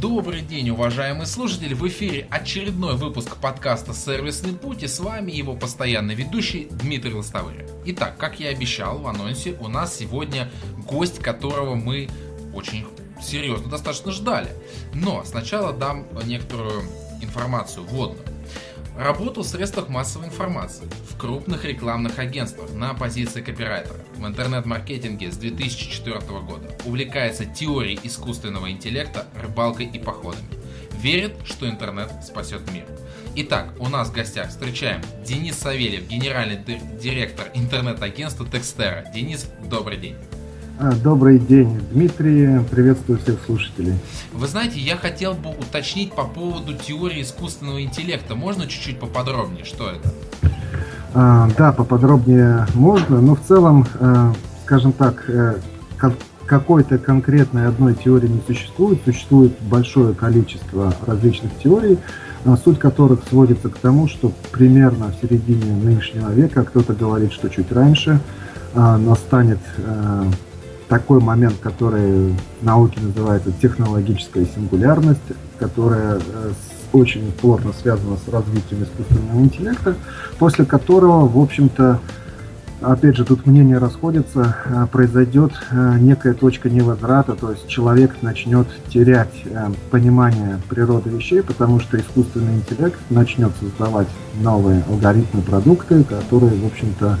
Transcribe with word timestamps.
Добрый 0.00 0.42
день, 0.42 0.70
уважаемые 0.70 1.26
слушатели! 1.26 1.74
В 1.74 1.84
эфире 1.88 2.28
очередной 2.30 2.94
выпуск 2.94 3.36
подкаста 3.38 3.92
«Сервисный 3.92 4.52
путь» 4.52 4.84
и 4.84 4.86
с 4.86 5.00
вами 5.00 5.32
его 5.32 5.56
постоянный 5.56 6.14
ведущий 6.14 6.68
Дмитрий 6.70 7.14
Лостовырь. 7.14 7.66
Итак, 7.86 8.16
как 8.16 8.38
я 8.38 8.50
обещал 8.50 8.98
в 8.98 9.08
анонсе, 9.08 9.56
у 9.58 9.66
нас 9.66 9.96
сегодня 9.96 10.52
гость, 10.88 11.18
которого 11.18 11.74
мы 11.74 12.08
очень 12.54 12.86
серьезно 13.20 13.68
достаточно 13.68 14.12
ждали. 14.12 14.50
Но 14.94 15.24
сначала 15.24 15.72
дам 15.72 16.06
некоторую 16.24 16.82
информацию 17.20 17.84
вводную. 17.84 18.24
Работал 18.98 19.44
в 19.44 19.46
средствах 19.46 19.88
массовой 19.88 20.26
информации, 20.26 20.88
в 21.08 21.16
крупных 21.16 21.64
рекламных 21.64 22.18
агентствах 22.18 22.72
на 22.72 22.94
позиции 22.94 23.40
копирайтера, 23.40 24.00
в 24.16 24.26
интернет-маркетинге 24.26 25.30
с 25.30 25.36
2004 25.36 26.18
года. 26.40 26.76
Увлекается 26.84 27.44
теорией 27.44 28.00
искусственного 28.02 28.72
интеллекта, 28.72 29.28
рыбалкой 29.40 29.86
и 29.86 30.00
походами. 30.00 30.48
Верит, 31.00 31.36
что 31.44 31.68
интернет 31.68 32.10
спасет 32.24 32.68
мир. 32.72 32.86
Итак, 33.36 33.72
у 33.78 33.88
нас 33.88 34.08
в 34.08 34.14
гостях 34.14 34.48
встречаем 34.48 35.00
Денис 35.24 35.56
Савельев, 35.56 36.08
генеральный 36.08 36.58
директор 37.00 37.46
интернет-агентства 37.54 38.48
Текстера. 38.48 39.08
Денис, 39.14 39.48
добрый 39.62 39.98
день. 39.98 40.16
А, 40.80 40.92
добрый 40.92 41.40
день, 41.40 41.80
Дмитрий. 41.90 42.60
Приветствую 42.70 43.18
всех 43.18 43.40
слушателей. 43.44 43.94
Вы 44.32 44.46
знаете, 44.46 44.78
я 44.78 44.96
хотел 44.96 45.34
бы 45.34 45.50
уточнить 45.50 46.12
по 46.12 46.22
поводу 46.22 46.72
теории 46.72 47.22
искусственного 47.22 47.82
интеллекта. 47.82 48.36
Можно 48.36 48.68
чуть-чуть 48.68 49.00
поподробнее, 49.00 49.64
что 49.64 49.90
это? 49.90 50.12
А, 51.14 51.48
да, 51.58 51.72
поподробнее 51.72 52.64
можно, 52.74 53.20
но 53.20 53.34
в 53.34 53.40
целом, 53.40 53.88
э, 53.98 54.32
скажем 54.62 54.92
так, 54.92 55.24
э, 55.26 55.56
какой-то 56.46 56.98
конкретной 56.98 57.66
одной 57.66 57.94
теории 57.96 58.28
не 58.28 58.40
существует. 58.46 59.00
Существует 59.04 59.60
большое 59.62 60.14
количество 60.14 60.94
различных 61.04 61.58
теорий, 61.60 61.98
а 62.44 62.56
суть 62.56 62.78
которых 62.78 63.24
сводится 63.28 63.68
к 63.68 63.78
тому, 63.78 64.06
что 64.06 64.32
примерно 64.52 65.08
в 65.08 65.26
середине 65.26 65.72
нынешнего 65.72 66.30
века, 66.30 66.62
кто-то 66.62 66.94
говорит, 66.94 67.32
что 67.32 67.48
чуть 67.48 67.72
раньше, 67.72 68.20
настанет 68.74 69.58
такой 70.88 71.20
момент, 71.20 71.56
который 71.60 72.34
в 72.60 72.64
науке 72.64 73.00
называется 73.00 73.52
технологическая 73.60 74.46
сингулярность, 74.46 75.20
которая 75.58 76.18
э, 76.18 76.52
очень 76.92 77.30
плотно 77.32 77.72
связана 77.72 78.16
с 78.16 78.28
развитием 78.28 78.82
искусственного 78.82 79.40
интеллекта, 79.40 79.94
после 80.38 80.64
которого, 80.64 81.28
в 81.28 81.38
общем-то, 81.38 82.00
опять 82.80 83.16
же, 83.16 83.24
тут 83.26 83.44
мнения 83.44 83.76
расходятся, 83.76 84.56
э, 84.64 84.86
произойдет 84.90 85.52
э, 85.70 85.98
некая 86.00 86.32
точка 86.32 86.70
невозврата, 86.70 87.34
то 87.34 87.50
есть 87.50 87.68
человек 87.68 88.22
начнет 88.22 88.66
терять 88.88 89.44
понимание 89.90 90.58
природы 90.70 91.10
вещей, 91.10 91.42
потому 91.42 91.80
что 91.80 91.98
искусственный 91.98 92.54
интеллект 92.54 92.98
начнет 93.10 93.52
создавать 93.60 94.08
новые 94.40 94.82
алгоритмы, 94.88 95.42
продукты, 95.42 96.02
которые, 96.02 96.54
в 96.54 96.66
общем-то, 96.66 97.18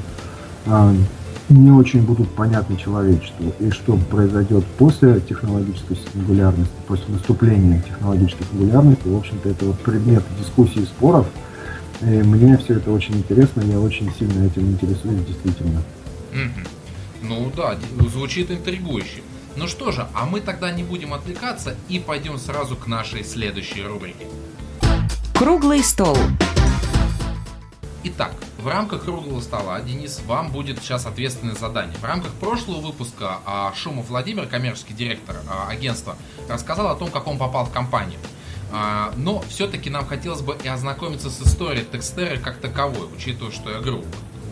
не 1.48 1.70
очень 1.70 2.02
будут 2.02 2.30
понятны 2.30 2.76
человечеству. 2.76 3.52
И 3.60 3.70
что 3.70 3.96
произойдет 3.96 4.64
после 4.78 5.20
технологической 5.20 5.96
сингулярности, 6.12 6.72
после 6.86 7.06
наступления 7.08 7.80
технологической 7.80 8.46
сингулярности, 8.50 9.08
в 9.08 9.16
общем-то, 9.16 9.48
это 9.48 9.64
вот 9.64 9.78
предмет 9.80 10.22
дискуссий 10.38 10.82
и 10.82 10.86
споров. 10.86 11.26
И 12.02 12.04
мне 12.04 12.56
все 12.58 12.74
это 12.74 12.92
очень 12.92 13.16
интересно, 13.16 13.62
я 13.62 13.80
очень 13.80 14.12
сильно 14.18 14.46
этим 14.46 14.70
интересуюсь, 14.70 15.24
действительно. 15.26 15.82
Ну 17.22 17.50
да, 17.56 17.76
звучит 18.10 18.50
интригующе. 18.50 19.22
Ну 19.56 19.66
что 19.66 19.90
же, 19.90 20.06
а 20.14 20.24
мы 20.24 20.40
тогда 20.40 20.70
не 20.70 20.84
будем 20.84 21.12
отвлекаться 21.12 21.74
и 21.88 21.98
пойдем 21.98 22.38
сразу 22.38 22.76
к 22.76 22.86
нашей 22.86 23.24
следующей 23.24 23.82
рубрике. 23.82 24.26
Круглый 25.34 25.82
стол. 25.82 26.16
Итак, 28.04 28.32
в 28.58 28.66
рамках 28.66 29.04
круглого 29.04 29.40
стола, 29.40 29.80
Денис, 29.80 30.20
вам 30.26 30.50
будет 30.50 30.80
сейчас 30.80 31.06
ответственное 31.06 31.54
задание. 31.54 31.96
В 31.96 32.04
рамках 32.04 32.32
прошлого 32.32 32.80
выпуска 32.80 33.38
а, 33.46 33.72
Шумов 33.74 34.08
Владимир, 34.08 34.46
коммерческий 34.46 34.94
директор 34.94 35.36
а, 35.48 35.68
агентства, 35.68 36.16
рассказал 36.48 36.88
о 36.88 36.96
том, 36.96 37.10
как 37.10 37.28
он 37.28 37.38
попал 37.38 37.66
в 37.66 37.72
компанию. 37.72 38.18
А, 38.72 39.12
но 39.16 39.40
все-таки 39.42 39.90
нам 39.90 40.06
хотелось 40.06 40.40
бы 40.40 40.56
и 40.62 40.68
ознакомиться 40.68 41.30
с 41.30 41.40
историей 41.40 41.84
Текстеры 41.84 42.38
как 42.38 42.58
таковой, 42.58 43.08
учитывая, 43.16 43.52
что 43.52 43.70
я 43.70 43.78
говорю, 43.78 44.04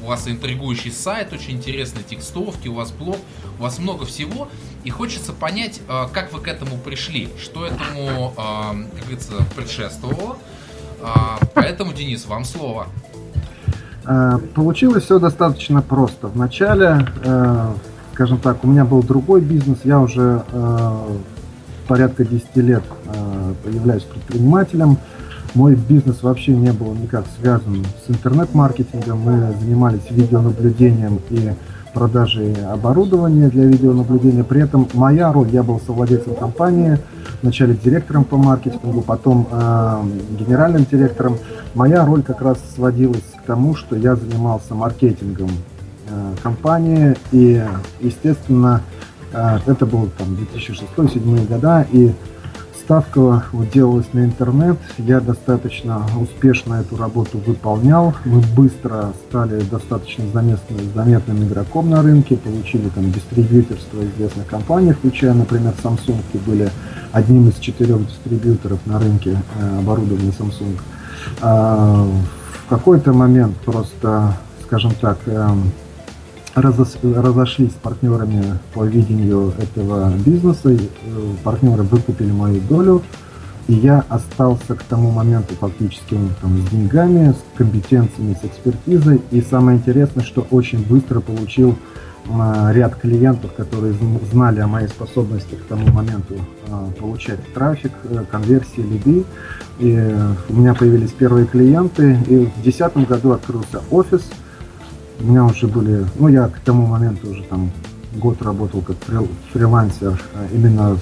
у 0.02 0.06
вас 0.06 0.28
интригующий 0.28 0.92
сайт, 0.92 1.32
очень 1.32 1.54
интересные 1.54 2.04
текстовки, 2.04 2.68
у 2.68 2.74
вас 2.74 2.92
блог, 2.92 3.18
у 3.58 3.62
вас 3.62 3.80
много 3.80 4.06
всего, 4.06 4.48
и 4.84 4.90
хочется 4.90 5.32
понять, 5.32 5.80
как 6.12 6.32
вы 6.32 6.40
к 6.40 6.46
этому 6.46 6.78
пришли, 6.78 7.28
что 7.42 7.66
этому, 7.66 8.32
как 8.36 9.00
говорится, 9.00 9.32
предшествовало. 9.56 10.38
Поэтому, 11.54 11.92
Денис, 11.92 12.24
вам 12.26 12.44
слово. 12.44 12.86
Э, 14.06 14.38
получилось 14.54 15.04
все 15.04 15.18
достаточно 15.18 15.82
просто. 15.82 16.28
Вначале, 16.28 17.06
э, 17.24 17.72
скажем 18.14 18.38
так, 18.38 18.62
у 18.64 18.68
меня 18.68 18.84
был 18.84 19.02
другой 19.02 19.40
бизнес, 19.40 19.78
я 19.84 20.00
уже 20.00 20.42
э, 20.52 21.18
порядка 21.88 22.24
10 22.24 22.56
лет 22.56 22.82
являюсь 23.64 24.02
предпринимателем. 24.02 24.98
Мой 25.54 25.76
бизнес 25.76 26.22
вообще 26.22 26.52
не 26.52 26.72
был 26.72 26.94
никак 26.94 27.24
связан 27.40 27.84
с 28.04 28.10
интернет-маркетингом. 28.10 29.20
Мы 29.20 29.54
занимались 29.60 30.02
видеонаблюдением 30.10 31.20
и 31.30 31.52
продажей 31.96 32.54
оборудования 32.70 33.48
для 33.48 33.64
видеонаблюдения. 33.64 34.44
При 34.44 34.60
этом 34.60 34.86
моя 34.92 35.32
роль, 35.32 35.48
я 35.48 35.62
был 35.62 35.80
совладельцем 35.80 36.34
компании, 36.34 36.98
вначале 37.40 37.74
директором 37.74 38.24
по 38.24 38.36
маркетингу, 38.36 39.00
потом 39.00 39.48
э, 39.50 40.02
генеральным 40.38 40.84
директором. 40.84 41.38
Моя 41.74 42.04
роль 42.04 42.22
как 42.22 42.42
раз 42.42 42.58
сводилась 42.74 43.24
к 43.42 43.46
тому, 43.46 43.74
что 43.74 43.96
я 43.96 44.14
занимался 44.14 44.74
маркетингом 44.74 45.48
э, 45.48 46.34
компании 46.42 47.16
и, 47.32 47.64
естественно, 48.00 48.82
э, 49.32 49.58
это 49.64 49.86
был 49.86 50.10
там 50.18 50.36
2006-2007 50.98 51.48
года, 51.48 51.86
и 51.90 52.12
ставка 52.86 53.42
вот 53.50 53.70
делалась 53.70 54.06
на 54.12 54.24
интернет. 54.24 54.78
Я 54.96 55.20
достаточно 55.20 56.06
успешно 56.20 56.74
эту 56.74 56.96
работу 56.96 57.38
выполнял. 57.44 58.14
Мы 58.24 58.40
быстро 58.56 59.12
стали 59.28 59.60
достаточно 59.62 60.24
заметным, 60.32 60.78
заметным 60.94 61.42
игроком 61.42 61.90
на 61.90 62.00
рынке, 62.00 62.36
получили 62.36 62.88
там 62.90 63.10
дистрибьюторство 63.10 64.04
известных 64.04 64.46
компаний, 64.46 64.92
включая, 64.92 65.34
например, 65.34 65.74
Samsung, 65.82 66.20
и 66.32 66.38
были 66.38 66.70
одним 67.10 67.48
из 67.48 67.56
четырех 67.56 68.06
дистрибьюторов 68.06 68.78
на 68.86 69.00
рынке 69.00 69.36
э, 69.58 69.78
оборудования 69.80 70.32
Samsung. 70.38 70.78
А, 71.42 72.06
в 72.66 72.68
какой-то 72.68 73.12
момент 73.12 73.56
просто, 73.64 74.36
скажем 74.64 74.92
так, 75.00 75.18
эм, 76.56 77.14
разошлись 77.14 77.72
с 77.72 77.74
партнерами 77.74 78.58
по 78.74 78.84
видению 78.84 79.52
этого 79.58 80.12
бизнеса. 80.24 80.70
Э, 80.70 80.76
партнеры 81.44 81.82
выкупили 81.82 82.32
мою 82.32 82.60
долю, 82.62 83.02
и 83.68 83.74
я 83.74 84.04
остался 84.08 84.74
к 84.74 84.82
тому 84.84 85.10
моменту 85.10 85.54
фактически 85.54 86.18
там, 86.40 86.58
с 86.58 86.70
деньгами, 86.70 87.32
с 87.32 87.58
компетенциями, 87.58 88.36
с 88.40 88.44
экспертизой. 88.44 89.20
И 89.30 89.40
самое 89.40 89.78
интересное, 89.78 90.24
что 90.24 90.46
очень 90.50 90.84
быстро 90.84 91.20
получил 91.20 91.76
э, 92.26 92.72
ряд 92.72 92.96
клиентов, 92.96 93.52
которые 93.54 93.94
знали 94.32 94.60
о 94.60 94.66
моей 94.66 94.88
способности 94.88 95.54
к 95.56 95.64
тому 95.68 95.86
моменту 95.88 96.36
э, 96.68 96.86
получать 96.98 97.40
трафик, 97.52 97.92
конверсии, 98.30 98.80
лиды. 98.80 99.24
И 99.78 99.92
у 100.48 100.54
меня 100.54 100.72
появились 100.74 101.10
первые 101.10 101.46
клиенты. 101.46 102.18
И 102.28 102.46
в 102.46 102.62
2010 102.62 103.08
году 103.08 103.32
открылся 103.32 103.82
офис– 103.90 104.22
у 105.20 105.24
меня 105.24 105.44
уже 105.44 105.66
были, 105.66 106.06
ну 106.18 106.28
я 106.28 106.48
к 106.48 106.58
тому 106.60 106.86
моменту 106.86 107.30
уже 107.30 107.42
там 107.44 107.70
год 108.14 108.42
работал 108.42 108.80
как 108.82 108.96
фрилансер 109.52 110.20
а 110.34 110.46
именно 110.52 110.98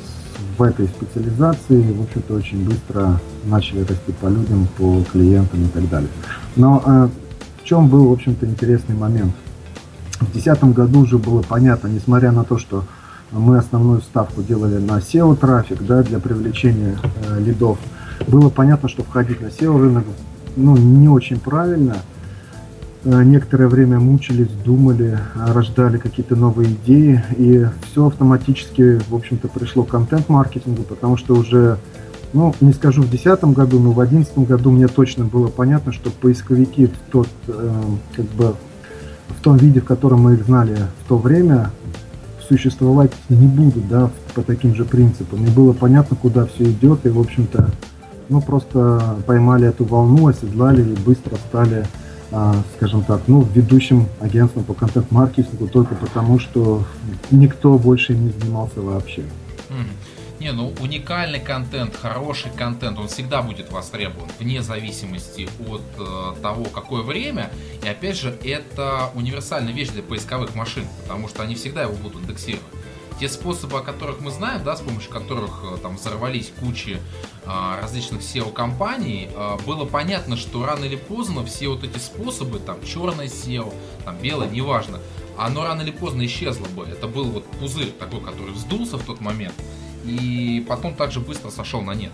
в 0.57 0.63
этой 0.63 0.87
специализации, 0.87 1.93
в 1.93 2.03
общем-то, 2.03 2.35
очень 2.35 2.65
быстро 2.65 3.21
начали 3.45 3.81
расти 3.81 4.13
по 4.21 4.27
людям, 4.27 4.69
по 4.77 5.03
клиентам 5.11 5.65
и 5.65 5.69
так 5.69 5.89
далее. 5.89 6.11
Но 6.55 6.83
э, 6.85 7.09
в 7.61 7.65
чем 7.65 7.89
был, 7.89 8.09
в 8.09 8.13
общем-то, 8.13 8.47
интересный 8.47 8.95
момент? 8.95 9.33
В 10.21 10.31
2010 10.33 10.65
году 10.75 11.01
уже 11.01 11.19
было 11.19 11.43
понятно, 11.43 11.89
несмотря 11.89 12.31
на 12.31 12.45
то, 12.45 12.59
что 12.59 12.85
мы 13.33 13.59
основную 13.59 14.01
ставку 14.01 14.43
делали 14.43 14.79
на 14.79 14.99
SEO-трафик 14.99 15.85
да, 15.85 16.05
для 16.05 16.21
привлечения 16.21 16.99
э, 17.29 17.41
лидов, 17.41 17.79
было 18.29 18.49
понятно, 18.49 18.89
что 18.89 19.03
входить 19.03 19.41
на 19.41 19.47
SEO-рынок 19.47 20.05
ну, 20.57 20.77
не 20.77 21.09
очень 21.09 21.41
правильно– 21.41 21.97
некоторое 23.05 23.69
время 23.69 24.01
мучились, 24.01 24.49
думали, 24.65 25.19
рождали 25.35 25.99
какие-то 25.99 26.37
новые 26.37 26.71
идеи, 26.71 27.23
и 27.37 27.67
все 27.83 28.07
автоматически, 28.07 29.01
в 29.09 29.15
общем-то, 29.15 29.49
пришло 29.49 29.85
к 29.85 29.91
контент-маркетингу, 29.91 30.83
потому 30.83 31.17
что 31.17 31.35
уже, 31.35 31.79
ну, 32.33 32.55
не 32.61 32.73
скажу 32.73 33.03
в 33.03 33.11
2010 33.11 33.45
году, 33.57 33.79
но 33.79 33.93
в 33.93 33.97
2011 33.97 34.39
году 34.49 34.71
мне 34.71 34.89
точно 34.89 35.25
было 35.25 35.49
понятно, 35.49 35.93
что 35.93 36.11
поисковики 36.11 36.87
в 36.87 37.13
тот, 37.13 37.29
э, 37.49 37.83
как 38.17 38.27
бы, 38.27 38.55
в 39.29 39.43
том 39.43 39.57
виде, 39.57 39.81
в 39.81 39.85
котором 39.85 40.23
мы 40.23 40.35
их 40.35 40.45
знали 40.45 40.77
в 41.05 41.09
то 41.09 41.19
время, 41.19 41.71
существовать 42.49 43.13
не 43.29 43.47
будут, 43.47 43.89
да, 43.89 44.11
по 44.35 44.43
таким 44.43 44.75
же 44.75 44.85
принципам. 44.85 45.45
И 45.45 45.51
было 45.51 45.73
понятно, 45.73 46.17
куда 46.17 46.47
все 46.47 46.65
идет. 46.65 47.07
И, 47.07 47.09
в 47.09 47.19
общем-то, 47.19 47.71
ну, 48.29 48.41
просто 48.41 49.17
поймали 49.27 49.69
эту 49.69 49.85
волну, 49.85 50.29
оседлали 50.29 50.83
и 50.83 50.97
быстро 50.97 51.37
стали, 51.37 51.87
скажем 52.77 53.05
так, 53.05 53.23
ну, 53.27 53.47
ведущим 53.55 54.09
агентством 54.21 54.65
по 54.65 54.75
контент-маркетингу 54.75 55.69
только 55.69 55.95
потому, 55.95 56.39
что 56.39 56.85
никто 57.31 57.79
больше 57.79 58.15
не 58.15 58.31
занимался 58.31 58.81
вообще. 58.81 59.25
Не, 60.45 60.53
ну 60.53 60.75
уникальный 60.81 61.41
контент, 61.41 61.97
хороший 61.97 62.51
контент, 62.51 62.99
он 62.99 63.09
всегда 63.09 63.41
будет 63.41 63.73
востребован, 63.73 64.29
вне 64.39 64.61
зависимости 64.63 65.49
от 65.67 65.81
э, 65.97 66.43
того, 66.43 66.65
какое 66.65 67.03
время. 67.03 67.51
И 67.83 67.89
опять 67.89 68.19
же, 68.19 68.37
это 68.45 69.11
универсальная 69.15 69.73
вещь 69.73 69.89
для 69.89 70.03
поисковых 70.03 70.55
машин, 70.55 70.85
потому 71.03 71.29
что 71.29 71.45
они 71.45 71.55
всегда 71.55 71.85
его 71.85 71.95
будут 71.95 72.25
индексировать. 72.25 72.67
Те 73.19 73.31
способы, 73.31 73.79
о 73.79 73.81
которых 73.81 74.21
мы 74.21 74.31
знаем, 74.31 74.63
да, 74.65 74.77
с 74.77 74.83
помощью 74.83 75.11
которых 75.11 75.63
э, 75.65 75.79
там 75.79 75.97
взорвались 75.97 76.53
кучи 76.61 76.99
различных 77.81 78.23
SEO-компаний, 78.23 79.29
э, 79.35 79.57
было 79.67 79.85
понятно, 79.85 80.37
что 80.37 80.65
рано 80.65 80.85
или 80.85 80.97
поздно 80.97 81.45
все 81.45 81.69
вот 81.69 81.85
эти 81.85 81.99
способы, 81.99 82.59
там 82.59 82.77
черное 82.85 83.27
SEO, 83.27 83.73
там 84.05 84.17
белое, 84.19 84.49
неважно, 84.49 84.99
оно 85.37 85.65
рано 85.65 85.83
или 85.83 85.91
поздно 85.91 86.25
исчезло 86.25 86.67
бы. 86.67 86.85
Это 86.85 87.07
был 87.07 87.25
вот 87.25 87.45
пузырь 87.45 87.91
такой, 87.91 88.21
который 88.21 88.53
вздулся 88.53 88.97
в 88.97 89.05
тот 89.05 89.21
момент 89.21 89.55
и 90.05 90.65
потом 90.69 90.95
также 90.95 91.21
быстро 91.21 91.51
сошел 91.51 91.83
на 91.83 91.95
нет. 91.95 92.13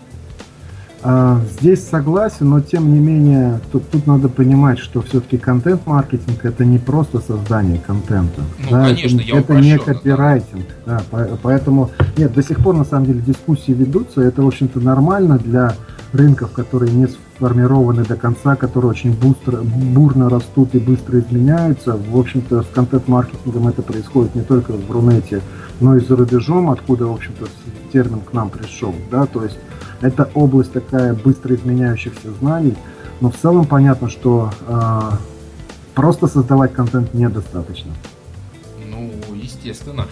А, 1.03 1.41
здесь 1.59 1.87
согласен, 1.87 2.49
но 2.49 2.61
тем 2.61 2.93
не 2.93 2.99
менее 2.99 3.59
тут, 3.71 3.89
тут 3.89 4.05
надо 4.05 4.29
понимать, 4.29 4.77
что 4.77 5.01
все-таки 5.01 5.37
контент-маркетинг 5.37 6.45
это 6.45 6.63
не 6.63 6.77
просто 6.77 7.19
создание 7.19 7.79
контента. 7.79 8.41
Ну, 8.59 8.69
да, 8.69 8.85
конечно, 8.85 9.19
это, 9.19 9.27
я 9.27 9.39
это 9.39 9.55
не 9.55 9.77
копирайтинг. 9.77 10.65
Да. 10.85 11.01
Да, 11.09 11.27
поэтому 11.41 11.89
нет, 12.17 12.33
до 12.33 12.43
сих 12.43 12.59
пор 12.59 12.75
на 12.75 12.85
самом 12.85 13.07
деле 13.07 13.21
дискуссии 13.21 13.71
ведутся. 13.71 14.21
Это, 14.21 14.43
в 14.43 14.47
общем-то, 14.47 14.79
нормально 14.79 15.39
для 15.39 15.73
рынков, 16.13 16.51
которые 16.51 16.91
не 16.91 17.07
сформированы 17.07 18.03
до 18.03 18.15
конца, 18.15 18.55
которые 18.55 18.91
очень 18.91 19.13
быстро, 19.13 19.61
бурно 19.61 20.29
растут 20.29 20.75
и 20.75 20.79
быстро 20.79 21.19
изменяются. 21.19 21.97
В 21.97 22.17
общем-то, 22.17 22.61
с 22.61 22.67
контент-маркетингом 22.67 23.67
это 23.67 23.81
происходит 23.81 24.35
не 24.35 24.41
только 24.41 24.73
в 24.73 24.91
Рунете, 24.91 25.41
но 25.79 25.95
и 25.95 25.99
за 25.99 26.15
рубежом, 26.15 26.69
откуда, 26.69 27.07
в 27.07 27.13
общем-то, 27.13 27.47
термин 27.91 28.21
к 28.21 28.33
нам 28.33 28.49
пришел. 28.49 28.93
Да? 29.09 29.25
То 29.25 29.43
есть 29.43 29.57
это 30.01 30.29
область 30.33 30.73
такая 30.73 31.13
быстро 31.13 31.55
изменяющихся 31.55 32.31
знаний, 32.39 32.75
но 33.19 33.29
в 33.29 33.37
целом 33.37 33.65
понятно, 33.65 34.09
что 34.09 34.51
э, 34.67 35.01
просто 35.93 36.27
создавать 36.27 36.73
контент 36.73 37.13
недостаточно. 37.13 37.93
Ну, 38.85 39.11
естественно. 39.35 40.07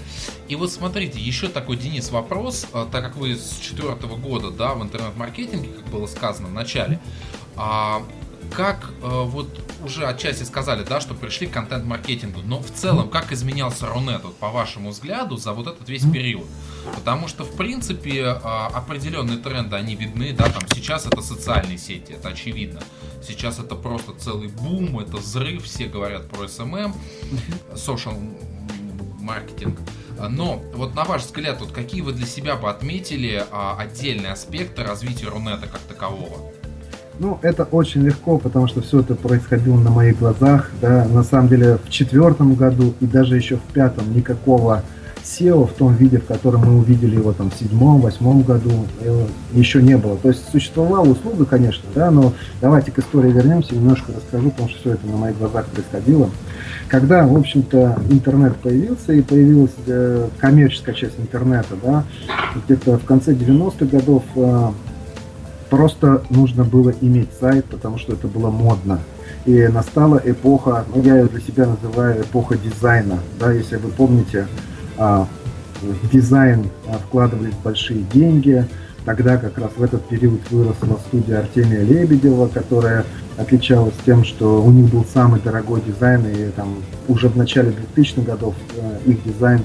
И 0.48 0.56
вот 0.56 0.72
смотрите, 0.72 1.20
еще 1.20 1.48
такой, 1.48 1.78
Денис, 1.78 2.12
вопрос, 2.12 2.66
а, 2.74 2.88
так 2.92 3.04
как 3.04 3.18
вы 3.18 3.36
с 3.36 3.60
четвертого 3.60 4.16
года, 4.16 4.52
да, 4.52 4.74
в 4.74 4.84
интернет-маркетинге, 4.84 5.70
как 5.70 5.86
было 5.92 6.08
сказано 6.08 6.48
в 6.48 6.54
начале, 6.54 7.00
а, 7.56 8.02
как 8.54 8.92
э, 9.02 9.08
вот 9.08 9.48
уже 9.84 10.06
отчасти 10.06 10.44
сказали, 10.44 10.84
да, 10.84 11.00
что 11.00 11.14
пришли 11.14 11.48
к 11.48 11.52
контент-маркетингу, 11.52 12.42
но 12.42 12.60
в 12.60 12.72
целом 12.72 13.10
как 13.10 13.32
изменялся 13.32 13.88
Рунет, 13.88 14.24
вот, 14.24 14.38
по 14.38 14.50
вашему 14.50 14.90
взгляду, 14.90 15.38
за 15.38 15.54
вот 15.54 15.68
этот 15.68 15.88
весь 15.90 16.10
период? 16.10 16.48
Потому 16.96 17.28
что, 17.28 17.44
в 17.44 17.56
принципе, 17.56 18.22
э, 18.22 18.34
определенные 18.34 19.38
тренды, 19.38 19.76
они 19.76 19.96
видны, 19.96 20.34
да, 20.34 20.46
там 20.46 20.64
сейчас 20.74 21.06
это 21.06 21.22
социальные 21.22 21.78
сети, 21.78 22.14
это 22.14 22.30
очевидно. 22.30 22.82
Сейчас 23.26 23.60
это 23.60 23.76
просто 23.76 24.14
целый 24.14 24.48
бум, 24.48 25.00
это 25.00 25.18
взрыв, 25.18 25.64
все 25.64 25.86
говорят 25.86 26.30
про 26.30 26.46
SMM, 26.46 26.94
social 27.74 28.18
маркетинг. 29.20 29.80
Но 30.30 30.62
вот 30.74 30.96
на 30.96 31.04
ваш 31.06 31.24
взгляд, 31.24 31.60
вот 31.62 31.72
какие 31.72 32.02
вы 32.02 32.14
для 32.14 32.26
себя 32.26 32.56
бы 32.56 32.70
отметили 32.70 33.46
а, 33.52 33.78
отдельные 33.80 34.34
аспекты 34.34 34.84
развития 34.84 35.28
Рунета 35.28 35.68
как 35.68 35.80
такового? 35.82 36.52
Ну, 37.20 37.38
это 37.42 37.64
очень 37.66 38.02
легко, 38.02 38.38
потому 38.38 38.68
что 38.68 38.82
все 38.82 39.02
это 39.02 39.14
происходило 39.14 39.78
на 39.78 39.90
моих 39.90 40.20
глазах. 40.20 40.72
Да. 40.82 41.06
На 41.06 41.24
самом 41.24 41.50
деле 41.50 41.78
в 41.84 41.90
четвертом 41.90 42.56
году 42.56 42.94
и 43.02 43.06
даже 43.06 43.36
еще 43.36 43.58
в 43.58 43.74
пятом 43.74 44.16
никакого 44.16 44.84
SEO 45.22 45.68
в 45.68 45.74
том 45.74 45.94
виде, 45.96 46.18
в 46.20 46.26
котором 46.26 46.62
мы 46.62 46.80
увидели 46.80 47.16
его 47.16 47.34
там 47.34 47.52
в 47.52 47.56
седьмом, 47.56 48.00
восьмом 48.00 48.42
году, 48.42 48.72
э, 49.02 49.26
еще 49.52 49.82
не 49.82 49.98
было. 49.98 50.16
То 50.18 50.30
есть 50.30 50.50
существовала 50.50 51.08
услуга, 51.08 51.46
конечно, 51.46 51.84
да, 51.94 52.10
но 52.10 52.34
давайте 52.62 52.92
к 52.92 53.00
истории 53.00 53.32
вернемся, 53.32 53.76
немножко 53.76 54.14
расскажу, 54.16 54.50
потому 54.52 54.70
что 54.70 54.80
все 54.80 54.94
это 54.94 55.06
на 55.08 55.18
моих 55.18 55.38
глазах 55.38 55.66
происходило. 55.68 56.30
Когда, 56.88 57.28
в 57.28 57.36
общем-то, 57.36 58.00
интернет 58.10 58.56
появился 58.56 59.12
и 59.14 59.22
появилась 59.22 59.76
э, 59.88 60.28
коммерческая 60.40 60.96
часть 60.96 61.20
интернета, 61.20 61.76
да, 61.84 62.04
где-то 62.66 62.98
в 62.98 63.04
конце 63.04 63.34
90-х 63.34 63.86
годов 63.86 64.24
э, 64.36 64.70
Просто 65.70 66.24
нужно 66.30 66.64
было 66.64 66.94
иметь 67.02 67.30
сайт, 67.40 67.66
потому 67.66 67.98
что 67.98 68.14
это 68.14 68.28
было 68.28 68.50
модно. 68.50 69.00
И 69.46 69.68
настала 69.68 70.22
эпоха, 70.24 70.86
ну 70.94 71.02
я 71.04 71.18
ее 71.18 71.28
для 71.28 71.40
себя 71.40 71.68
называю 71.68 72.22
эпоха 72.22 72.58
дизайна. 72.58 73.20
Да, 73.40 73.52
если 73.52 73.78
вы 73.78 73.90
помните, 73.90 74.48
а, 74.98 75.28
в 75.82 76.10
дизайн 76.10 76.70
а, 76.88 76.98
вкладывались 76.98 77.54
большие 77.64 78.04
деньги. 78.14 78.66
Тогда 79.06 79.38
как 79.38 79.58
раз 79.58 79.72
в 79.76 79.82
этот 79.82 80.08
период 80.08 80.42
выросла 80.52 81.00
студия 81.08 81.40
Артемия 81.40 81.82
Лебедева, 81.82 82.48
которая 82.48 83.06
отличалась 83.38 83.94
тем, 84.06 84.26
что 84.26 84.62
у 84.62 84.72
них 84.72 84.92
был 84.92 85.06
самый 85.06 85.40
дорогой 85.40 85.82
дизайн, 85.82 86.26
и 86.28 86.50
там 86.50 86.84
уже 87.08 87.30
в 87.30 87.38
начале 87.38 87.74
2000-х 87.96 88.24
годов 88.24 88.56
а, 88.78 89.00
их 89.06 89.24
дизайн 89.24 89.64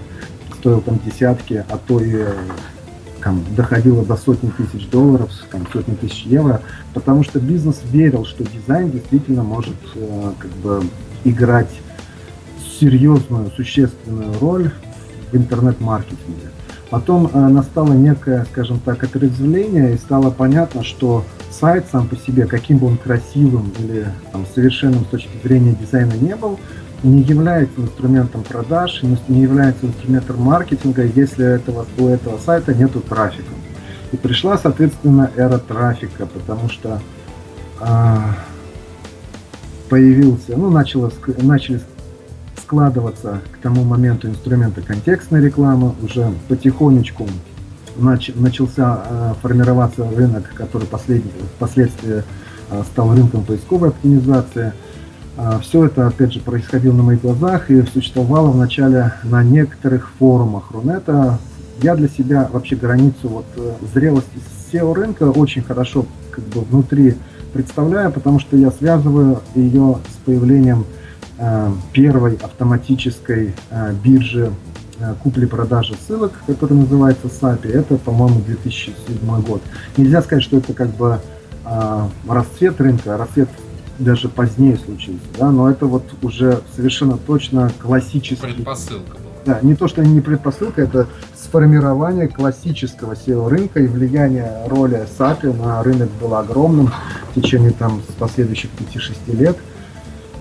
стоил 0.60 0.80
там 0.80 1.00
десятки, 1.04 1.64
а 1.68 1.78
то 1.78 2.00
и 2.00 2.24
там, 3.24 3.42
доходило 3.56 4.04
до 4.04 4.16
сотни 4.16 4.50
тысяч 4.50 4.86
долларов, 4.88 5.30
там, 5.50 5.66
сотни 5.72 5.94
тысяч 5.94 6.24
евро, 6.26 6.60
потому 6.92 7.24
что 7.24 7.40
бизнес 7.40 7.80
верил, 7.90 8.26
что 8.26 8.44
дизайн 8.44 8.90
действительно 8.90 9.42
может 9.42 9.74
э, 9.94 10.32
как 10.38 10.50
бы 10.50 10.82
играть 11.24 11.70
серьезную, 12.78 13.50
существенную 13.56 14.38
роль 14.38 14.70
в 15.32 15.36
интернет-маркетинге. 15.36 16.50
Потом 16.90 17.30
э, 17.32 17.48
настало 17.48 17.94
некое, 17.94 18.44
скажем 18.52 18.78
так, 18.78 19.02
отрезвление, 19.02 19.94
и 19.94 19.98
стало 19.98 20.30
понятно, 20.30 20.84
что 20.84 21.24
сайт 21.50 21.86
сам 21.90 22.08
по 22.08 22.16
себе, 22.16 22.46
каким 22.46 22.76
бы 22.76 22.88
он 22.88 22.98
красивым 22.98 23.72
или 23.78 24.06
там, 24.32 24.44
совершенным 24.54 25.06
с 25.06 25.08
точки 25.08 25.32
зрения 25.42 25.74
дизайна 25.80 26.12
не 26.12 26.36
был, 26.36 26.60
не 27.02 27.22
является 27.22 27.80
инструментом 27.80 28.42
продаж, 28.42 29.02
не 29.02 29.42
является 29.42 29.86
инструментом 29.86 30.40
маркетинга, 30.40 31.04
если 31.04 31.44
этого, 31.44 31.86
у 31.98 32.08
этого 32.08 32.38
сайта 32.38 32.74
нету 32.74 33.00
трафика. 33.00 33.52
И 34.12 34.16
пришла, 34.16 34.56
соответственно, 34.56 35.30
эра 35.36 35.58
трафика, 35.58 36.26
потому 36.26 36.68
что 36.68 37.00
а, 37.80 38.36
появился, 39.88 40.56
ну, 40.56 40.70
начало, 40.70 41.12
начали 41.38 41.80
складываться 42.62 43.40
к 43.52 43.58
тому 43.58 43.84
моменту 43.84 44.28
инструменты 44.28 44.80
контекстной 44.80 45.42
рекламы, 45.42 45.94
уже 46.02 46.32
потихонечку 46.48 47.28
нач, 47.96 48.30
начался 48.34 49.02
а, 49.04 49.36
формироваться 49.42 50.08
рынок, 50.16 50.52
который 50.54 50.86
послед, 50.86 51.22
впоследствии 51.56 52.22
а, 52.70 52.82
стал 52.84 53.14
рынком 53.14 53.44
поисковой 53.44 53.90
оптимизации– 53.90 54.72
Все 55.62 55.86
это, 55.86 56.06
опять 56.06 56.32
же, 56.32 56.40
происходило 56.40 56.92
на 56.92 57.02
моих 57.02 57.20
глазах 57.22 57.68
и 57.70 57.82
существовало 57.86 58.50
вначале 58.50 59.14
на 59.24 59.42
некоторых 59.42 60.10
форумах 60.18 60.70
Рунета. 60.70 61.38
Я 61.82 61.96
для 61.96 62.08
себя 62.08 62.48
вообще 62.52 62.76
границу 62.76 63.28
вот 63.28 63.46
э, 63.56 63.72
зрелости 63.92 64.38
SEO 64.72 64.94
рынка 64.94 65.24
очень 65.24 65.62
хорошо 65.62 66.06
как 66.30 66.44
бы 66.44 66.60
внутри 66.60 67.16
представляю, 67.52 68.12
потому 68.12 68.38
что 68.38 68.56
я 68.56 68.70
связываю 68.70 69.40
ее 69.54 69.98
с 70.08 70.24
появлением 70.24 70.86
э, 71.38 71.72
первой 71.92 72.36
автоматической 72.36 73.54
э, 73.70 73.92
биржи 74.04 74.52
купли-продажи 75.24 75.96
ссылок, 76.06 76.32
которая 76.46 76.78
называется 76.78 77.26
SAPI. 77.26 77.72
Это, 77.72 77.96
по-моему, 77.96 78.40
2007 78.46 79.42
год. 79.42 79.60
Нельзя 79.96 80.22
сказать, 80.22 80.44
что 80.44 80.58
это 80.58 80.72
как 80.72 80.88
бы 80.90 81.18
расцвет 82.28 82.80
рынка, 82.80 83.16
расцвет 83.16 83.48
даже 83.98 84.28
позднее 84.28 84.76
случился, 84.76 85.24
да, 85.38 85.50
но 85.50 85.70
это 85.70 85.86
вот 85.86 86.04
уже 86.22 86.60
совершенно 86.74 87.16
точно 87.16 87.70
классический... 87.80 88.54
Предпосылка 88.54 89.16
была. 89.16 89.34
Да, 89.46 89.58
не 89.62 89.74
то, 89.74 89.88
что 89.88 90.02
не 90.02 90.20
предпосылка, 90.20 90.82
это 90.82 91.06
сформирование 91.36 92.28
классического 92.28 93.12
SEO 93.12 93.48
рынка 93.48 93.80
и 93.80 93.86
влияние 93.86 94.66
роли 94.66 95.06
SAPI 95.18 95.56
на 95.56 95.82
рынок 95.82 96.10
было 96.20 96.40
огромным 96.40 96.90
в 97.30 97.40
течение 97.40 97.70
там 97.70 98.02
последующих 98.18 98.70
5-6 98.78 99.36
лет. 99.36 99.56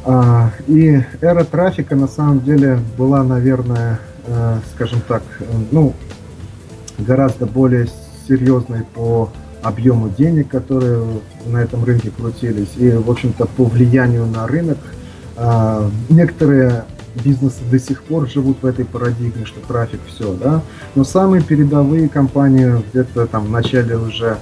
А, 0.05 0.51
и 0.67 1.03
эра 1.22 1.43
трафика 1.43 1.95
на 1.95 2.07
самом 2.07 2.41
деле 2.41 2.79
была, 2.98 3.24
наверное, 3.24 4.00
э, 4.25 4.60
скажем 4.74 5.01
так, 5.07 5.24
ну, 5.72 5.93
гораздо 6.98 7.45
более 7.45 7.88
серьезной 8.27 8.83
по 8.93 9.29
объему 9.63 10.10
денег, 10.10 10.50
которые 10.50 11.03
на 11.46 11.58
этом 11.58 11.84
рынке 11.84 12.12
крутились, 12.12 12.74
и, 12.77 12.91
в 12.91 13.10
общем-то, 13.10 13.46
по 13.46 13.65
влиянию 13.65 14.25
на 14.25 14.46
рынок. 14.46 14.77
А, 15.36 15.89
некоторые 16.10 16.86
бизнесы 17.24 17.60
до 17.72 17.79
сих 17.79 18.03
пор 18.03 18.29
живут 18.29 18.58
в 18.62 18.65
этой 18.65 18.86
парадигме, 18.86 19.46
что 19.46 19.60
трафик 19.62 20.01
все, 20.08 20.36
да. 20.36 20.62
Но 20.96 21.03
самые 21.03 21.41
передовые 21.43 22.10
компании 22.10 22.84
где-то 22.91 23.25
там 23.27 23.46
в 23.46 23.50
начале 23.50 23.98
уже 23.98 24.38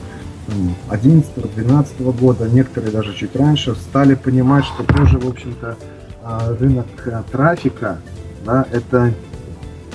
2011-2012 0.89 2.19
года, 2.19 2.49
некоторые 2.49 2.91
даже 2.91 3.13
чуть 3.13 3.35
раньше, 3.35 3.75
стали 3.75 4.15
понимать, 4.15 4.65
что 4.65 4.83
тоже, 4.83 5.19
в 5.19 5.27
общем-то, 5.27 5.77
а, 6.23 6.55
рынок 6.59 6.87
э, 7.05 7.23
трафика, 7.31 7.97
да, 8.45 8.65
это 8.71 9.13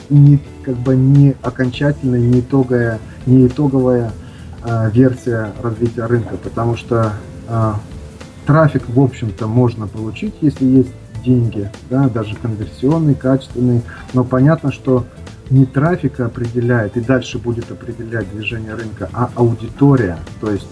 не, 0.08 0.40
как 0.64 0.76
бы 0.76 0.96
не 0.96 1.34
окончательная, 1.42 2.20
не 2.20 2.40
итоговая, 2.40 2.98
не 3.26 3.46
итоговая 3.46 4.12
версия 4.92 5.52
развития 5.62 6.06
рынка, 6.06 6.36
потому 6.36 6.76
что 6.76 7.12
э, 7.48 7.72
трафик, 8.46 8.82
в 8.88 9.00
общем-то, 9.00 9.46
можно 9.46 9.86
получить, 9.86 10.34
если 10.40 10.64
есть 10.64 10.92
деньги, 11.24 11.70
да, 11.90 12.08
даже 12.08 12.36
конверсионный, 12.36 13.14
качественный, 13.14 13.82
но 14.14 14.24
понятно, 14.24 14.72
что 14.72 15.04
не 15.50 15.64
трафик 15.66 16.20
определяет 16.20 16.96
и 16.96 17.00
дальше 17.00 17.38
будет 17.38 17.70
определять 17.70 18.30
движение 18.30 18.74
рынка, 18.74 19.08
а 19.12 19.30
аудитория, 19.34 20.18
то 20.40 20.50
есть 20.50 20.68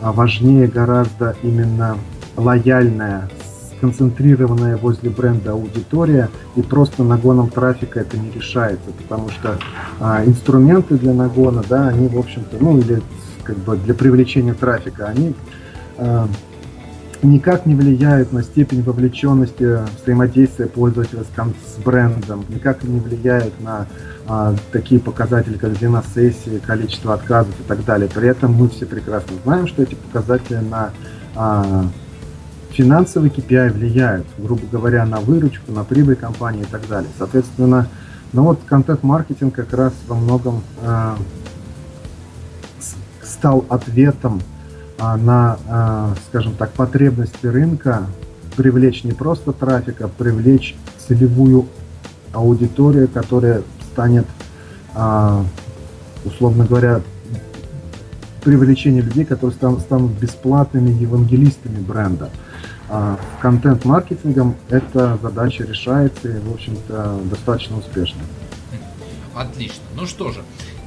а, 0.00 0.12
важнее 0.12 0.66
гораздо 0.66 1.36
именно 1.42 1.98
лояльная, 2.36 3.28
сконцентрированная 3.76 4.76
возле 4.76 5.10
бренда 5.10 5.52
аудитория, 5.52 6.30
и 6.56 6.62
просто 6.62 7.04
нагоном 7.04 7.48
трафика 7.48 8.00
это 8.00 8.16
не 8.16 8.30
решается, 8.30 8.90
потому 9.02 9.28
что 9.30 9.58
а, 10.00 10.24
инструменты 10.24 10.96
для 10.96 11.14
нагона, 11.14 11.62
да, 11.68 11.88
они, 11.88 12.08
в 12.08 12.18
общем-то, 12.18 12.56
ну 12.60 12.78
или 12.78 13.02
как 13.48 13.56
бы 13.56 13.78
для 13.78 13.94
привлечения 13.94 14.52
трафика, 14.52 15.06
они 15.06 15.34
а, 15.96 16.28
никак 17.22 17.64
не 17.64 17.74
влияют 17.74 18.30
на 18.30 18.42
степень 18.42 18.82
вовлеченности 18.82 19.78
взаимодействия 20.02 20.66
пользователя 20.66 21.24
с, 21.24 21.76
с 21.76 21.82
брендом, 21.82 22.44
никак 22.50 22.84
не 22.84 23.00
влияют 23.00 23.58
на 23.60 23.86
а, 24.26 24.54
такие 24.70 25.00
показатели, 25.00 25.56
как 25.56 25.78
длина 25.78 26.02
сессии, 26.14 26.60
количество 26.64 27.14
отказов 27.14 27.58
и 27.58 27.62
так 27.62 27.86
далее. 27.86 28.10
При 28.14 28.28
этом 28.28 28.52
мы 28.52 28.68
все 28.68 28.84
прекрасно 28.84 29.36
знаем, 29.44 29.66
что 29.66 29.82
эти 29.82 29.94
показатели 29.94 30.58
на 30.58 30.90
а, 31.34 31.86
финансовый 32.70 33.30
KPI 33.30 33.72
влияют, 33.72 34.26
грубо 34.36 34.62
говоря, 34.70 35.06
на 35.06 35.20
выручку, 35.20 35.72
на 35.72 35.84
прибыль 35.84 36.16
компании 36.16 36.62
и 36.62 36.66
так 36.70 36.86
далее. 36.86 37.10
Соответственно, 37.16 37.88
ну 38.34 38.42
вот 38.42 38.60
контент-маркетинг 38.66 39.54
как 39.54 39.72
раз 39.72 39.94
во 40.06 40.16
многом 40.16 40.62
а, 40.82 41.16
стал 43.38 43.64
ответом 43.68 44.42
а, 44.98 45.16
на, 45.16 45.58
а, 45.68 46.14
скажем 46.28 46.54
так, 46.54 46.72
потребности 46.72 47.46
рынка 47.46 48.06
привлечь 48.56 49.04
не 49.04 49.12
просто 49.12 49.52
трафик, 49.52 50.00
а 50.00 50.08
привлечь 50.08 50.74
целевую 51.06 51.68
аудиторию, 52.32 53.08
которая 53.08 53.62
станет, 53.92 54.26
а, 54.94 55.44
условно 56.24 56.66
говоря, 56.66 57.00
привлечение 58.42 59.02
людей, 59.02 59.24
которые 59.24 59.56
станут, 59.56 60.12
бесплатными 60.12 60.90
евангелистами 60.90 61.80
бренда. 61.80 62.30
Контент-маркетингом 63.40 64.56
эта 64.70 65.18
задача 65.20 65.64
решается 65.64 66.28
и, 66.28 66.38
в 66.38 66.54
общем-то, 66.54 67.20
достаточно 67.30 67.76
успешно. 67.76 68.20
Отлично. 69.34 69.82
Ну 69.94 70.06
что 70.06 70.32
же, 70.32 70.40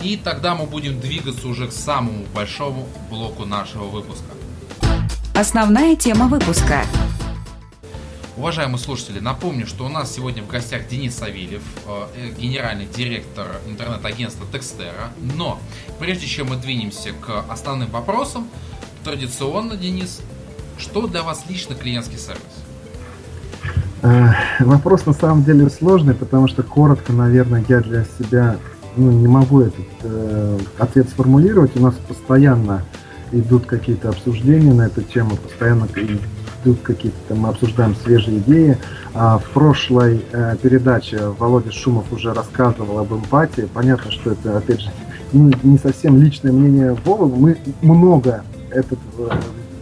и 0.04 0.18
тогда 0.18 0.56
мы 0.56 0.66
будем 0.66 1.00
двигаться 1.00 1.48
уже 1.48 1.68
к 1.68 1.72
самому 1.72 2.26
большому 2.34 2.88
блоку 3.10 3.46
нашего 3.46 3.86
выпуска. 3.86 4.26
Основная 5.34 5.96
тема 5.96 6.28
выпуска. 6.28 6.84
Уважаемые 8.38 8.80
слушатели, 8.80 9.20
напомню, 9.20 9.68
что 9.68 9.86
у 9.86 9.90
нас 9.90 10.14
сегодня 10.14 10.42
в 10.42 10.48
гостях 10.48 10.88
Денис 10.88 11.16
Савельев, 11.16 11.62
э, 11.86 12.32
генеральный 12.40 12.86
директор 12.86 13.48
интернет-агентства 13.68 14.48
Текстера. 14.52 15.12
Но 15.36 15.60
прежде 16.00 16.26
чем 16.28 16.48
мы 16.48 16.56
двинемся 16.56 17.12
к 17.12 17.46
основным 17.50 17.92
вопросам, 17.92 18.48
традиционно, 19.04 19.76
Денис, 19.76 20.22
что 20.78 21.08
для 21.08 21.24
вас 21.24 21.44
лично 21.50 21.76
клиентский 21.76 22.18
сервис? 22.18 22.42
Э, 24.02 24.30
вопрос 24.60 25.06
на 25.06 25.14
самом 25.14 25.44
деле 25.44 25.70
сложный, 25.70 26.16
потому 26.16 26.48
что 26.48 26.64
коротко, 26.64 27.14
наверное, 27.14 27.64
я 27.68 27.82
для 27.82 28.06
себя 28.06 28.58
ну, 28.96 29.12
не 29.12 29.28
могу 29.28 29.62
этот 29.62 29.86
э, 30.04 30.60
ответ 30.78 31.10
сформулировать. 31.10 31.76
У 31.76 31.82
нас 31.82 31.96
постоянно 32.08 32.84
идут 33.32 33.66
какие-то 33.66 34.10
обсуждения 34.10 34.74
на 34.74 34.84
эту 34.84 35.02
тему, 35.02 35.38
постоянно 35.38 35.88
идут 36.64 36.82
какие-то 36.82 37.18
там, 37.30 37.40
мы 37.40 37.50
обсуждаем 37.50 37.96
свежие 37.96 38.40
идеи. 38.40 38.78
А 39.14 39.38
в 39.40 39.46
прошлой 39.50 40.26
э, 40.32 40.56
передаче 40.62 41.28
Володя 41.38 41.72
Шумов 41.72 42.12
уже 42.12 42.34
рассказывал 42.34 43.00
об 43.00 43.14
эмпатии. 43.14 43.68
Понятно, 43.74 44.12
что 44.12 44.32
это, 44.32 44.58
опять 44.58 44.82
же, 44.82 44.92
ну, 45.34 45.52
не 45.64 45.78
совсем 45.78 46.18
личное 46.22 46.52
мнение 46.52 46.96
Вовы. 47.06 47.28
Мы 47.28 47.58
много 47.82 48.44
этот 48.70 49.00
э, 49.18 49.30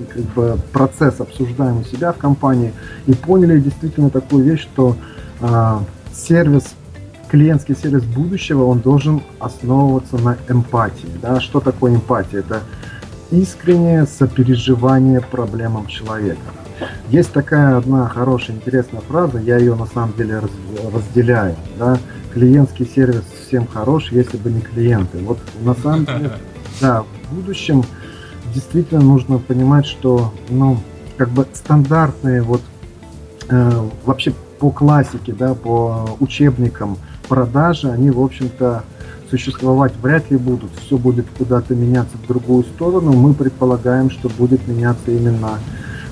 как 0.08 0.24
бы, 0.34 0.58
процесс 0.72 1.20
обсуждаем 1.20 1.80
у 1.80 1.84
себя 1.84 2.12
в 2.12 2.18
компании 2.18 2.74
и 3.06 3.14
поняли 3.14 3.60
действительно 3.60 4.10
такую 4.10 4.46
вещь, 4.46 4.62
что 4.62 4.96
э, 5.42 5.80
сервис 6.14 6.64
клиентский 7.30 7.76
сервис 7.76 8.04
будущего, 8.04 8.64
он 8.64 8.80
должен 8.80 9.22
основываться 9.40 10.18
на 10.18 10.38
эмпатии. 10.50 11.10
Да? 11.22 11.40
Что 11.40 11.60
такое 11.60 11.96
эмпатия? 11.96 12.40
Это 12.40 12.62
искреннее 13.32 14.06
сопереживание 14.06 15.22
проблемам 15.22 15.88
человека. 15.88 16.42
Есть 17.10 17.34
такая 17.34 17.78
одна 17.78 18.08
хорошая, 18.08 18.56
интересная 18.56 19.02
фраза, 19.02 19.38
я 19.40 19.58
ее 19.58 19.76
на 19.76 19.86
самом 19.86 20.14
деле 20.16 20.42
разделяю. 20.94 21.56
Да? 21.78 21.98
Клиентский 22.34 22.86
сервис 22.86 23.24
всем 23.46 23.68
хорош, 23.68 24.12
если 24.12 24.38
бы 24.38 24.50
не 24.50 24.62
клиенты. 24.62 25.18
Вот 25.20 25.40
на 25.62 25.76
самом 25.76 26.06
деле, 26.06 26.32
да, 26.82 27.04
в 27.04 27.36
будущем 27.36 27.84
действительно 28.54 29.02
нужно 29.02 29.40
понимать, 29.40 29.86
что, 29.86 30.34
ну, 30.50 30.80
как 31.18 31.30
бы 31.30 31.46
стандартные 31.54 32.42
вот 32.42 32.62
э, 33.50 33.90
вообще 34.06 34.34
по 34.60 34.72
классике, 34.72 35.34
да, 35.34 35.54
по 35.54 36.18
учебникам 36.20 36.98
продажи, 37.30 37.90
они, 37.90 38.12
в 38.12 38.20
общем-то, 38.20 38.84
существовать 39.30 39.94
вряд 40.02 40.30
ли 40.32 40.38
будут. 40.38 40.72
Все 40.86 40.98
будет 40.98 41.28
куда-то 41.38 41.76
меняться 41.76 42.18
в 42.18 42.28
другую 42.28 42.64
сторону. 42.64 43.14
Мы 43.14 43.34
предполагаем, 43.34 44.10
что 44.10 44.28
будет 44.30 44.68
меняться 44.68 45.12
именно, 45.12 45.60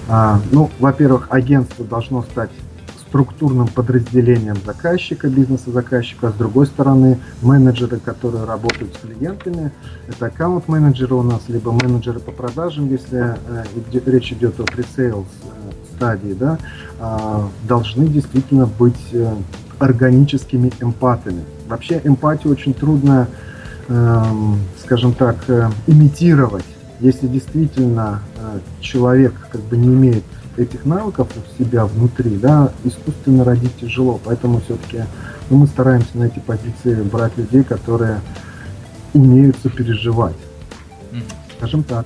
а, 0.08 0.40
ну, 0.52 0.70
во-первых, 0.80 1.28
агентство 1.32 1.84
должно 1.84 2.22
стать 2.22 2.52
структурным 3.08 3.68
подразделением 3.68 4.58
заказчика, 4.66 5.30
бизнеса 5.30 5.72
заказчика, 5.72 6.28
а 6.28 6.32
с 6.32 6.36
другой 6.36 6.68
стороны 6.68 7.20
менеджеры, 7.42 8.00
которые 8.00 8.44
работают 8.44 8.96
с 8.96 9.00
клиентами, 9.00 9.72
это 10.08 10.28
аккаунт-менеджеры 10.28 11.16
у 11.16 11.24
нас, 11.24 11.42
либо 11.48 11.72
менеджеры 11.72 12.20
по 12.20 12.32
продажам, 12.32 12.90
если 12.90 13.38
э, 13.48 13.64
речь 14.06 14.34
идет 14.34 14.60
о 14.60 14.64
пресейлс 14.64 15.26
э, 15.44 15.96
стадии, 15.96 16.34
да, 16.34 16.60
э, 17.00 17.40
должны 17.68 18.08
действительно 18.08 18.66
быть 18.66 19.08
э, 19.14 19.34
органическими 19.80 20.72
эмпатами. 20.80 21.44
Вообще 21.68 22.02
эмпатию 22.04 22.52
очень 22.52 22.74
трудно, 22.74 23.28
э, 23.88 24.24
скажем 24.84 25.14
так, 25.14 25.38
э, 25.48 25.70
имитировать, 25.88 26.66
если 27.00 27.28
действительно 27.28 28.22
э, 28.38 28.60
человек 28.82 29.34
как 29.52 29.62
бы 29.62 29.78
не 29.78 29.88
имеет 29.88 30.24
этих 30.58 30.86
навыков 30.86 31.28
у 31.36 31.64
себя 31.64 31.86
внутри, 31.86 32.38
да, 32.38 32.72
искусственно 32.84 33.44
родить 33.44 33.76
тяжело. 33.80 34.20
Поэтому 34.24 34.60
все-таки 34.62 35.04
ну, 35.50 35.58
мы 35.58 35.68
стараемся 35.68 36.18
на 36.18 36.24
эти 36.26 36.40
позиции 36.40 37.02
брать 37.04 37.38
людей, 37.38 37.64
которые 37.64 38.22
умеют 39.14 39.56
сопереживать. 39.62 40.36
Скажем 41.58 41.84
так. 41.84 42.06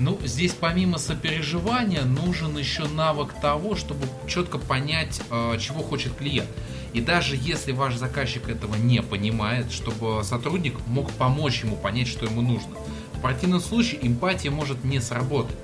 Ну, 0.00 0.18
здесь 0.24 0.56
помимо 0.58 0.96
сопереживания 0.96 2.04
нужен 2.04 2.56
еще 2.56 2.88
навык 2.88 3.34
того, 3.42 3.76
чтобы 3.76 4.06
четко 4.26 4.56
понять, 4.56 5.20
э, 5.30 5.58
чего 5.58 5.82
хочет 5.82 6.14
клиент. 6.14 6.48
И 6.94 7.02
даже 7.02 7.36
если 7.38 7.72
ваш 7.72 7.96
заказчик 7.96 8.48
этого 8.48 8.76
не 8.76 9.02
понимает, 9.02 9.70
чтобы 9.70 10.24
сотрудник 10.24 10.74
мог 10.86 11.10
помочь 11.12 11.62
ему 11.64 11.76
понять, 11.76 12.08
что 12.08 12.24
ему 12.24 12.40
нужно. 12.40 12.70
В 13.12 13.20
противном 13.20 13.60
случае 13.60 14.00
эмпатия 14.06 14.50
может 14.50 14.84
не 14.84 15.00
сработать. 15.00 15.54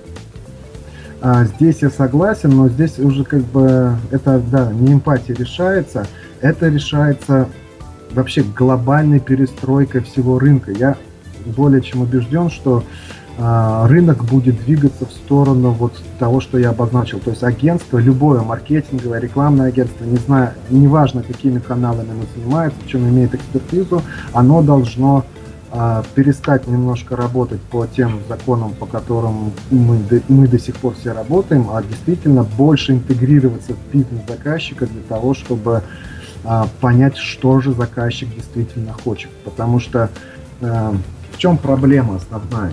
А, 1.19 1.45
здесь 1.45 1.81
я 1.81 1.89
согласен, 1.89 2.51
но 2.51 2.69
здесь 2.69 2.99
уже 2.99 3.23
как 3.23 3.41
бы 3.41 3.97
это, 4.11 4.37
да, 4.37 4.71
не 4.71 4.93
эмпатия 4.93 5.33
решается, 5.33 6.07
это 6.41 6.67
решается 6.67 7.49
вообще 8.11 8.43
глобальной 8.43 9.19
перестройкой 9.19 10.03
всего 10.03 10.37
рынка. 10.37 10.71
Я 10.71 10.95
более 11.43 11.81
чем 11.81 12.01
убежден, 12.01 12.51
что 12.51 12.83
рынок 13.39 14.23
будет 14.25 14.63
двигаться 14.65 15.05
в 15.05 15.11
сторону 15.11 15.69
вот 15.69 15.93
того, 16.17 16.39
что 16.41 16.57
я 16.57 16.71
обозначил. 16.71 17.19
То 17.19 17.29
есть 17.29 17.43
агентство, 17.43 17.99
любое 17.99 18.41
маркетинговое, 18.41 19.19
рекламное 19.19 19.67
агентство, 19.67 20.05
не 20.05 20.17
знаю, 20.17 20.53
неважно 20.71 21.21
какими 21.21 21.59
каналами 21.59 22.09
оно 22.09 22.23
занимается, 22.35 22.79
в 22.83 22.87
чем 22.87 23.07
имеет 23.07 23.35
экспертизу, 23.35 24.01
оно 24.33 24.63
должно 24.63 25.23
а, 25.69 26.03
перестать 26.15 26.65
немножко 26.65 27.17
работать 27.17 27.61
по 27.61 27.85
тем 27.85 28.21
законам, 28.29 28.73
по 28.73 28.85
которым 28.85 29.51
мы, 29.69 29.99
мы 30.29 30.47
до 30.47 30.57
сих 30.57 30.77
пор 30.77 30.95
все 30.95 31.11
работаем, 31.11 31.67
а 31.71 31.83
действительно 31.83 32.43
больше 32.43 32.93
интегрироваться 32.93 33.73
в 33.73 33.93
бизнес 33.93 34.21
заказчика 34.27 34.87
для 34.87 35.01
того, 35.03 35.33
чтобы 35.33 35.83
а, 36.45 36.67
понять, 36.79 37.17
что 37.17 37.59
же 37.59 37.73
заказчик 37.73 38.33
действительно 38.33 38.93
хочет. 38.93 39.29
Потому 39.43 39.79
что 39.79 40.09
а, 40.61 40.95
в 41.33 41.37
чем 41.37 41.57
проблема 41.57 42.15
основная? 42.15 42.71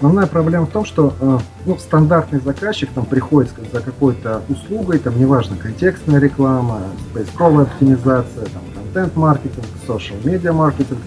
Основная 0.00 0.26
проблема 0.26 0.64
в 0.64 0.70
том, 0.70 0.86
что 0.86 1.12
э, 1.20 1.38
ну, 1.66 1.76
стандартный 1.76 2.40
заказчик 2.40 2.88
там 2.94 3.04
приходит 3.04 3.50
за 3.70 3.82
какой-то 3.82 4.40
услугой, 4.48 4.98
там 4.98 5.20
неважно, 5.20 5.56
контекстная 5.56 6.18
реклама, 6.18 6.80
поисковая 7.12 7.66
оптимизация, 7.66 8.46
там, 8.46 8.62
контент-маркетинг, 8.74 9.66
social-медиа 9.86 10.54
маркетинг, 10.54 11.00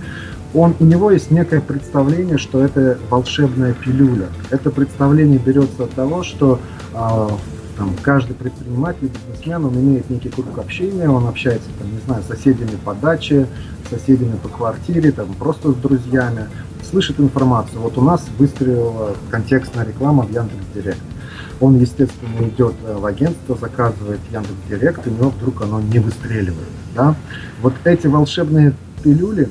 он, 0.54 0.76
у 0.80 0.84
него 0.86 1.10
есть 1.10 1.32
некое 1.32 1.60
представление, 1.60 2.38
что 2.38 2.64
это 2.64 3.00
волшебная 3.10 3.74
пилюля. 3.74 4.28
Это 4.52 4.70
представление 4.70 5.40
берется 5.40 5.86
от 5.86 5.92
того, 5.94 6.22
что 6.22 6.60
э, 6.94 7.30
там, 7.76 7.96
каждый 8.04 8.36
предприниматель, 8.36 9.10
бизнесмен, 9.10 9.66
он 9.66 9.74
имеет 9.74 10.08
некий 10.12 10.30
круг 10.30 10.60
общения, 10.60 11.10
он 11.10 11.28
общается, 11.28 11.68
там, 11.80 11.92
не 11.92 12.00
знаю, 12.06 12.22
с 12.22 12.28
соседями 12.28 12.78
по 12.86 12.94
даче, 12.94 13.48
соседями 13.90 14.36
по 14.36 14.50
квартире, 14.50 15.12
там, 15.12 15.34
просто 15.34 15.72
с 15.72 15.76
друзьями 15.76 16.48
слышит 16.84 17.20
информацию. 17.20 17.80
Вот 17.82 17.98
у 17.98 18.02
нас 18.02 18.25
выстрелила 18.38 19.16
контекстная 19.30 19.86
реклама 19.86 20.24
в 20.24 20.32
Яндекс.Директ. 20.32 21.02
Он, 21.60 21.78
естественно, 21.78 22.48
идет 22.48 22.74
э, 22.86 22.96
в 22.98 23.06
агентство, 23.06 23.56
заказывает 23.56 24.20
Яндекс.Директ, 24.32 25.08
и 25.08 25.10
у 25.10 25.13
него 25.13 25.30
вдруг 25.30 25.62
оно 25.62 25.80
не 25.82 26.00
выстреливает. 26.00 26.68
Да? 26.96 27.16
Вот 27.62 27.74
эти 27.86 28.08
волшебные 28.08 28.74
пилюли, 29.04 29.50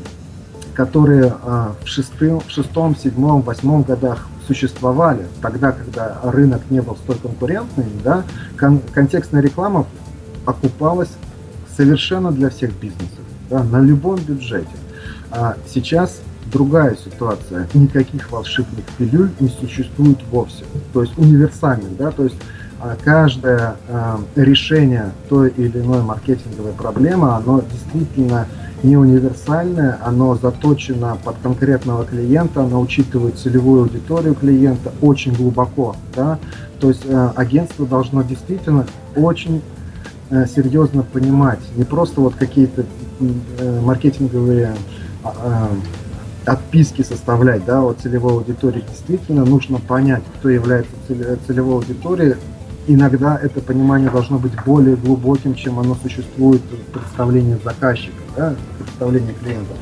которые 0.75 1.35
а, 1.43 1.75
в, 1.83 1.87
шестым, 1.87 2.41
в 2.41 2.51
шестом, 2.51 2.97
седьмом, 2.97 3.43
восьмом 3.43 3.83
годах 3.83 4.27
существовали, 4.47 5.27
тогда, 5.41 5.73
когда 5.73 6.19
рынок 6.25 6.63
не 6.71 6.81
был 6.81 6.97
столь 6.97 7.17
конкурентный, 7.17 7.87
да, 8.03 8.25
кон- 8.59 8.81
контекстная 8.93 9.43
реклама 9.43 9.87
окупалась 10.47 11.11
совершенно 11.77 12.33
для 12.33 12.51
всех 12.51 12.73
бизнесов, 12.75 13.21
да, 13.51 13.63
на 13.63 13.81
любом 13.81 14.17
бюджете. 14.17 14.69
А 15.31 15.57
сейчас 15.67 16.21
другая 16.53 16.97
ситуация. 16.97 17.69
Никаких 17.75 18.31
волшебных 18.31 18.85
пилюль 18.99 19.31
не 19.41 19.49
существует 19.49 20.19
вовсе. 20.31 20.65
То 20.93 21.03
есть 21.03 21.17
универсальных, 21.19 21.97
да, 21.97 22.11
то 22.11 22.25
есть 22.25 22.37
а, 22.81 22.97
каждое 23.01 23.77
э, 23.87 24.17
решение 24.35 25.13
той 25.29 25.51
или 25.51 25.79
иной 25.79 26.03
маркетинговой 26.03 26.73
проблемы, 26.73 27.33
оно 27.35 27.63
действительно 27.71 28.47
не 28.83 28.97
универсальное, 28.97 29.99
оно 30.05 30.35
заточено 30.35 31.17
под 31.25 31.37
конкретного 31.43 32.05
клиента, 32.05 32.65
оно 32.65 32.81
учитывает 32.81 33.39
целевую 33.39 33.83
аудиторию 33.83 34.35
клиента 34.35 34.93
очень 35.01 35.33
глубоко, 35.33 35.95
да, 36.17 36.41
то 36.81 36.89
есть 36.89 37.03
э, 37.07 37.31
агентство 37.37 37.87
должно 37.87 38.23
действительно 38.23 38.87
очень 39.15 39.63
э, 40.31 40.47
серьезно 40.47 41.05
понимать, 41.05 41.61
не 41.77 41.85
просто 41.85 42.21
вот 42.21 42.35
какие-то 42.35 42.85
э, 43.21 43.81
маркетинговые 43.81 44.75
отписки 46.47 47.03
составлять, 47.03 47.65
да, 47.65 47.83
от 47.83 48.01
целевой 48.01 48.33
аудитории, 48.33 48.85
действительно 48.89 49.45
нужно 49.45 49.79
понять, 49.79 50.23
кто 50.39 50.49
является 50.49 50.93
целевой 51.47 51.77
аудиторией. 51.77 52.37
Иногда 52.89 53.39
это 53.41 53.61
понимание 53.61 54.11
должно 54.11 54.39
быть 54.39 54.53
более 54.67 54.97
глубоким, 54.97 55.55
чем 55.55 55.79
оно 55.79 55.95
существует 55.95 56.61
в 56.63 56.93
представлении 56.93 57.57
заказчика, 57.65 58.17
да, 58.37 58.55
в 58.55 58.83
представлении 58.83 59.33
клиента. 59.41 59.75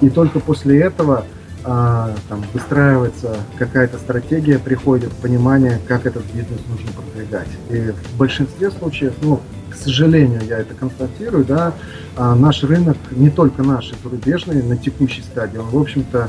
И 0.00 0.10
только 0.10 0.40
после 0.40 0.80
этого 0.80 1.24
а, 1.64 2.14
там, 2.28 2.44
выстраивается 2.52 3.36
какая-то 3.58 3.98
стратегия, 3.98 4.58
приходит 4.58 5.12
понимание, 5.12 5.80
как 5.86 6.06
этот 6.06 6.24
бизнес 6.32 6.60
нужно 6.68 6.92
продвигать. 6.92 7.48
И 7.70 7.92
в 7.92 8.16
большинстве 8.16 8.70
случаев, 8.70 9.14
ну, 9.22 9.40
к 9.70 9.74
сожалению, 9.74 10.40
я 10.46 10.58
это 10.58 10.74
констатирую, 10.74 11.44
да, 11.44 11.74
а 12.16 12.34
наш 12.34 12.62
рынок, 12.64 12.96
не 13.10 13.30
только 13.30 13.62
наш, 13.62 13.90
и 13.90 13.94
зарубежный, 14.02 14.62
на 14.62 14.76
текущей 14.76 15.22
стадии, 15.22 15.58
он, 15.58 15.66
в 15.66 15.78
общем-то, 15.78 16.28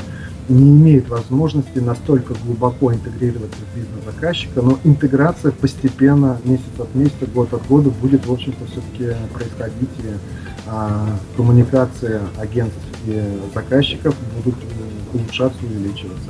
не 0.49 0.71
имеет 0.71 1.07
возможности 1.09 1.77
настолько 1.77 2.33
глубоко 2.43 2.91
интегрироваться 2.91 3.59
в 3.71 3.77
бизнес 3.77 4.03
заказчика, 4.05 4.61
но 4.61 4.79
интеграция 4.83 5.51
постепенно, 5.51 6.39
месяц 6.43 6.63
от 6.79 6.93
месяца, 6.95 7.27
год 7.33 7.53
от 7.53 7.65
года 7.67 7.91
будет, 7.91 8.25
в 8.25 8.31
общем-то, 8.31 8.65
все-таки 8.65 9.15
происходить, 9.33 9.89
и 9.99 10.09
а, 10.65 11.07
коммуникация 11.37 12.21
агентств 12.39 12.79
и 13.05 13.21
заказчиков 13.53 14.15
будут 14.35 14.55
улучшаться, 15.13 15.59
увеличиваться. 15.65 16.29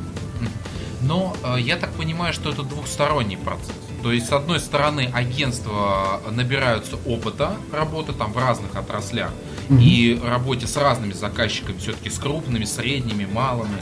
Но 1.02 1.36
э, 1.44 1.62
я 1.62 1.78
так 1.78 1.92
понимаю, 1.92 2.34
что 2.34 2.50
это 2.50 2.64
двухсторонний 2.64 3.38
процесс. 3.38 3.76
То 4.02 4.12
есть, 4.12 4.28
с 4.28 4.32
одной 4.32 4.60
стороны, 4.60 5.10
агентства 5.14 6.22
набираются 6.32 6.98
опыта 7.06 7.58
работы 7.72 8.14
там 8.14 8.32
в 8.32 8.38
разных 8.38 8.76
отраслях 8.76 9.32
mm-hmm. 9.70 9.82
и 9.82 10.20
работе 10.24 10.68
с 10.68 10.78
разными 10.78 11.14
заказчиками, 11.14 11.78
все-таки 11.78 12.10
с 12.10 12.18
крупными, 12.18 12.66
средними, 12.66 13.26
малыми. 13.26 13.82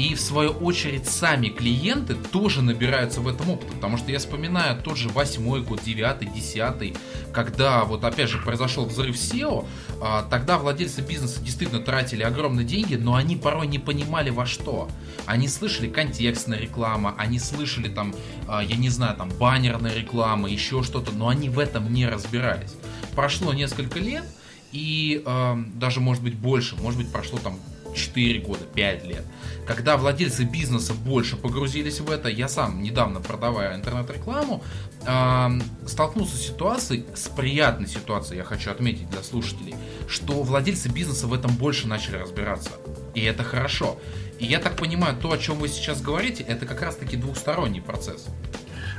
И 0.00 0.14
в 0.14 0.20
свою 0.22 0.52
очередь 0.52 1.06
сами 1.06 1.48
клиенты 1.48 2.14
тоже 2.14 2.62
набираются 2.62 3.20
в 3.20 3.28
этом 3.28 3.50
опыте. 3.50 3.70
Потому 3.74 3.98
что 3.98 4.10
я 4.10 4.18
вспоминаю 4.18 4.80
тот 4.80 4.96
же 4.96 5.10
восьмой 5.10 5.60
год, 5.60 5.82
девятый, 5.84 6.26
десятый, 6.26 6.96
когда 7.34 7.84
вот 7.84 8.02
опять 8.02 8.30
же 8.30 8.38
произошел 8.38 8.86
взрыв 8.86 9.14
SEO, 9.16 9.68
а, 10.00 10.22
тогда 10.22 10.56
владельцы 10.56 11.02
бизнеса 11.02 11.42
действительно 11.42 11.82
тратили 11.82 12.22
огромные 12.22 12.64
деньги, 12.64 12.94
но 12.94 13.14
они 13.14 13.36
порой 13.36 13.66
не 13.66 13.78
понимали 13.78 14.30
во 14.30 14.46
что. 14.46 14.88
Они 15.26 15.48
слышали 15.48 15.90
контекстная 15.90 16.58
реклама, 16.58 17.14
они 17.18 17.38
слышали 17.38 17.90
там, 17.90 18.14
а, 18.48 18.64
я 18.64 18.76
не 18.76 18.88
знаю, 18.88 19.18
там 19.18 19.28
баннерная 19.28 19.94
реклама, 19.94 20.48
еще 20.48 20.82
что-то, 20.82 21.12
но 21.12 21.28
они 21.28 21.50
в 21.50 21.58
этом 21.58 21.92
не 21.92 22.08
разбирались. 22.08 22.74
Прошло 23.14 23.52
несколько 23.52 23.98
лет, 23.98 24.24
и 24.72 25.22
э, 25.26 25.56
даже 25.74 26.00
может 26.00 26.22
быть 26.22 26.36
больше, 26.36 26.76
может 26.76 26.98
быть 26.98 27.10
прошло 27.10 27.38
там 27.38 27.58
4 27.94 28.40
года, 28.40 28.64
5 28.74 29.04
лет. 29.06 29.24
Когда 29.66 29.96
владельцы 29.96 30.44
бизнеса 30.44 30.94
больше 30.94 31.36
погрузились 31.36 32.00
в 32.00 32.10
это, 32.10 32.28
я 32.28 32.48
сам 32.48 32.82
недавно 32.82 33.20
продавая 33.20 33.76
интернет-рекламу, 33.76 34.64
э, 35.06 35.48
столкнулся 35.86 36.36
с 36.36 36.40
ситуацией, 36.40 37.04
с 37.14 37.28
приятной 37.28 37.86
ситуацией, 37.86 38.38
я 38.38 38.44
хочу 38.44 38.70
отметить 38.70 39.08
для 39.10 39.22
слушателей, 39.22 39.74
что 40.08 40.42
владельцы 40.42 40.88
бизнеса 40.88 41.26
в 41.26 41.34
этом 41.34 41.54
больше 41.54 41.86
начали 41.86 42.16
разбираться. 42.16 42.72
И 43.14 43.22
это 43.22 43.44
хорошо. 43.44 43.98
И 44.38 44.46
я 44.46 44.58
так 44.58 44.76
понимаю, 44.76 45.16
то, 45.16 45.30
о 45.30 45.38
чем 45.38 45.58
вы 45.58 45.68
сейчас 45.68 46.00
говорите, 46.00 46.42
это 46.42 46.66
как 46.66 46.82
раз-таки 46.82 47.16
двухсторонний 47.16 47.82
процесс. 47.82 48.26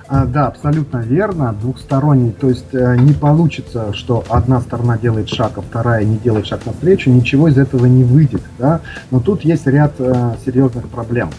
А, 0.08 0.26
да, 0.26 0.48
абсолютно 0.48 0.98
верно, 0.98 1.54
двухсторонний. 1.54 2.32
То 2.32 2.50
есть 2.50 2.74
э, 2.74 2.98
не 2.98 3.14
получится, 3.14 3.94
что 3.94 4.24
одна 4.30 4.60
сторона 4.62 4.98
делает 4.98 5.30
шаг, 5.30 5.54
а 5.56 5.62
вторая 5.62 6.04
не 6.04 6.18
делает 6.18 6.48
шаг 6.48 6.66
навстречу, 6.66 7.10
ничего 7.10 7.48
из 7.48 7.58
этого 7.58 7.86
не 7.86 8.04
выйдет. 8.04 8.42
Да? 8.58 8.82
Но 9.10 9.20
тут 9.20 9.44
есть 9.44 9.68
ряд 9.68 9.94
э, 10.00 10.36
серьезных 10.46 10.90
проблем. 10.90 11.30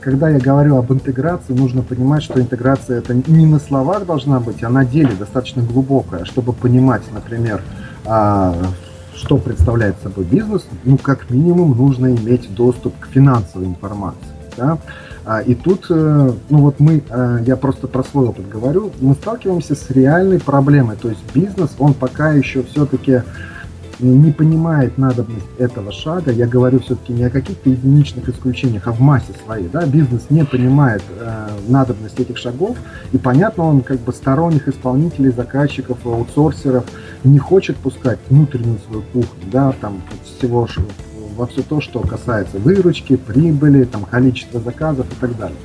Когда 0.00 0.28
я 0.30 0.38
говорю 0.38 0.76
об 0.76 0.92
интеграции, 0.92 1.52
нужно 1.52 1.82
понимать, 1.82 2.22
что 2.22 2.40
интеграция 2.40 2.98
это 2.98 3.14
не 3.14 3.46
на 3.46 3.58
словах 3.58 4.06
должна 4.06 4.40
быть, 4.40 4.62
а 4.62 4.68
на 4.68 4.84
деле 4.84 5.14
достаточно 5.18 5.62
глубокая, 5.62 6.24
чтобы 6.24 6.52
понимать, 6.52 7.02
например, 7.12 7.62
э, 8.04 8.52
что 9.14 9.36
представляет 9.36 9.96
собой 10.02 10.24
бизнес, 10.24 10.66
ну, 10.84 10.98
как 10.98 11.30
минимум, 11.30 11.76
нужно 11.76 12.14
иметь 12.14 12.52
доступ 12.54 12.98
к 12.98 13.06
финансовой 13.06 13.68
информации. 13.68 14.18
Да? 14.56 14.78
А, 15.24 15.40
и 15.40 15.54
тут, 15.54 15.86
э, 15.88 16.32
ну 16.48 16.58
вот 16.58 16.80
мы, 16.80 17.02
э, 17.08 17.38
я 17.46 17.56
просто 17.56 17.86
про 17.86 18.02
свой 18.02 18.26
опыт 18.26 18.48
говорю, 18.48 18.90
мы 19.00 19.14
сталкиваемся 19.14 19.74
с 19.74 19.90
реальной 19.90 20.40
проблемой. 20.40 20.96
То 20.96 21.08
есть 21.08 21.20
бизнес, 21.32 21.70
он 21.78 21.94
пока 21.94 22.32
еще 22.32 22.62
все-таки 22.64 23.22
не 24.00 24.32
понимает 24.32 24.98
надобность 24.98 25.46
этого 25.58 25.92
шага. 25.92 26.32
Я 26.32 26.46
говорю 26.46 26.80
все-таки 26.80 27.12
не 27.12 27.24
о 27.24 27.30
каких-то 27.30 27.70
единичных 27.70 28.28
исключениях, 28.28 28.88
а 28.88 28.92
в 28.92 29.00
массе 29.00 29.32
своей. 29.44 29.68
Да? 29.68 29.86
Бизнес 29.86 30.26
не 30.30 30.44
понимает 30.44 31.02
э, 31.20 31.48
надобность 31.68 32.18
этих 32.18 32.36
шагов. 32.36 32.76
И 33.12 33.18
понятно, 33.18 33.64
он 33.64 33.82
как 33.82 34.00
бы 34.00 34.12
сторонних 34.12 34.66
исполнителей, 34.66 35.30
заказчиков, 35.30 36.04
аутсорсеров 36.04 36.84
не 37.22 37.38
хочет 37.38 37.76
пускать 37.76 38.18
внутреннюю 38.28 38.78
свою 38.86 39.02
кухню, 39.12 39.50
да, 39.52 39.72
там 39.80 40.02
всего 40.24 40.66
во 41.36 41.46
все 41.46 41.62
то, 41.62 41.80
что 41.80 42.00
касается 42.00 42.58
выручки, 42.58 43.16
прибыли, 43.16 43.84
там, 43.84 44.04
количества 44.04 44.60
заказов 44.60 45.06
и 45.10 45.14
так 45.20 45.36
далее. 45.36 45.56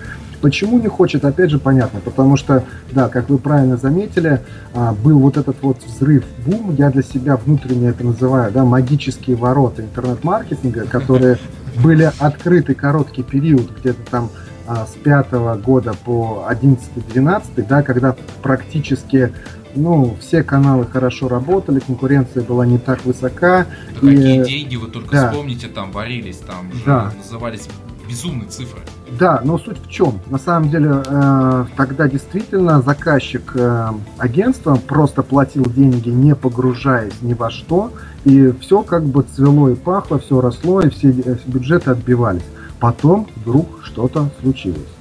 Почему 0.41 0.79
не 0.79 0.87
хочет, 0.87 1.25
опять 1.25 1.49
же, 1.49 1.57
понятно, 1.57 1.99
потому 1.99 2.37
что, 2.37 2.63
да, 2.91 3.09
как 3.09 3.29
вы 3.29 3.39
правильно 3.39 3.75
заметили, 3.75 4.41
а, 4.73 4.93
был 4.93 5.19
вот 5.19 5.35
этот 5.35 5.57
вот 5.61 5.83
взрыв, 5.83 6.25
бум, 6.45 6.75
я 6.77 6.91
для 6.91 7.01
себя 7.01 7.37
внутренне 7.37 7.89
это 7.89 8.05
называю, 8.05 8.51
да, 8.51 8.63
магические 8.63 9.35
ворота 9.35 9.81
интернет-маркетинга, 9.81 10.85
которые 10.85 11.39
были 11.83 12.11
открыты 12.19 12.75
короткий 12.75 13.23
период, 13.23 13.71
где-то 13.79 14.11
там 14.11 14.29
а, 14.67 14.85
с 14.85 14.95
пятого 15.01 15.55
года 15.55 15.93
по 16.05 16.45
11-12, 16.49 17.65
да, 17.67 17.81
когда 17.81 18.15
практически 18.43 19.31
ну, 19.77 20.17
все 20.19 20.43
каналы 20.43 20.85
хорошо 20.85 21.27
работали, 21.27 21.79
конкуренция 21.79 22.43
была 22.43 22.65
не 22.65 22.77
так 22.77 23.05
высока. 23.05 23.65
Да 24.01 24.11
и... 24.11 24.15
Какие 24.15 24.43
деньги 24.43 24.75
вы 24.75 24.87
только 24.87 25.11
да. 25.11 25.29
вспомните, 25.29 25.67
там 25.67 25.91
варились, 25.91 26.37
там 26.37 26.71
да. 26.85 27.13
назывались 27.17 27.67
безумные 28.07 28.49
цифры. 28.49 28.81
Да, 29.19 29.41
но 29.43 29.57
суть 29.57 29.79
в 29.83 29.89
чем? 29.89 30.19
На 30.27 30.37
самом 30.37 30.69
деле, 30.69 31.03
э, 31.05 31.65
тогда 31.75 32.07
действительно 32.07 32.81
заказчик 32.81 33.51
э, 33.55 33.89
агентства 34.17 34.75
просто 34.75 35.23
платил 35.23 35.65
деньги, 35.65 36.09
не 36.09 36.35
погружаясь 36.35 37.21
ни 37.21 37.33
во 37.33 37.49
что, 37.49 37.91
и 38.25 38.53
все 38.61 38.83
как 38.83 39.05
бы 39.05 39.23
цвело 39.23 39.69
и 39.69 39.75
пахло, 39.75 40.19
все 40.19 40.41
росло, 40.41 40.81
и 40.81 40.89
все 40.89 41.09
э, 41.09 41.37
бюджеты 41.45 41.91
отбивались. 41.91 42.43
Потом 42.79 43.27
вдруг 43.35 43.79
что-то 43.83 44.29
случилось. 44.41 44.96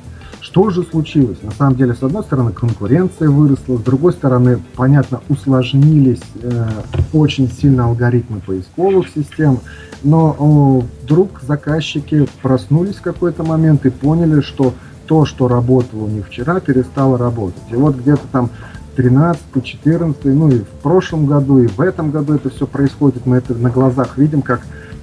Что 0.47 0.71
же 0.71 0.85
случилось? 0.85 1.39
На 1.43 1.51
самом 1.51 1.75
деле, 1.75 1.93
с 1.93 2.05
одной 2.05 2.23
стороны, 2.23 2.53
конкуренция 2.53 3.29
выросла, 3.29 3.79
с 3.79 3.81
другой 3.81 4.13
стороны, 4.13 4.63
понятно, 4.77 5.21
усложнились 5.29 6.23
э, 6.41 6.69
очень 7.13 7.51
сильно 7.51 7.87
алгоритмы 7.87 8.39
поисковых 8.39 9.09
систем, 9.09 9.59
но 10.05 10.37
о, 10.39 10.85
вдруг 11.03 11.43
заказчики 11.43 12.29
проснулись 12.43 12.95
в 12.95 13.03
какой-то 13.03 13.43
момент 13.43 13.85
и 13.87 13.91
поняли, 13.91 14.41
что 14.41 14.73
то, 15.09 15.25
что 15.25 15.49
работало 15.49 16.05
у 16.05 16.09
них 16.09 16.29
вчера, 16.29 16.61
перестало 16.61 17.19
работать. 17.19 17.65
И 17.73 17.75
вот 17.75 17.97
где-то 17.97 18.23
там 18.31 18.51
13, 18.95 19.65
14, 19.65 20.25
ну 20.27 20.49
и 20.49 20.61
в 20.61 20.69
прошлом 20.81 21.27
году, 21.27 21.59
и 21.59 21.67
в 21.67 21.81
этом 21.81 22.13
году 22.13 22.35
это 22.35 22.51
все 22.51 22.69
происходит. 22.69 23.27
Мы 23.27 23.39
это 23.39 23.53
на 23.55 23.71
глазах 23.71 24.17
видим, 24.17 24.43
как 24.43 24.61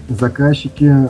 заказчики, 0.08 1.10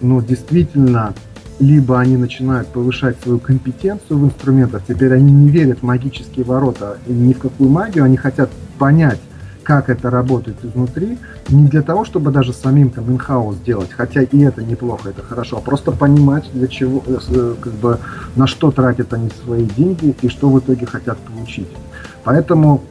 ну, 0.00 0.22
действительно 0.22 1.12
либо 1.58 1.98
они 1.98 2.16
начинают 2.16 2.68
повышать 2.68 3.16
свою 3.22 3.38
компетенцию 3.38 4.18
в 4.18 4.24
инструментах, 4.24 4.82
теперь 4.86 5.12
они 5.14 5.32
не 5.32 5.48
верят 5.48 5.80
в 5.80 5.82
магические 5.82 6.44
ворота 6.44 6.98
и 7.06 7.12
ни 7.12 7.32
в 7.32 7.38
какую 7.38 7.70
магию, 7.70 8.04
они 8.04 8.16
хотят 8.16 8.50
понять, 8.78 9.20
как 9.62 9.90
это 9.90 10.10
работает 10.10 10.64
изнутри, 10.64 11.18
не 11.48 11.66
для 11.66 11.82
того, 11.82 12.04
чтобы 12.04 12.30
даже 12.30 12.52
самим 12.52 12.90
там 12.90 13.10
инхаус 13.10 13.56
делать, 13.64 13.90
хотя 13.90 14.22
и 14.22 14.40
это 14.42 14.62
неплохо, 14.62 15.10
это 15.10 15.22
хорошо, 15.22 15.56
а 15.56 15.60
просто 15.60 15.92
понимать, 15.92 16.48
для 16.52 16.68
чего, 16.68 17.02
э, 17.06 17.18
э, 17.28 17.54
как 17.60 17.72
бы, 17.72 17.98
на 18.36 18.46
что 18.46 18.70
тратят 18.70 19.12
они 19.12 19.30
свои 19.44 19.64
деньги 19.64 20.14
и 20.22 20.28
что 20.28 20.50
в 20.50 20.58
итоге 20.60 20.86
хотят 20.86 21.18
получить. 21.18 21.68
Поэтому 22.22 22.82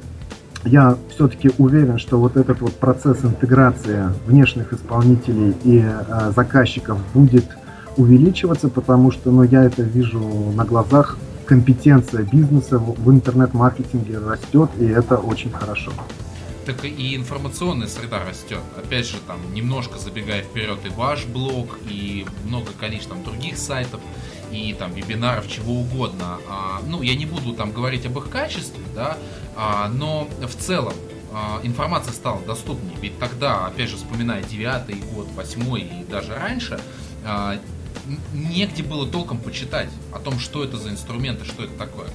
я 0.66 0.98
все-таки 1.10 1.52
уверен, 1.60 1.98
что 2.00 2.20
вот 2.20 2.36
этот 2.36 2.60
вот 2.60 2.74
процесс 2.74 3.24
интеграции 3.24 4.10
внешних 4.26 4.74
исполнителей 4.74 5.56
и 5.64 5.82
э, 5.86 6.32
заказчиков 6.36 6.98
будет 7.14 7.46
увеличиваться, 7.98 8.70
потому 8.70 9.12
что 9.12 9.32
ну, 9.32 9.44
я 9.44 9.64
это 9.64 9.84
вижу 9.84 10.20
на 10.56 10.66
глазах, 10.66 11.18
компетенция 11.46 12.24
бизнеса 12.24 12.80
в, 12.80 13.12
интернет-маркетинге 13.12 14.20
растет, 14.20 14.70
и 14.80 14.86
это 14.86 15.18
очень 15.18 15.52
хорошо. 15.52 15.92
Так 16.66 16.84
и 16.84 17.16
информационная 17.16 17.88
среда 17.88 18.24
растет. 18.28 18.62
Опять 18.76 19.08
же, 19.08 19.18
там, 19.28 19.38
немножко 19.54 20.00
забегая 20.00 20.42
вперед, 20.42 20.80
и 20.84 20.90
ваш 20.90 21.26
блог, 21.26 21.78
и 21.88 22.26
много 22.46 22.72
количества 22.80 23.16
других 23.24 23.58
сайтов, 23.58 24.02
и 24.52 24.76
там 24.78 24.92
вебинаров, 24.94 25.48
чего 25.48 25.74
угодно. 25.74 26.40
А, 26.50 26.82
ну, 26.88 27.04
я 27.04 27.16
не 27.16 27.28
буду 27.28 27.54
там 27.54 27.72
говорить 27.72 28.06
об 28.08 28.18
их 28.18 28.30
качестве, 28.30 28.84
да, 28.96 29.18
а, 29.56 29.90
но 29.90 30.28
в 30.42 30.56
целом 30.56 30.94
а, 31.32 31.60
информация 31.64 32.14
стала 32.14 32.42
доступнее. 32.42 32.98
Ведь 33.02 33.20
тогда, 33.20 33.68
опять 33.68 33.90
же, 33.90 33.98
вспоминая 33.98 34.42
девятый 34.42 34.96
год, 35.14 35.28
восьмой 35.36 35.82
и 35.82 36.04
даже 36.10 36.34
раньше, 36.34 36.80
а, 37.26 37.60
негде 38.34 38.84
было 38.84 39.08
толком 39.08 39.38
почитать 39.38 39.90
о 40.12 40.20
том, 40.20 40.40
что 40.40 40.64
это 40.64 40.78
за 40.78 40.90
инструменты, 40.90 41.46
что 41.46 41.64
это 41.64 41.74
такое. 41.74 42.08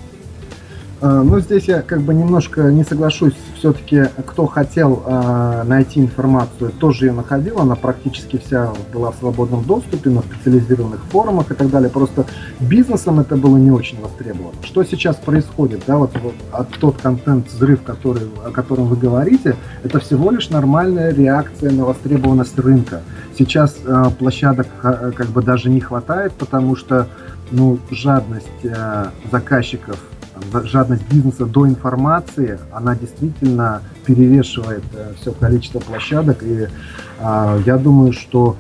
А, 1.03 1.23
ну, 1.23 1.41
здесь 1.41 1.65
я 1.65 1.81
как 1.81 2.03
бы 2.03 2.13
немножко 2.13 2.71
не 2.71 2.85
соглашусь. 2.85 3.33
Все-таки, 3.57 4.05
кто 4.27 4.47
хотел 4.47 5.03
э, 5.07 5.63
найти 5.65 6.01
информацию, 6.01 6.73
тоже 6.73 7.07
ее 7.07 7.13
находил. 7.13 7.59
Она 7.59 7.75
практически 7.75 8.37
вся 8.37 8.71
была 8.93 9.11
в 9.11 9.17
свободном 9.17 9.65
доступе 9.65 10.11
на 10.11 10.21
специализированных 10.21 11.03
форумах 11.05 11.51
и 11.51 11.55
так 11.55 11.71
далее. 11.71 11.89
Просто 11.89 12.27
бизнесом 12.61 13.21
это 13.21 13.37
было 13.37 13.57
не 13.57 13.71
очень 13.71 14.01
востребовано. 14.01 14.53
Что 14.63 14.85
сейчас 14.85 15.17
происходит? 15.17 15.85
Да, 15.87 15.97
вот, 15.97 16.11
вот 16.23 16.35
от 16.53 16.69
тот 16.79 17.01
контент 17.01 17.49
взрыв, 17.49 17.83
который, 17.83 18.29
о 18.45 18.51
котором 18.51 18.87
вы 18.87 18.97
говорите, 18.97 19.57
это 19.83 20.01
всего 20.01 20.31
лишь 20.31 20.51
нормальная 20.51 21.15
реакция 21.15 21.71
на 21.71 21.87
востребованность 21.87 22.59
рынка. 22.59 23.01
Сейчас 23.39 23.77
э, 23.85 24.05
площадок 24.19 24.67
э, 24.83 25.13
как 25.17 25.29
бы 25.29 25.43
даже 25.43 25.71
не 25.71 25.81
хватает, 25.81 26.33
потому 26.35 26.77
что 26.77 27.09
ну, 27.51 27.79
жадность 27.91 28.47
э, 28.65 29.07
заказчиков 29.31 29.99
жадность 30.65 31.03
бизнеса 31.11 31.47
до 31.47 31.67
информации, 31.67 32.59
она 32.73 32.95
действительно 32.95 33.83
перевешивает 34.05 34.85
э, 34.95 35.13
все 35.21 35.33
количество 35.33 35.81
площадок. 35.81 36.43
И 36.43 36.69
э, 37.19 37.63
я 37.67 37.77
думаю, 37.79 38.13
что 38.13 38.57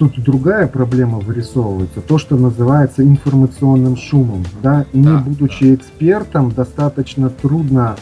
тут 0.00 0.18
другая 0.24 0.66
проблема 0.66 1.18
вырисовывается, 1.18 2.00
то, 2.00 2.16
что 2.16 2.36
называется 2.36 3.02
информационным 3.02 3.98
шумом. 3.98 4.46
Да? 4.62 4.86
Не 4.94 5.04
да, 5.04 5.18
будучи 5.18 5.68
да. 5.68 5.74
экспертом, 5.74 6.52
достаточно 6.52 7.28
трудно, 7.28 7.96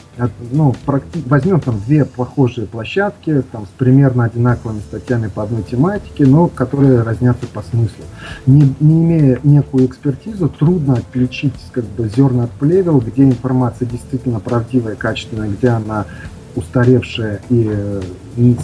ну, 0.52 0.76
практи... 0.86 1.20
возьмем 1.26 1.58
там 1.58 1.80
две 1.84 2.04
похожие 2.04 2.68
площадки, 2.68 3.42
там, 3.50 3.66
с 3.66 3.70
примерно 3.70 4.24
одинаковыми 4.24 4.78
статьями 4.78 5.26
по 5.26 5.42
одной 5.42 5.64
тематике, 5.64 6.24
но 6.24 6.46
которые 6.46 7.02
разнятся 7.02 7.48
по 7.48 7.62
смыслу. 7.62 8.04
Не, 8.46 8.72
не 8.78 9.02
имея 9.02 9.40
некую 9.42 9.86
экспертизу, 9.86 10.48
трудно 10.48 10.94
отличить 10.94 11.54
как 11.72 11.84
бы 11.84 12.08
зерна 12.08 12.44
от 12.44 12.52
плевел, 12.52 13.00
где 13.00 13.24
информация 13.24 13.88
действительно 13.88 14.38
правдивая, 14.38 14.94
качественная, 14.94 15.48
где 15.48 15.70
она 15.70 16.06
устаревшая 16.54 17.40
и 17.50 18.00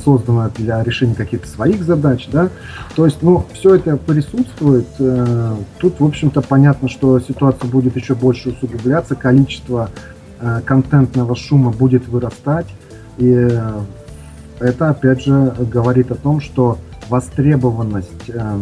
создана 0.04 0.50
для 0.50 0.82
решения 0.82 1.14
каких-то 1.14 1.48
своих 1.48 1.82
задач, 1.84 2.28
да, 2.30 2.50
то 2.94 3.04
есть, 3.04 3.22
ну, 3.22 3.44
все 3.52 3.76
это 3.76 3.96
присутствует, 3.96 4.86
э, 4.98 5.56
тут, 5.78 6.00
в 6.00 6.04
общем-то, 6.04 6.40
понятно, 6.42 6.88
что 6.88 7.18
ситуация 7.20 7.68
будет 7.68 7.96
еще 7.96 8.14
больше 8.14 8.50
усугубляться, 8.50 9.14
количество 9.14 9.90
э, 10.40 10.60
контентного 10.64 11.34
шума 11.34 11.70
будет 11.70 12.06
вырастать, 12.08 12.66
и 13.18 13.50
это, 14.60 14.90
опять 14.90 15.24
же, 15.24 15.54
говорит 15.72 16.10
о 16.10 16.14
том, 16.14 16.40
что 16.40 16.78
востребованность 17.08 18.28
э, 18.28 18.58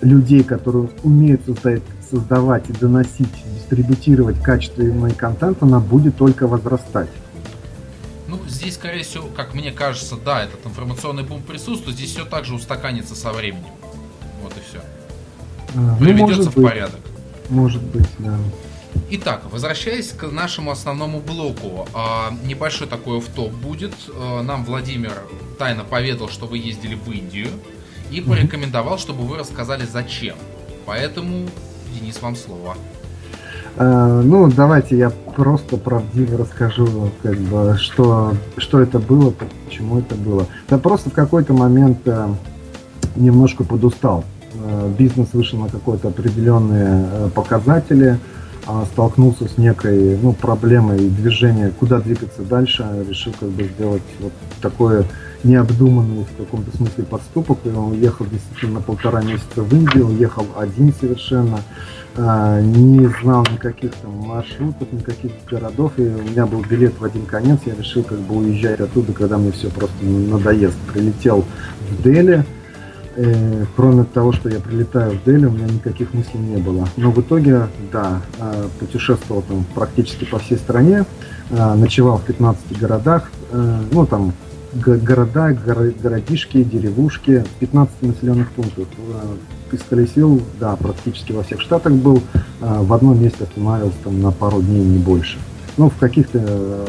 людей, 0.00 0.42
которые 0.42 0.88
умеют 1.02 1.42
создать, 1.44 1.82
создавать 2.08 2.70
и 2.70 2.72
доносить, 2.72 3.28
дистрибутировать 3.54 4.40
качественный 4.40 5.12
контент, 5.12 5.62
она 5.62 5.80
будет 5.80 6.16
только 6.16 6.46
возрастать. 6.46 7.08
Ну, 8.28 8.38
здесь, 8.46 8.74
скорее 8.74 9.02
всего, 9.04 9.26
как 9.28 9.54
мне 9.54 9.72
кажется, 9.72 10.16
да, 10.16 10.44
этот 10.44 10.64
информационный 10.66 11.22
бум 11.22 11.42
присутствует, 11.42 11.96
здесь 11.96 12.10
все 12.10 12.26
так 12.26 12.44
же 12.44 12.54
устаканится 12.54 13.14
со 13.14 13.32
временем. 13.32 13.72
Вот 14.42 14.52
и 14.56 14.60
все. 14.60 14.82
А, 15.74 15.96
Приведется 15.96 16.44
ну, 16.44 16.50
в 16.50 16.54
быть. 16.54 16.64
порядок. 16.64 17.00
Может 17.48 17.82
быть, 17.82 18.06
да. 18.18 18.38
Итак, 19.10 19.44
возвращаясь 19.50 20.10
к 20.12 20.30
нашему 20.30 20.70
основному 20.70 21.20
блоку, 21.20 21.88
а, 21.94 22.34
небольшой 22.44 22.86
такой 22.86 23.22
топ 23.22 23.50
будет. 23.50 23.94
А, 24.10 24.42
нам 24.42 24.66
Владимир 24.66 25.14
тайно 25.58 25.84
поведал, 25.84 26.28
что 26.28 26.46
вы 26.46 26.58
ездили 26.58 26.94
в 26.94 27.10
Индию 27.10 27.48
и 28.10 28.20
порекомендовал, 28.20 28.98
чтобы 28.98 29.22
вы 29.22 29.38
рассказали 29.38 29.86
зачем. 29.86 30.36
Поэтому, 30.84 31.48
Денис, 31.94 32.20
вам 32.20 32.36
слово. 32.36 32.76
Э, 33.78 34.22
ну, 34.24 34.50
давайте 34.50 34.98
я 34.98 35.10
просто 35.36 35.76
правдиво 35.76 36.38
расскажу, 36.38 37.10
как 37.22 37.36
бы, 37.36 37.76
что, 37.78 38.34
что 38.56 38.80
это 38.80 38.98
было, 38.98 39.32
почему 39.66 40.00
это 40.00 40.16
было. 40.16 40.46
Я 40.68 40.78
просто 40.78 41.10
в 41.10 41.12
какой-то 41.12 41.52
момент 41.52 41.98
э, 42.06 42.28
немножко 43.14 43.62
подустал. 43.62 44.24
Э, 44.54 44.90
бизнес 44.98 45.28
вышел 45.32 45.60
на 45.60 45.68
какие-то 45.68 46.08
определенные 46.08 47.30
показатели, 47.36 48.18
а 48.66 48.84
столкнулся 48.86 49.48
с 49.48 49.56
некой 49.58 50.18
ну, 50.20 50.32
проблемой 50.32 50.98
движения, 50.98 51.72
куда 51.78 52.00
двигаться 52.00 52.42
дальше, 52.42 52.84
решил 53.08 53.32
как 53.38 53.50
бы 53.50 53.62
сделать 53.62 54.02
вот 54.18 54.32
такое 54.60 55.04
необдуманный 55.44 56.24
в 56.24 56.36
каком-то 56.36 56.76
смысле 56.76 57.04
подступок. 57.04 57.58
И 57.64 57.68
он 57.68 57.92
уехал 57.92 58.26
действительно 58.26 58.74
на 58.74 58.80
полтора 58.80 59.22
месяца 59.22 59.62
в 59.62 59.72
Индию, 59.72 60.08
уехал 60.08 60.46
один 60.56 60.92
совершенно, 60.92 61.60
а, 62.16 62.60
не 62.60 63.06
знал 63.22 63.46
никаких 63.52 63.92
там 63.94 64.12
маршрутов, 64.12 64.92
никаких 64.92 65.30
городов, 65.48 65.92
и 65.98 66.02
у 66.02 66.22
меня 66.22 66.46
был 66.46 66.62
билет 66.62 66.98
в 66.98 67.04
один 67.04 67.26
конец, 67.26 67.60
я 67.66 67.74
решил 67.74 68.02
как 68.02 68.18
бы 68.18 68.36
уезжать 68.36 68.80
оттуда, 68.80 69.12
когда 69.12 69.38
мне 69.38 69.52
все 69.52 69.68
просто 69.68 70.04
надоест. 70.04 70.76
Прилетел 70.92 71.44
в 71.90 72.02
Дели, 72.02 72.44
э, 73.14 73.64
кроме 73.76 74.04
того, 74.04 74.32
что 74.32 74.48
я 74.48 74.58
прилетаю 74.58 75.12
в 75.12 75.24
Дели, 75.24 75.46
у 75.46 75.50
меня 75.50 75.66
никаких 75.66 76.12
мыслей 76.12 76.40
не 76.40 76.56
было. 76.56 76.88
Но 76.96 77.12
в 77.12 77.20
итоге, 77.20 77.68
да, 77.92 78.20
э, 78.40 78.68
путешествовал 78.80 79.42
там 79.42 79.64
практически 79.74 80.24
по 80.24 80.38
всей 80.40 80.58
стране, 80.58 81.04
э, 81.50 81.74
ночевал 81.74 82.18
в 82.18 82.24
15 82.24 82.76
городах, 82.78 83.30
э, 83.52 83.80
ну 83.92 84.06
там 84.06 84.32
города, 84.78 85.52
городишки, 86.02 86.62
деревушки, 86.62 87.44
15 87.60 88.02
населенных 88.02 88.50
пунктов. 88.52 88.86
Э, 88.98 89.36
исколесил, 89.74 90.42
да, 90.58 90.76
практически 90.76 91.32
во 91.32 91.42
всех 91.42 91.60
штатах 91.60 91.92
был. 91.92 92.22
Э, 92.60 92.80
в 92.82 92.92
одном 92.92 93.20
месте 93.22 93.44
останавливался 93.44 93.98
там 94.04 94.20
на 94.20 94.30
пару 94.30 94.62
дней, 94.62 94.84
не 94.84 94.98
больше. 94.98 95.38
Ну, 95.76 95.90
в 95.90 95.96
каких-то 95.96 96.40
э, 96.42 96.86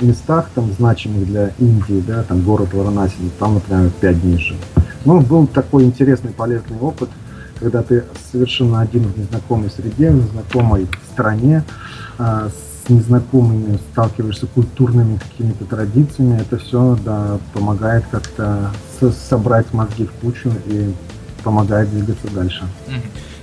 местах, 0.00 0.50
там, 0.54 0.72
значимых 0.72 1.26
для 1.26 1.52
Индии, 1.58 2.02
да, 2.06 2.22
там, 2.24 2.42
город 2.42 2.72
Варанаси, 2.72 3.14
там, 3.38 3.54
например, 3.54 3.90
5 4.00 4.22
дней 4.22 4.38
жил. 4.38 4.56
Ну, 5.04 5.20
был 5.20 5.46
такой 5.46 5.84
интересный, 5.84 6.32
полезный 6.32 6.78
опыт. 6.80 7.08
когда 7.60 7.82
ты 7.82 8.02
совершенно 8.32 8.80
один 8.80 9.04
в 9.04 9.16
незнакомой 9.16 9.70
среде, 9.70 10.10
в 10.10 10.16
незнакомой 10.16 10.88
стране, 11.12 11.62
а, 12.18 12.48
с 12.84 12.88
незнакомыми 12.88 13.78
сталкиваешься 13.92 14.46
культурными 14.46 15.18
какими-то 15.18 15.64
традициями, 15.64 16.40
это 16.40 16.58
все 16.58 16.96
да, 17.04 17.38
помогает 17.52 18.04
как-то 18.10 18.72
собрать 19.28 19.72
мозги 19.72 20.04
в 20.04 20.12
кучу 20.12 20.50
и 20.66 20.92
помогает 21.42 21.90
двигаться 21.90 22.28
дальше. 22.28 22.64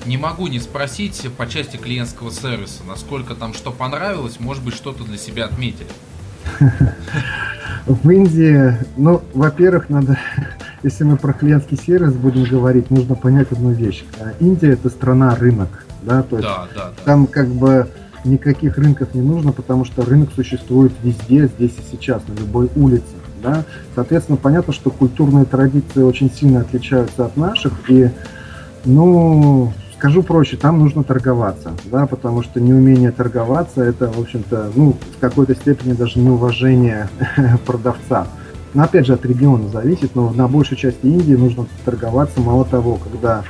Не 0.05 0.17
могу 0.17 0.47
не 0.47 0.59
спросить 0.59 1.29
по 1.37 1.45
части 1.47 1.77
клиентского 1.77 2.31
сервиса, 2.31 2.83
насколько 2.87 3.35
там 3.35 3.53
что 3.53 3.71
понравилось, 3.71 4.39
может 4.39 4.63
быть, 4.63 4.73
что-то 4.73 5.03
для 5.03 5.17
себя 5.17 5.45
отметили. 5.45 5.87
В 7.85 8.09
Индии, 8.09 8.77
ну, 8.97 9.21
во-первых, 9.33 9.89
надо, 9.89 10.17
если 10.83 11.03
мы 11.03 11.17
про 11.17 11.33
клиентский 11.33 11.77
сервис 11.77 12.13
будем 12.13 12.43
говорить, 12.43 12.89
нужно 12.91 13.15
понять 13.15 13.51
одну 13.51 13.71
вещь. 13.71 14.03
Индия 14.39 14.73
это 14.73 14.89
страна 14.89 15.35
рынок, 15.35 15.85
да, 16.03 16.23
то 16.23 16.37
есть 16.37 16.47
да, 16.47 16.67
да, 16.73 16.83
да. 16.85 17.03
там 17.03 17.27
как 17.27 17.47
бы 17.49 17.89
никаких 18.25 18.77
рынков 18.77 19.13
не 19.13 19.21
нужно, 19.21 19.51
потому 19.51 19.85
что 19.85 20.03
рынок 20.03 20.29
существует 20.35 20.91
везде, 21.03 21.47
здесь 21.47 21.71
и 21.71 21.91
сейчас, 21.91 22.21
на 22.27 22.39
любой 22.39 22.69
улице. 22.75 23.05
Да? 23.41 23.63
Соответственно, 23.95 24.37
понятно, 24.37 24.73
что 24.73 24.89
культурные 24.89 25.45
традиции 25.45 26.01
очень 26.01 26.31
сильно 26.31 26.61
отличаются 26.61 27.25
от 27.25 27.37
наших, 27.37 27.89
и, 27.89 28.09
ну, 28.85 29.71
скажу 29.99 30.23
проще, 30.23 30.57
там 30.57 30.79
нужно 30.79 31.03
торговаться, 31.03 31.71
да, 31.91 32.07
потому 32.07 32.41
что 32.41 32.61
неумение 32.61 33.11
торговаться 33.11 33.83
это, 33.83 34.09
в 34.09 34.19
общем-то, 34.19 34.71
ну, 34.75 34.95
в 35.17 35.19
какой-то 35.19 35.55
степени 35.55 35.93
даже 35.93 36.19
неуважение 36.19 37.09
продавца. 37.65 38.27
Но 38.73 38.83
опять 38.83 39.07
же 39.07 39.13
от 39.13 39.25
региона 39.25 39.67
зависит, 39.67 40.15
но 40.15 40.31
на 40.31 40.47
большей 40.47 40.77
части 40.77 41.05
Индии 41.05 41.33
нужно 41.33 41.65
торговаться. 41.85 42.39
Мало 42.39 42.65
того, 42.65 42.97
когда 42.97 43.43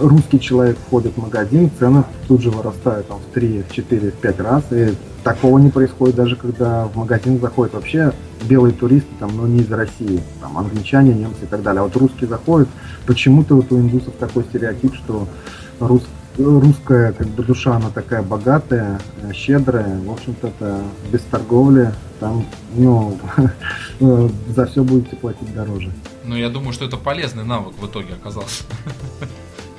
русский 0.00 0.38
человек 0.38 0.78
входит 0.86 1.14
в 1.14 1.20
магазин, 1.20 1.70
цены 1.78 2.04
тут 2.28 2.42
же 2.42 2.50
вырастают 2.50 3.08
там, 3.08 3.18
в 3.18 3.34
3, 3.34 3.64
в 3.68 3.72
4, 3.72 4.10
в 4.10 4.14
5 4.14 4.40
раз. 4.40 4.62
И 4.70 4.94
такого 5.24 5.58
не 5.58 5.70
происходит 5.70 6.14
даже 6.14 6.36
когда 6.36 6.84
в 6.86 6.96
магазин 6.96 7.40
заходят 7.40 7.74
вообще 7.74 8.12
белые 8.48 8.74
туристы, 8.74 9.08
там, 9.18 9.36
но 9.36 9.46
не 9.46 9.60
из 9.60 9.72
России, 9.72 10.20
там, 10.40 10.56
англичане, 10.58 11.14
немцы 11.14 11.44
и 11.44 11.46
так 11.46 11.62
далее. 11.62 11.80
А 11.80 11.84
вот 11.84 11.96
русские 11.96 12.28
заходят, 12.28 12.68
почему-то 13.06 13.56
вот 13.56 13.72
у 13.72 13.78
индусов 13.78 14.14
такой 14.18 14.44
стереотип, 14.44 14.94
что 14.94 15.26
рус, 15.80 16.02
русская 16.38 17.12
как 17.12 17.26
бы 17.28 17.42
душа, 17.42 17.76
она 17.76 17.90
такая 17.90 18.22
богатая, 18.22 19.00
э, 19.22 19.32
щедрая, 19.32 19.98
в 20.00 20.12
общем-то, 20.12 20.48
это 20.48 20.82
без 21.10 21.22
торговли, 21.22 21.92
там, 22.20 22.44
ну, 22.74 23.18
за 24.54 24.66
все 24.66 24.84
будете 24.84 25.16
платить 25.16 25.52
дороже. 25.54 25.90
Ну, 26.24 26.36
я 26.36 26.48
думаю, 26.48 26.72
что 26.72 26.84
это 26.84 26.96
полезный 26.96 27.44
навык 27.44 27.74
в 27.78 27.86
итоге 27.86 28.14
оказался. 28.14 28.64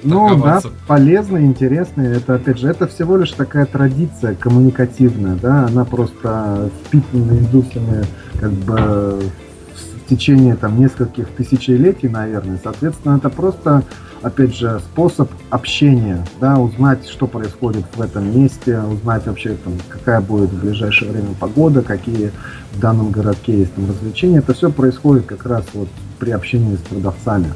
Ну 0.04 0.40
да, 0.40 0.62
полезно, 0.86 1.40
интересно. 1.40 2.04
Это 2.04 2.36
опять 2.36 2.60
же, 2.60 2.68
это 2.68 2.86
всего 2.86 3.18
лишь 3.18 3.32
такая 3.32 3.66
традиция 3.66 4.36
коммуникативная, 4.36 5.36
да, 5.36 5.66
она 5.66 5.84
просто 5.84 6.70
впитана 6.86 7.32
индусами 7.32 8.06
как 8.40 8.52
бы 8.52 9.32
в 9.74 10.10
течение 10.10 10.56
там 10.56 10.80
нескольких 10.80 11.30
тысячелетий, 11.30 12.08
наверное. 12.08 12.60
Соответственно, 12.64 13.18
это 13.18 13.32
просто, 13.32 13.84
опять 14.26 14.56
же, 14.56 14.80
способ 14.80 15.30
общения, 15.52 16.26
да, 16.42 16.58
узнать, 16.58 17.08
что 17.08 17.28
происходит 17.28 17.86
в 17.96 18.02
этом 18.02 18.36
месте, 18.36 18.80
узнать 18.80 19.28
вообще, 19.28 19.56
там, 19.56 19.74
какая 19.88 20.20
будет 20.20 20.50
в 20.50 20.62
ближайшее 20.62 21.12
время 21.12 21.36
погода, 21.40 21.84
какие 21.84 22.32
в 22.72 22.80
данном 22.80 23.12
городке 23.12 23.60
есть 23.60 23.76
там 23.76 23.88
развлечения. 23.88 24.40
Это 24.40 24.56
все 24.56 24.72
происходит 24.72 25.28
как 25.28 25.46
раз 25.46 25.66
вот 25.74 25.90
при 26.18 26.32
общении 26.32 26.76
с 26.76 26.80
продавцами. 26.80 27.54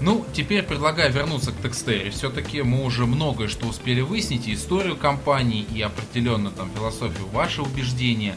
Ну, 0.00 0.24
теперь 0.34 0.64
предлагаю 0.64 1.12
вернуться 1.12 1.52
к 1.52 1.62
Текстере. 1.62 2.10
Все-таки 2.10 2.62
мы 2.62 2.84
уже 2.84 3.06
многое 3.06 3.46
что 3.46 3.66
успели 3.66 4.00
выяснить, 4.00 4.48
и 4.48 4.54
историю 4.54 4.96
компании, 4.96 5.64
и 5.72 5.80
определенно 5.80 6.50
там 6.50 6.68
философию, 6.74 7.26
ваши 7.32 7.62
убеждения. 7.62 8.34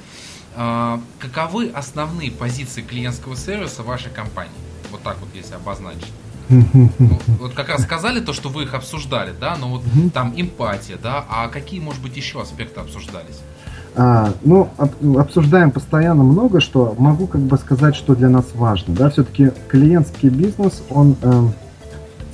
А, 0.55 1.01
каковы 1.19 1.69
основные 1.69 2.31
позиции 2.31 2.81
клиентского 2.81 3.35
сервиса 3.35 3.81
вашей 3.81 4.11
компании? 4.11 4.53
Вот 4.91 5.01
так 5.01 5.17
вот, 5.19 5.29
если 5.33 5.55
обозначить. 5.55 6.13
Вот 6.49 7.53
как 7.53 7.69
раз 7.69 7.83
сказали 7.83 8.19
то, 8.19 8.33
что 8.33 8.49
вы 8.49 8.63
их 8.63 8.73
обсуждали, 8.73 9.33
да, 9.39 9.55
но 9.59 9.69
вот 9.69 9.81
там 10.13 10.33
эмпатия, 10.35 10.97
да, 11.01 11.25
а 11.29 11.47
какие, 11.47 11.79
может 11.79 12.01
быть, 12.01 12.15
еще 12.15 12.41
аспекты 12.41 12.79
обсуждались? 12.79 13.41
А, 13.95 14.31
ну, 14.43 14.69
об, 14.77 15.17
обсуждаем 15.17 15.71
постоянно 15.71 16.23
много 16.23 16.61
что. 16.61 16.95
Могу 16.99 17.25
как 17.25 17.41
бы 17.41 17.57
сказать, 17.57 17.95
что 17.95 18.15
для 18.15 18.29
нас 18.29 18.45
важно. 18.53 18.93
Да, 18.93 19.09
все-таки 19.09 19.51
клиентский 19.69 20.29
бизнес, 20.29 20.83
он 20.91 21.15
э, 21.23 21.47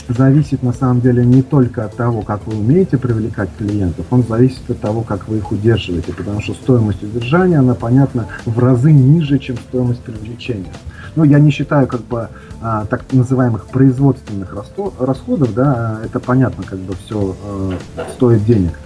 зависит 0.10 0.62
на 0.64 0.74
самом 0.74 1.00
деле 1.00 1.26
не 1.26 1.42
только 1.42 1.86
от 1.86 1.96
того, 1.96 2.22
как 2.22 2.46
вы 2.48 2.58
умеете 2.58 2.98
привлекать 2.98 3.50
клиентов, 3.58 4.06
он 4.12 4.24
зависит 4.24 4.70
от 4.70 4.82
того, 4.82 5.02
как 5.02 5.28
вы 5.28 5.38
их 5.38 5.52
удерживаете, 5.52 6.14
потому 6.14 6.42
что 6.42 6.54
стоимость 6.54 7.02
удержания, 7.04 7.60
она, 7.60 7.76
понятно, 7.76 8.28
в 8.46 8.60
разы 8.60 8.92
ниже, 8.92 9.40
чем 9.40 9.58
стоимость 9.58 10.02
привлечения. 10.02 10.74
Ну, 11.16 11.24
я 11.24 11.40
не 11.40 11.52
считаю 11.52 11.88
как 11.88 12.04
бы 12.04 12.30
а, 12.66 12.86
так 12.86 13.12
называемых 13.12 13.66
производственных 13.66 14.56
расходов, 14.98 15.54
да, 15.54 16.00
это 16.06 16.22
понятно, 16.22 16.64
как 16.64 16.80
бы 16.80 16.96
все 16.96 17.36
э, 17.44 17.72
стоит 18.16 18.46
денег. 18.46 18.80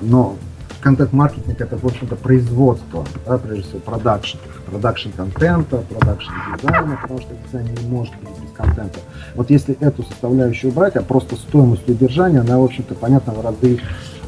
Но 0.00 0.36
контент-маркетинг 0.80 1.60
это, 1.60 1.76
в 1.76 1.84
общем-то, 1.84 2.14
производство, 2.14 3.04
да, 3.26 3.38
прежде 3.38 3.64
всего, 3.64 3.80
продакшн. 3.80 4.38
Продакшн 4.66 5.08
контента, 5.16 5.78
продакшн 5.78 6.30
дизайна, 6.56 6.96
потому 7.02 7.20
что 7.20 7.34
дизайн 7.44 7.74
не 7.74 7.88
может 7.88 8.14
быть 8.20 8.40
без 8.40 8.52
контента. 8.52 9.00
Вот 9.34 9.50
если 9.50 9.76
эту 9.80 10.04
составляющую 10.04 10.70
брать, 10.72 10.94
а 10.94 11.02
просто 11.02 11.34
стоимость 11.34 11.88
удержания, 11.88 12.38
она, 12.38 12.58
в 12.58 12.62
общем-то, 12.62 12.94
понятно, 12.94 13.32
в 13.32 13.44
разы 13.44 13.80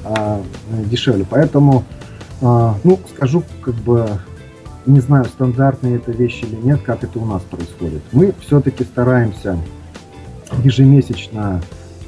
а, 0.05 0.43
дешевле. 0.87 1.25
Поэтому, 1.31 1.85
а, 2.43 2.75
ну, 2.83 2.99
скажу, 3.15 3.45
как 3.63 3.75
бы, 3.75 4.09
не 4.91 5.01
знаю, 5.01 5.25
стандартные 5.25 5.97
это 5.97 6.13
вещи 6.13 6.45
или 6.45 6.57
нет, 6.57 6.81
как 6.83 7.05
это 7.05 7.19
у 7.19 7.25
нас 7.25 7.43
происходит. 7.43 8.03
Мы 8.13 8.35
все-таки 8.41 8.85
стараемся 8.85 9.59
ежемесячно 10.63 11.61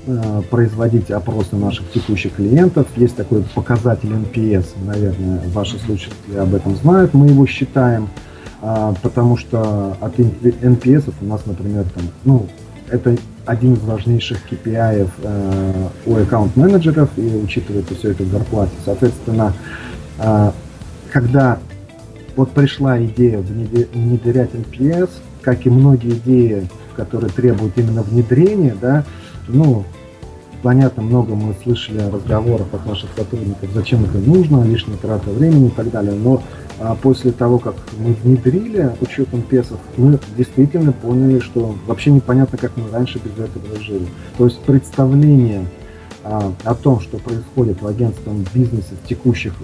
Э, 0.05 0.43
производить 0.51 1.13
опросы 1.13 1.55
наших 1.55 1.89
текущих 1.93 2.35
клиентов. 2.35 2.89
Есть 2.97 3.15
такой 3.15 3.45
показатель 3.55 4.09
NPS, 4.13 4.67
наверное, 4.85 5.41
ваши 5.51 5.79
слушатели 5.79 6.39
об 6.39 6.53
этом 6.57 6.75
знают. 6.75 7.15
Мы 7.15 7.29
его 7.29 7.47
считаем, 7.47 8.09
а, 8.61 8.97
потому 9.01 9.37
что 9.37 9.97
от 10.01 10.19
NPS 10.19 11.13
у 11.21 11.25
нас, 11.25 11.47
например, 11.47 11.85
там, 11.95 12.03
ну, 12.25 12.49
это 12.91 13.17
один 13.47 13.75
из 13.75 13.83
важнейших 13.83 14.39
KPI 14.51 15.09
э, 15.23 15.89
у 16.07 16.17
аккаунт-менеджеров 16.17 17.11
и 17.17 17.37
учитывается 17.37 17.95
все 17.95 18.11
это 18.11 18.25
в 18.25 18.27
зарплате. 18.27 18.73
Соответственно, 18.85 19.53
э, 20.19 20.51
когда 21.13 21.61
вот 22.37 22.51
пришла 22.53 23.03
идея 23.03 23.39
внедрять 23.41 24.51
NPS, 24.53 25.11
как 25.41 25.67
и 25.67 25.71
многие 25.71 26.15
идеи, 26.15 26.69
которые 26.97 27.31
требуют 27.31 27.77
именно 27.77 28.03
внедрения, 28.03 28.77
да, 28.81 29.05
ну, 29.49 29.85
понятно, 30.63 31.03
много 31.03 31.35
мы 31.35 31.55
слышали 31.63 31.99
разговоров 31.99 32.73
от 32.73 32.87
наших 32.87 33.11
сотрудников, 33.17 33.71
зачем 33.75 34.05
это 34.05 34.19
нужно, 34.19 34.63
лишняя 34.65 34.97
трата 34.97 35.31
времени 35.31 35.67
и 35.67 35.71
так 35.71 35.91
далее. 35.91 36.15
Но 36.15 36.43
а, 36.79 36.95
после 36.95 37.33
того, 37.33 37.59
как 37.59 37.75
мы 37.99 38.15
внедрили 38.15 38.93
учетом 39.01 39.43
песов, 39.43 39.79
мы 39.97 40.19
действительно 40.37 40.93
поняли, 40.93 41.41
что 41.41 41.75
вообще 41.87 42.11
непонятно, 42.11 42.59
как 42.59 42.77
мы 42.77 42.91
раньше 42.91 43.19
без 43.19 43.33
этого 43.33 43.81
жили. 43.81 44.07
То 44.39 44.47
есть 44.47 44.61
представление 44.61 45.67
а, 46.25 46.53
о 46.65 46.75
том, 46.75 47.01
что 47.01 47.19
происходит 47.19 47.83
в 47.83 47.87
агентском 47.87 48.45
бизнесе 48.55 48.95
в 49.03 49.09
текущих, 49.09 49.55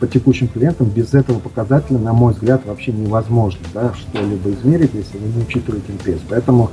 по 0.00 0.06
текущим 0.06 0.48
клиентам, 0.48 0.88
без 0.88 1.14
этого 1.14 1.38
показателя, 1.38 1.98
на 1.98 2.12
мой 2.12 2.32
взгляд, 2.32 2.64
вообще 2.66 2.92
невозможно 2.92 3.60
да, 3.74 3.94
что-либо 3.94 4.50
измерить, 4.50 4.94
если 4.94 5.18
вы 5.18 5.28
не 5.28 5.42
учитываете 5.42 5.92
МПС. 5.92 6.22
Поэтому 6.28 6.70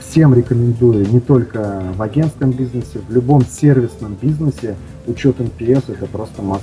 всем 0.00 0.34
рекомендую, 0.34 1.08
не 1.08 1.20
только 1.20 1.82
в 1.96 2.02
агентском 2.02 2.52
бизнесе, 2.52 2.98
в 2.98 3.10
любом 3.12 3.44
сервисном 3.46 4.14
бизнесе 4.14 4.76
учет 5.06 5.40
NPS 5.40 5.92
это 5.92 6.06
просто 6.06 6.42
must 6.42 6.62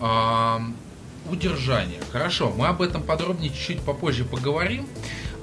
have. 0.00 0.62
Удержание. 1.30 1.98
Хорошо, 2.12 2.52
мы 2.56 2.68
об 2.68 2.80
этом 2.80 3.02
подробнее 3.02 3.50
чуть-чуть 3.50 3.80
попозже 3.80 4.24
поговорим. 4.24 4.86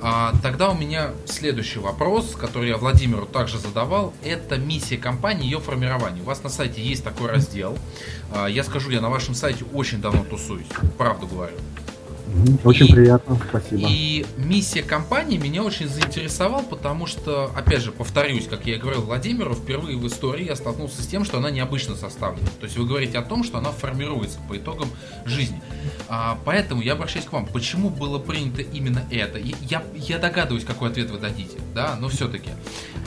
А, 0.06 0.34
тогда 0.44 0.70
у 0.70 0.76
меня 0.76 1.12
следующий 1.26 1.80
вопрос, 1.80 2.36
который 2.36 2.68
я 2.68 2.78
Владимиру 2.78 3.26
также 3.26 3.58
задавал, 3.58 4.14
это 4.22 4.58
миссия 4.58 4.98
компании, 4.98 5.46
ее 5.46 5.62
формирование. 5.62 6.22
У 6.22 6.26
вас 6.26 6.44
на 6.44 6.50
сайте 6.50 6.82
есть 6.84 7.06
такой 7.06 7.30
раздел. 7.30 7.78
А, 8.30 8.48
я 8.48 8.66
скажу, 8.66 8.92
я 8.92 9.00
на 9.00 9.10
вашем 9.10 9.34
сайте 9.34 9.64
очень 9.72 10.02
давно 10.02 10.26
тусуюсь, 10.26 10.68
правду 10.98 11.26
говорю. 11.26 11.56
Очень 12.64 12.88
и, 12.88 12.92
приятно, 12.92 13.40
спасибо. 13.50 13.88
И 13.90 14.26
миссия 14.38 14.82
компании 14.82 15.38
меня 15.38 15.64
очень 15.64 15.88
заинтересовала, 15.88 16.64
потому 16.64 17.06
что, 17.06 17.52
опять 17.56 17.82
же, 17.82 17.92
повторюсь, 17.92 18.48
как 18.48 18.66
я 18.66 18.78
говорил 18.78 19.04
Владимиру, 19.04 19.54
впервые 19.54 19.98
в 19.98 20.08
истории 20.08 20.46
я 20.46 20.56
столкнулся 20.56 21.02
с 21.04 21.08
тем, 21.08 21.26
что 21.26 21.38
она 21.38 21.52
необычно 21.52 21.96
составлена. 21.96 22.48
То 22.60 22.66
есть 22.66 22.78
вы 22.78 22.86
говорите 22.86 23.18
о 23.18 23.22
том, 23.22 23.44
что 23.44 23.60
она 23.60 23.72
формируется 23.72 24.40
по 24.50 24.58
итогам 24.58 24.90
жизни. 25.26 25.62
А, 26.08 26.38
поэтому 26.44 26.82
я 26.82 26.94
обращаюсь 26.94 27.26
к 27.26 27.34
вам. 27.34 27.46
Почему 27.46 27.90
было 27.90 28.20
принято 28.20 28.62
именно 28.62 29.04
это? 29.12 29.38
Я, 29.38 29.84
я 29.94 30.20
догадываюсь, 30.20 30.66
какой 30.66 30.90
ответ 30.90 31.12
вы 31.12 31.20
дадите. 31.20 31.58
да, 31.74 31.96
но 32.00 32.10
все-таки. 32.10 32.50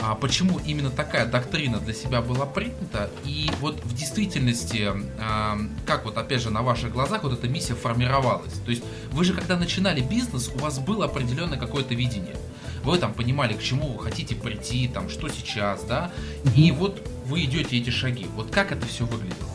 А 0.01 0.15
почему 0.15 0.59
именно 0.65 0.89
такая 0.89 1.25
доктрина 1.25 1.79
для 1.79 1.93
себя 1.93 2.21
была 2.21 2.45
принята? 2.45 3.09
И 3.25 3.49
вот 3.59 3.83
в 3.83 3.95
действительности, 3.95 4.91
а, 5.19 5.57
как 5.85 6.05
вот 6.05 6.17
опять 6.17 6.41
же 6.41 6.49
на 6.49 6.61
ваших 6.61 6.91
глазах 6.91 7.23
вот 7.23 7.33
эта 7.33 7.47
миссия 7.47 7.75
формировалась? 7.75 8.53
То 8.65 8.71
есть 8.71 8.83
вы 9.17 9.23
же 9.23 9.33
когда 9.33 9.57
начинали 9.57 9.99
бизнес, 9.99 10.51
у 10.53 10.59
вас 10.59 10.77
было 10.77 11.05
определенное 11.05 11.57
какое-то 11.57 11.95
видение. 11.95 12.35
Вы 12.83 12.99
там 12.99 13.13
понимали, 13.13 13.53
к 13.53 13.59
чему 13.63 13.93
вы 13.93 14.03
хотите 14.03 14.35
прийти, 14.35 14.87
там, 14.87 15.09
что 15.09 15.27
сейчас, 15.27 15.83
да? 15.85 16.11
И 16.55 16.71
вот 16.71 17.01
вы 17.25 17.45
идете 17.45 17.79
эти 17.79 17.89
шаги. 17.89 18.27
Вот 18.35 18.51
как 18.51 18.71
это 18.71 18.85
все 18.85 19.05
выглядело? 19.05 19.49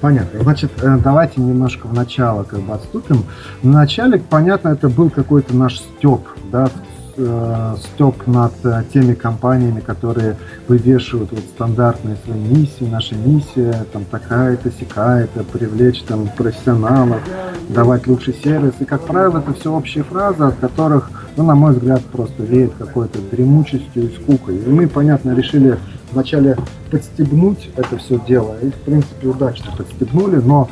Понятно. 0.00 0.44
Значит, 0.44 0.70
э, 0.80 0.96
давайте 1.02 1.40
немножко 1.40 1.88
в 1.88 1.92
начало 1.92 2.44
как 2.44 2.60
бы 2.60 2.72
отступим. 2.72 3.24
В 3.62 3.66
начале, 3.66 4.20
понятно, 4.20 4.68
это 4.68 4.88
был 4.88 5.10
какой-то 5.10 5.56
наш 5.56 5.80
степ, 5.80 6.28
да, 6.52 6.70
э, 7.18 7.76
степ 7.78 8.26
над 8.26 8.52
э, 8.64 8.84
теми 8.92 9.14
компаниями, 9.14 9.80
которые 9.80 10.36
вывешивают 10.68 11.30
вот 11.32 11.40
стандартные 11.40 12.16
свои 12.24 12.38
миссии. 12.38 12.88
Наша 12.90 13.14
миссия 13.14 13.84
там 13.92 14.04
такая-то, 14.04 14.70
сякая-то, 14.70 15.44
привлечь 15.44 16.02
там 16.02 16.28
профессионалов, 16.36 17.20
давать 17.68 18.06
лучший 18.06 18.34
сервис. 18.34 18.74
И, 18.80 18.84
как 18.84 19.02
правило, 19.02 19.38
это 19.38 19.52
все 19.52 19.72
общие 19.72 20.04
фразы, 20.04 20.44
от 20.44 20.56
которых, 20.56 21.10
ну, 21.36 21.44
на 21.44 21.54
мой 21.54 21.72
взгляд, 21.72 22.02
просто 22.04 22.42
веет 22.42 22.72
какой-то 22.78 23.18
дремучестью 23.30 24.10
и 24.10 24.14
скукой. 24.14 24.56
И 24.56 24.68
мы, 24.68 24.88
понятно, 24.88 25.34
решили 25.34 25.78
вначале 26.12 26.56
подстегнуть 26.90 27.70
это 27.76 27.98
все 27.98 28.18
дело, 28.26 28.56
и, 28.62 28.70
в 28.70 28.76
принципе, 28.76 29.28
удачно 29.28 29.72
подстегнули, 29.76 30.36
но 30.36 30.68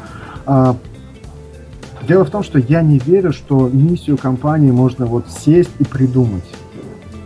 а, 0.47 0.77
дело 2.07 2.25
в 2.25 2.31
том, 2.31 2.43
что 2.43 2.59
я 2.59 2.83
не 2.83 2.99
верю, 2.99 3.33
что 3.33 3.69
миссию 3.69 4.17
компании 4.17 4.71
можно 4.71 5.07
вот 5.07 5.27
сесть 5.29 5.71
и 5.79 5.85
придумать. 5.85 6.45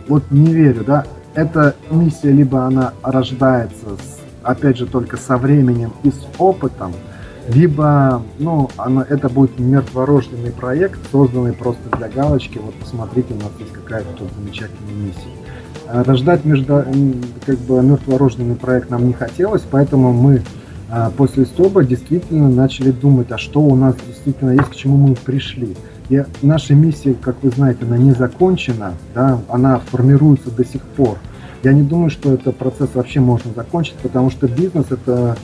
Вот 0.07 0.23
не 0.31 0.53
верю, 0.53 0.83
да. 0.85 1.05
Эта 1.33 1.75
миссия 1.89 2.31
либо 2.31 2.65
она 2.65 2.93
рождается, 3.03 3.85
с, 3.95 4.19
опять 4.43 4.77
же, 4.77 4.85
только 4.85 5.15
со 5.15 5.37
временем 5.37 5.93
и 6.03 6.09
с 6.09 6.27
опытом, 6.37 6.93
либо, 7.47 8.21
ну, 8.37 8.69
она, 8.77 9.05
это 9.07 9.29
будет 9.29 9.57
мертворожденный 9.59 10.51
проект, 10.51 10.99
созданный 11.11 11.53
просто 11.53 11.81
для 11.97 12.09
галочки. 12.09 12.59
Вот 12.59 12.73
посмотрите, 12.75 13.33
у 13.33 13.37
нас 13.37 13.51
есть 13.59 13.71
какая-то 13.71 14.09
тут 14.17 14.27
замечательная 14.37 14.93
миссия. 14.93 15.31
А 15.87 16.03
рождать 16.03 16.45
между, 16.45 16.83
как 17.45 17.57
бы 17.59 17.81
мертворожденный 17.81 18.55
проект 18.55 18.89
нам 18.89 19.07
не 19.07 19.13
хотелось, 19.13 19.63
поэтому 19.69 20.11
мы 20.13 20.41
после 21.17 21.45
СТОБа 21.45 21.83
действительно 21.83 22.49
начали 22.49 22.91
думать, 22.91 23.31
а 23.31 23.37
что 23.37 23.61
у 23.61 23.75
нас 23.75 23.95
действительно 24.05 24.51
есть, 24.51 24.69
к 24.69 24.75
чему 24.75 24.97
мы 24.97 25.15
пришли. 25.15 25.75
И 26.09 26.23
наша 26.41 26.75
миссия, 26.75 27.13
как 27.13 27.37
вы 27.41 27.49
знаете, 27.49 27.85
она 27.85 27.97
не 27.97 28.11
закончена, 28.11 28.93
да, 29.15 29.39
она 29.49 29.79
формируется 29.79 30.51
до 30.51 30.65
сих 30.65 30.81
пор. 30.81 31.17
Я 31.63 31.73
не 31.73 31.83
думаю, 31.83 32.09
что 32.09 32.33
этот 32.33 32.57
процесс 32.57 32.89
вообще 32.93 33.19
можно 33.19 33.51
закончить, 33.55 33.95
потому 33.95 34.29
что 34.29 34.47
бизнес 34.47 34.87
это 34.89 35.37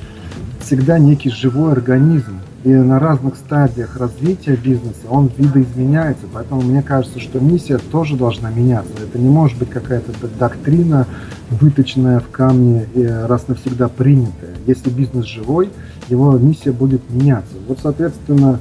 всегда 0.59 0.99
некий 0.99 1.29
живой 1.29 1.71
организм 1.71 2.39
и 2.63 2.69
на 2.69 2.99
разных 2.99 3.35
стадиях 3.35 3.97
развития 3.97 4.55
бизнеса 4.55 5.07
он 5.09 5.31
видоизменяется. 5.37 6.25
Поэтому 6.33 6.61
мне 6.61 6.81
кажется, 6.81 7.19
что 7.19 7.39
миссия 7.39 7.77
тоже 7.77 8.15
должна 8.15 8.49
меняться. 8.49 8.91
Это 9.01 9.19
не 9.19 9.29
может 9.29 9.57
быть 9.57 9.69
какая-то 9.69 10.11
доктрина, 10.39 11.07
выточенная 11.49 12.19
в 12.19 12.29
камне 12.29 12.87
и 12.93 13.05
раз 13.05 13.47
навсегда 13.47 13.87
принятая. 13.89 14.55
Если 14.65 14.89
бизнес 14.89 15.25
живой, 15.25 15.69
его 16.09 16.37
миссия 16.37 16.71
будет 16.71 17.09
меняться. 17.09 17.53
Вот, 17.67 17.79
соответственно, 17.81 18.59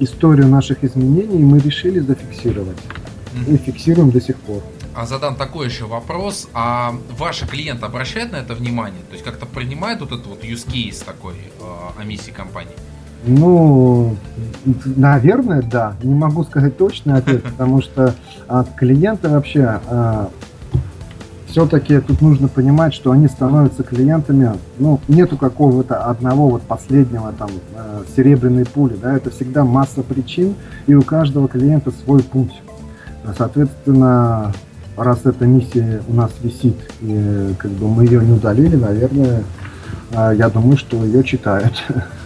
историю 0.00 0.48
наших 0.48 0.82
изменений 0.82 1.42
мы 1.42 1.58
решили 1.58 2.00
зафиксировать. 2.00 2.78
И 3.46 3.56
фиксируем 3.56 4.10
до 4.10 4.20
сих 4.20 4.36
пор. 4.36 4.62
А 4.94 5.06
задам 5.06 5.34
такой 5.34 5.66
еще 5.66 5.86
вопрос. 5.86 6.48
А 6.54 6.94
ваши 7.18 7.46
клиенты 7.46 7.84
обращают 7.84 8.32
на 8.32 8.36
это 8.36 8.54
внимание? 8.54 9.02
То 9.08 9.14
есть 9.14 9.24
как-то 9.24 9.44
принимают 9.44 10.00
вот 10.00 10.12
этот 10.12 10.26
вот 10.26 10.44
use 10.44 10.66
case 10.66 11.04
такой 11.04 11.34
э, 11.34 12.00
о 12.00 12.04
миссии 12.04 12.30
компании? 12.30 12.74
Ну, 13.26 14.16
наверное, 14.84 15.62
да. 15.62 15.94
Не 16.02 16.14
могу 16.14 16.44
сказать 16.44 16.76
точный 16.76 17.14
ответ, 17.14 17.42
потому 17.58 17.82
что 17.82 18.14
от 18.46 18.70
клиента 18.74 19.28
вообще 19.30 19.80
а, 19.86 20.28
все-таки 21.54 22.00
тут 22.00 22.20
нужно 22.20 22.48
понимать, 22.48 22.92
что 22.92 23.12
они 23.12 23.28
становятся 23.28 23.84
клиентами, 23.84 24.54
ну, 24.78 25.00
нету 25.06 25.36
какого-то 25.36 26.04
одного 26.04 26.48
вот 26.48 26.62
последнего 26.62 27.32
там 27.32 27.48
э, 27.76 28.02
серебряной 28.16 28.64
пули, 28.64 28.96
да, 29.00 29.14
это 29.14 29.30
всегда 29.30 29.64
масса 29.64 30.02
причин, 30.02 30.56
и 30.88 30.94
у 30.94 31.02
каждого 31.02 31.46
клиента 31.46 31.92
свой 32.04 32.24
путь. 32.24 32.60
Соответственно, 33.38 34.52
раз 34.96 35.20
эта 35.26 35.46
миссия 35.46 36.02
у 36.08 36.14
нас 36.14 36.32
висит, 36.42 36.76
и 37.00 37.54
как 37.56 37.70
бы 37.70 37.88
мы 37.88 38.04
ее 38.04 38.20
не 38.24 38.32
удалили, 38.32 38.74
наверное, 38.74 39.44
э, 40.10 40.34
я 40.36 40.50
думаю, 40.50 40.76
что 40.76 41.04
ее 41.04 41.22
читают. 41.22 41.84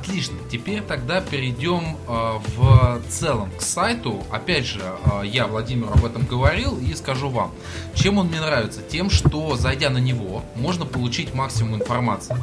Отлично. 0.00 0.36
Теперь 0.50 0.82
тогда 0.82 1.20
перейдем 1.20 1.96
э, 2.06 2.38
в 2.56 3.00
целом 3.08 3.50
к 3.56 3.62
сайту. 3.62 4.22
Опять 4.30 4.66
же, 4.66 4.80
э, 4.80 5.26
я 5.26 5.46
Владимиру 5.46 5.90
об 5.92 6.04
этом 6.04 6.24
говорил 6.24 6.78
и 6.78 6.94
скажу 6.94 7.28
вам. 7.28 7.50
Чем 7.94 8.18
он 8.18 8.28
мне 8.28 8.40
нравится? 8.40 8.80
Тем, 8.82 9.10
что 9.10 9.56
зайдя 9.56 9.90
на 9.90 9.98
него, 9.98 10.42
можно 10.56 10.84
получить 10.84 11.34
максимум 11.34 11.76
информации. 11.76 12.36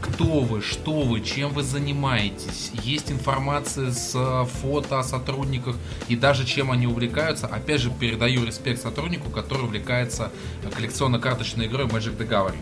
Кто 0.00 0.40
вы, 0.40 0.60
что 0.60 1.02
вы, 1.02 1.20
чем 1.20 1.50
вы 1.50 1.62
занимаетесь. 1.62 2.70
Есть 2.84 3.10
информация 3.10 3.90
с 3.90 4.12
э, 4.14 4.44
фото 4.60 5.00
о 5.00 5.02
сотрудниках 5.02 5.76
и 6.08 6.16
даже 6.16 6.44
чем 6.44 6.70
они 6.70 6.86
увлекаются. 6.86 7.46
Опять 7.46 7.80
же, 7.80 7.90
передаю 7.90 8.44
респект 8.44 8.82
сотруднику, 8.82 9.30
который 9.30 9.64
увлекается 9.64 10.30
коллекционно-карточной 10.74 11.66
игрой 11.66 11.86
Magic 11.86 12.16
the 12.18 12.28
Gathering. 12.28 12.58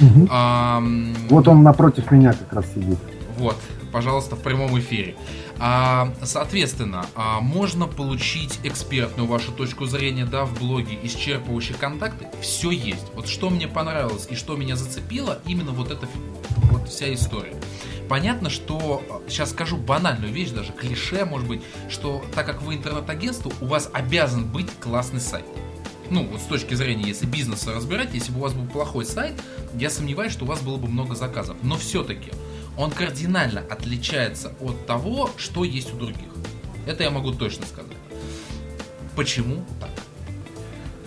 Угу. 0.00 0.28
А, 0.30 0.82
вот 1.28 1.48
он 1.48 1.62
напротив 1.62 2.10
меня 2.10 2.32
как 2.32 2.52
раз 2.52 2.64
сидит. 2.72 2.98
Вот, 3.38 3.56
пожалуйста, 3.92 4.36
в 4.36 4.42
прямом 4.42 4.78
эфире. 4.78 5.16
А, 5.58 6.12
соответственно, 6.22 7.06
а, 7.14 7.40
можно 7.40 7.86
получить 7.86 8.60
экспертную 8.62 9.26
вашу 9.28 9.52
точку 9.52 9.86
зрения, 9.86 10.24
да, 10.24 10.44
в 10.44 10.58
блоге, 10.58 10.98
исчерпывающие 11.02 11.76
контакты. 11.76 12.28
Все 12.40 12.70
есть. 12.70 13.06
Вот 13.14 13.28
что 13.28 13.50
мне 13.50 13.68
понравилось 13.68 14.26
и 14.30 14.34
что 14.34 14.56
меня 14.56 14.76
зацепило, 14.76 15.38
именно 15.46 15.72
вот 15.72 15.90
эта 15.90 16.08
вот 16.70 16.88
вся 16.88 17.12
история. 17.12 17.54
Понятно, 18.08 18.48
что 18.48 19.02
сейчас 19.28 19.50
скажу 19.50 19.76
банальную 19.76 20.32
вещь, 20.32 20.50
даже 20.50 20.72
клише, 20.72 21.24
может 21.24 21.46
быть, 21.46 21.62
что 21.90 22.24
так 22.34 22.46
как 22.46 22.62
вы 22.62 22.76
интернет-агентство, 22.76 23.52
у 23.60 23.66
вас 23.66 23.90
обязан 23.92 24.46
быть 24.46 24.70
классный 24.80 25.20
сайт 25.20 25.44
ну, 26.10 26.24
вот 26.24 26.40
с 26.40 26.44
точки 26.44 26.74
зрения, 26.74 27.04
если 27.04 27.26
бизнеса 27.26 27.74
разбирать, 27.74 28.14
если 28.14 28.32
бы 28.32 28.38
у 28.38 28.42
вас 28.42 28.52
был 28.52 28.66
плохой 28.66 29.04
сайт, 29.04 29.34
я 29.74 29.90
сомневаюсь, 29.90 30.32
что 30.32 30.44
у 30.44 30.48
вас 30.48 30.60
было 30.60 30.76
бы 30.76 30.88
много 30.88 31.14
заказов. 31.14 31.56
Но 31.62 31.76
все-таки 31.76 32.30
он 32.78 32.92
кардинально 32.92 33.60
отличается 33.68 34.52
от 34.60 34.86
того, 34.86 35.28
что 35.36 35.64
есть 35.64 35.92
у 35.92 35.96
других. 35.98 36.28
Это 36.86 37.02
я 37.02 37.10
могу 37.10 37.32
точно 37.32 37.66
сказать. 37.66 37.92
Почему 39.16 39.56
так? 39.80 39.90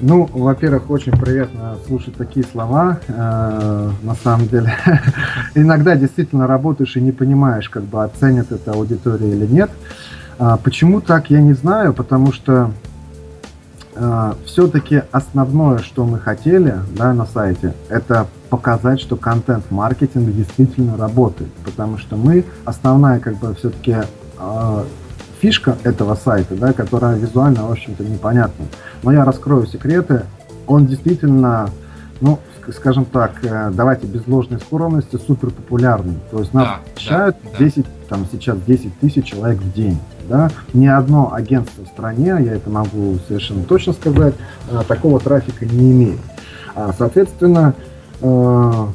Ну, 0.01 0.25
во-первых, 0.25 0.89
очень 0.89 1.13
приятно 1.13 1.77
слушать 1.87 2.15
такие 2.15 2.45
слова. 2.45 2.99
Э, 3.07 3.91
на 4.01 4.15
самом 4.15 4.47
деле, 4.47 4.75
иногда 5.55 5.95
действительно 5.95 6.45
работаешь 6.45 6.97
и 6.97 7.01
не 7.01 7.11
понимаешь, 7.11 7.69
как 7.69 7.83
бы 7.83 8.03
оценят 8.03 8.51
это 8.51 8.71
аудитория 8.71 9.31
или 9.31 9.45
нет. 9.45 9.69
А, 10.39 10.57
почему 10.57 11.01
так, 11.01 11.29
я 11.29 11.39
не 11.39 11.53
знаю, 11.53 11.93
потому 11.93 12.33
что 12.33 12.71
э, 13.95 14.33
все-таки 14.45 15.03
основное, 15.11 15.79
что 15.79 16.03
мы 16.05 16.19
хотели 16.19 16.79
да, 16.95 17.13
на 17.13 17.27
сайте, 17.27 17.75
это 17.87 18.27
показать, 18.51 18.99
что 18.99 19.15
контент-маркетинг 19.15 20.29
действительно 20.35 20.97
работает. 20.97 21.51
Потому 21.65 21.97
что 21.97 22.17
мы, 22.17 22.43
основная 22.65 23.19
как 23.19 23.37
бы 23.37 23.55
все-таки 23.55 23.95
э, 24.37 24.83
фишка 25.39 25.77
этого 25.83 26.15
сайта, 26.15 26.55
да, 26.55 26.73
которая 26.73 27.17
визуально, 27.17 27.65
в 27.65 27.71
общем-то, 27.71 28.03
непонятна. 28.03 28.65
Но 29.03 29.13
я 29.13 29.23
раскрою 29.23 29.65
секреты. 29.65 30.25
Он 30.67 30.85
действительно, 30.85 31.69
ну, 32.19 32.39
скажем 32.75 33.05
так, 33.05 33.39
э, 33.41 33.71
давайте 33.73 34.05
без 34.05 34.27
ложной 34.27 34.59
скромности, 34.59 35.15
супер 35.15 35.51
популярный. 35.51 36.19
То 36.29 36.39
есть 36.39 36.53
нас 36.53 36.65
да, 36.65 36.79
посещают 36.93 37.37
да, 37.53 37.57
10, 37.57 37.85
там 38.09 38.27
сейчас 38.29 38.57
10 38.67 38.99
тысяч 38.99 39.25
человек 39.27 39.59
в 39.59 39.73
день. 39.73 39.97
Да? 40.27 40.51
Ни 40.73 40.87
одно 40.87 41.33
агентство 41.33 41.85
в 41.85 41.87
стране, 41.87 42.35
я 42.41 42.53
это 42.53 42.69
могу 42.69 43.17
совершенно 43.29 43.63
точно 43.63 43.93
сказать, 43.93 44.33
э, 44.69 44.81
такого 44.89 45.21
трафика 45.21 45.65
не 45.65 45.93
имеет. 45.93 46.19
А, 46.75 46.93
соответственно, 46.97 47.75
мы 48.21 48.91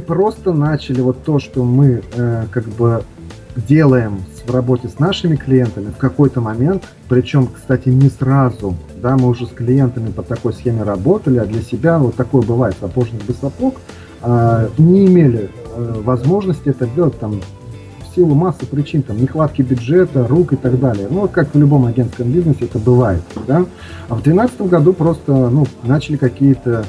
просто 0.00 0.52
начали 0.52 1.00
вот 1.00 1.24
то, 1.24 1.38
что 1.38 1.64
мы 1.64 2.02
как 2.50 2.64
бы 2.64 3.04
делаем 3.56 4.22
в 4.46 4.54
работе 4.54 4.88
с 4.88 4.98
нашими 4.98 5.36
клиентами 5.36 5.90
в 5.90 5.96
какой-то 5.96 6.40
момент, 6.40 6.84
причем, 7.08 7.46
кстати, 7.46 7.88
не 7.88 8.08
сразу, 8.08 8.76
да, 9.00 9.16
мы 9.16 9.28
уже 9.28 9.46
с 9.46 9.50
клиентами 9.50 10.10
по 10.10 10.22
такой 10.22 10.52
схеме 10.52 10.82
работали, 10.82 11.38
а 11.38 11.44
для 11.44 11.62
себя 11.62 11.98
вот 11.98 12.16
такое 12.16 12.42
бывает, 12.42 12.76
сапожник 12.80 13.22
без 13.24 13.38
сапог, 13.38 13.76
а, 14.22 14.68
не 14.78 15.06
имели 15.06 15.50
а, 15.74 16.02
возможности 16.02 16.68
это 16.68 16.86
делать 16.86 17.18
там 17.18 17.40
силу 18.14 18.34
массы 18.34 18.66
причин, 18.66 19.02
там, 19.02 19.20
нехватки 19.20 19.62
бюджета, 19.62 20.26
рук 20.26 20.52
и 20.52 20.56
так 20.56 20.78
далее. 20.78 21.08
Ну, 21.10 21.28
как 21.28 21.54
в 21.54 21.58
любом 21.58 21.86
агентском 21.86 22.30
бизнесе 22.30 22.64
это 22.64 22.78
бывает, 22.78 23.22
да. 23.46 23.66
А 24.08 24.14
в 24.14 24.22
2012 24.22 24.62
году 24.62 24.92
просто, 24.92 25.50
ну, 25.50 25.66
начали 25.82 26.16
какие-то 26.16 26.84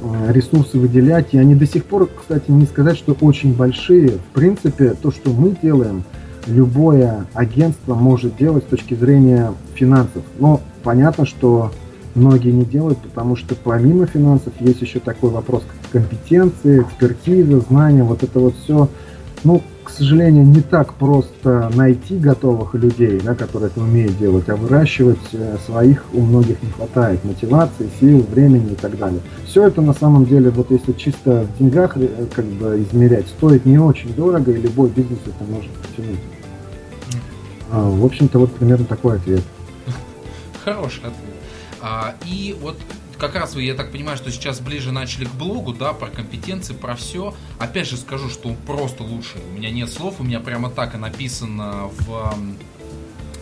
э, 0.00 0.32
ресурсы 0.32 0.78
выделять, 0.78 1.28
и 1.32 1.38
они 1.38 1.54
до 1.54 1.66
сих 1.66 1.84
пор, 1.84 2.08
кстати, 2.08 2.50
не 2.50 2.66
сказать, 2.66 2.96
что 2.96 3.16
очень 3.20 3.54
большие. 3.54 4.10
В 4.10 4.34
принципе, 4.34 4.94
то, 4.94 5.10
что 5.10 5.30
мы 5.30 5.56
делаем, 5.62 6.04
любое 6.46 7.26
агентство 7.34 7.94
может 7.94 8.36
делать 8.36 8.64
с 8.64 8.68
точки 8.68 8.94
зрения 8.94 9.52
финансов. 9.74 10.22
Но 10.38 10.60
понятно, 10.82 11.26
что 11.26 11.72
многие 12.14 12.50
не 12.50 12.64
делают, 12.64 12.98
потому 12.98 13.36
что 13.36 13.54
помимо 13.54 14.06
финансов 14.06 14.52
есть 14.60 14.80
еще 14.82 15.00
такой 15.00 15.30
вопрос, 15.30 15.62
как 15.66 15.90
компетенции, 16.02 16.82
экспертиза, 16.82 17.60
знания, 17.60 18.04
вот 18.04 18.22
это 18.22 18.38
вот 18.40 18.54
все. 18.62 18.88
Ну, 19.42 19.62
к 19.84 19.90
сожалению, 19.90 20.44
не 20.44 20.62
так 20.62 20.94
просто 20.94 21.70
найти 21.74 22.16
готовых 22.18 22.74
людей, 22.74 23.20
да, 23.20 23.34
которые 23.34 23.68
это 23.68 23.80
умеют 23.80 24.18
делать, 24.18 24.48
а 24.48 24.56
выращивать 24.56 25.18
э, 25.32 25.56
своих 25.64 26.04
у 26.12 26.20
многих 26.22 26.62
не 26.62 26.70
хватает 26.70 27.24
мотивации, 27.24 27.90
сил, 28.00 28.26
времени 28.30 28.72
и 28.72 28.76
так 28.76 28.98
далее. 28.98 29.20
Все 29.46 29.66
это 29.66 29.82
на 29.82 29.92
самом 29.92 30.24
деле, 30.24 30.50
вот 30.50 30.70
если 30.70 30.92
чисто 30.92 31.46
в 31.46 31.58
деньгах 31.58 31.96
э, 31.96 32.26
как 32.34 32.46
бы 32.46 32.82
измерять, 32.82 33.28
стоит 33.28 33.66
не 33.66 33.78
очень 33.78 34.14
дорого, 34.14 34.50
и 34.50 34.56
любой 34.56 34.88
бизнес 34.88 35.20
это 35.26 35.44
может 35.48 35.70
потянуть. 35.70 36.20
А, 37.70 37.90
в 37.90 38.04
общем-то, 38.04 38.38
вот 38.38 38.52
примерно 38.52 38.86
такой 38.86 39.16
ответ. 39.16 39.42
Хороший 40.64 41.00
ответ. 41.00 41.34
А, 41.80 42.14
и 42.24 42.56
вот 42.60 42.76
как 43.18 43.34
раз 43.34 43.54
вы, 43.54 43.62
я 43.62 43.74
так 43.74 43.92
понимаю, 43.92 44.16
что 44.16 44.30
сейчас 44.30 44.60
ближе 44.60 44.92
начали 44.92 45.24
к 45.24 45.32
блогу, 45.32 45.72
да, 45.72 45.92
про 45.92 46.08
компетенции, 46.08 46.74
про 46.74 46.94
все. 46.94 47.34
Опять 47.58 47.88
же 47.88 47.96
скажу, 47.96 48.28
что 48.28 48.48
он 48.48 48.56
просто 48.56 49.02
лучший. 49.02 49.40
У 49.50 49.58
меня 49.58 49.70
нет 49.70 49.92
слов, 49.92 50.20
у 50.20 50.24
меня 50.24 50.40
прямо 50.40 50.70
так 50.70 50.94
и 50.94 50.98
написано 50.98 51.88
в, 51.88 52.34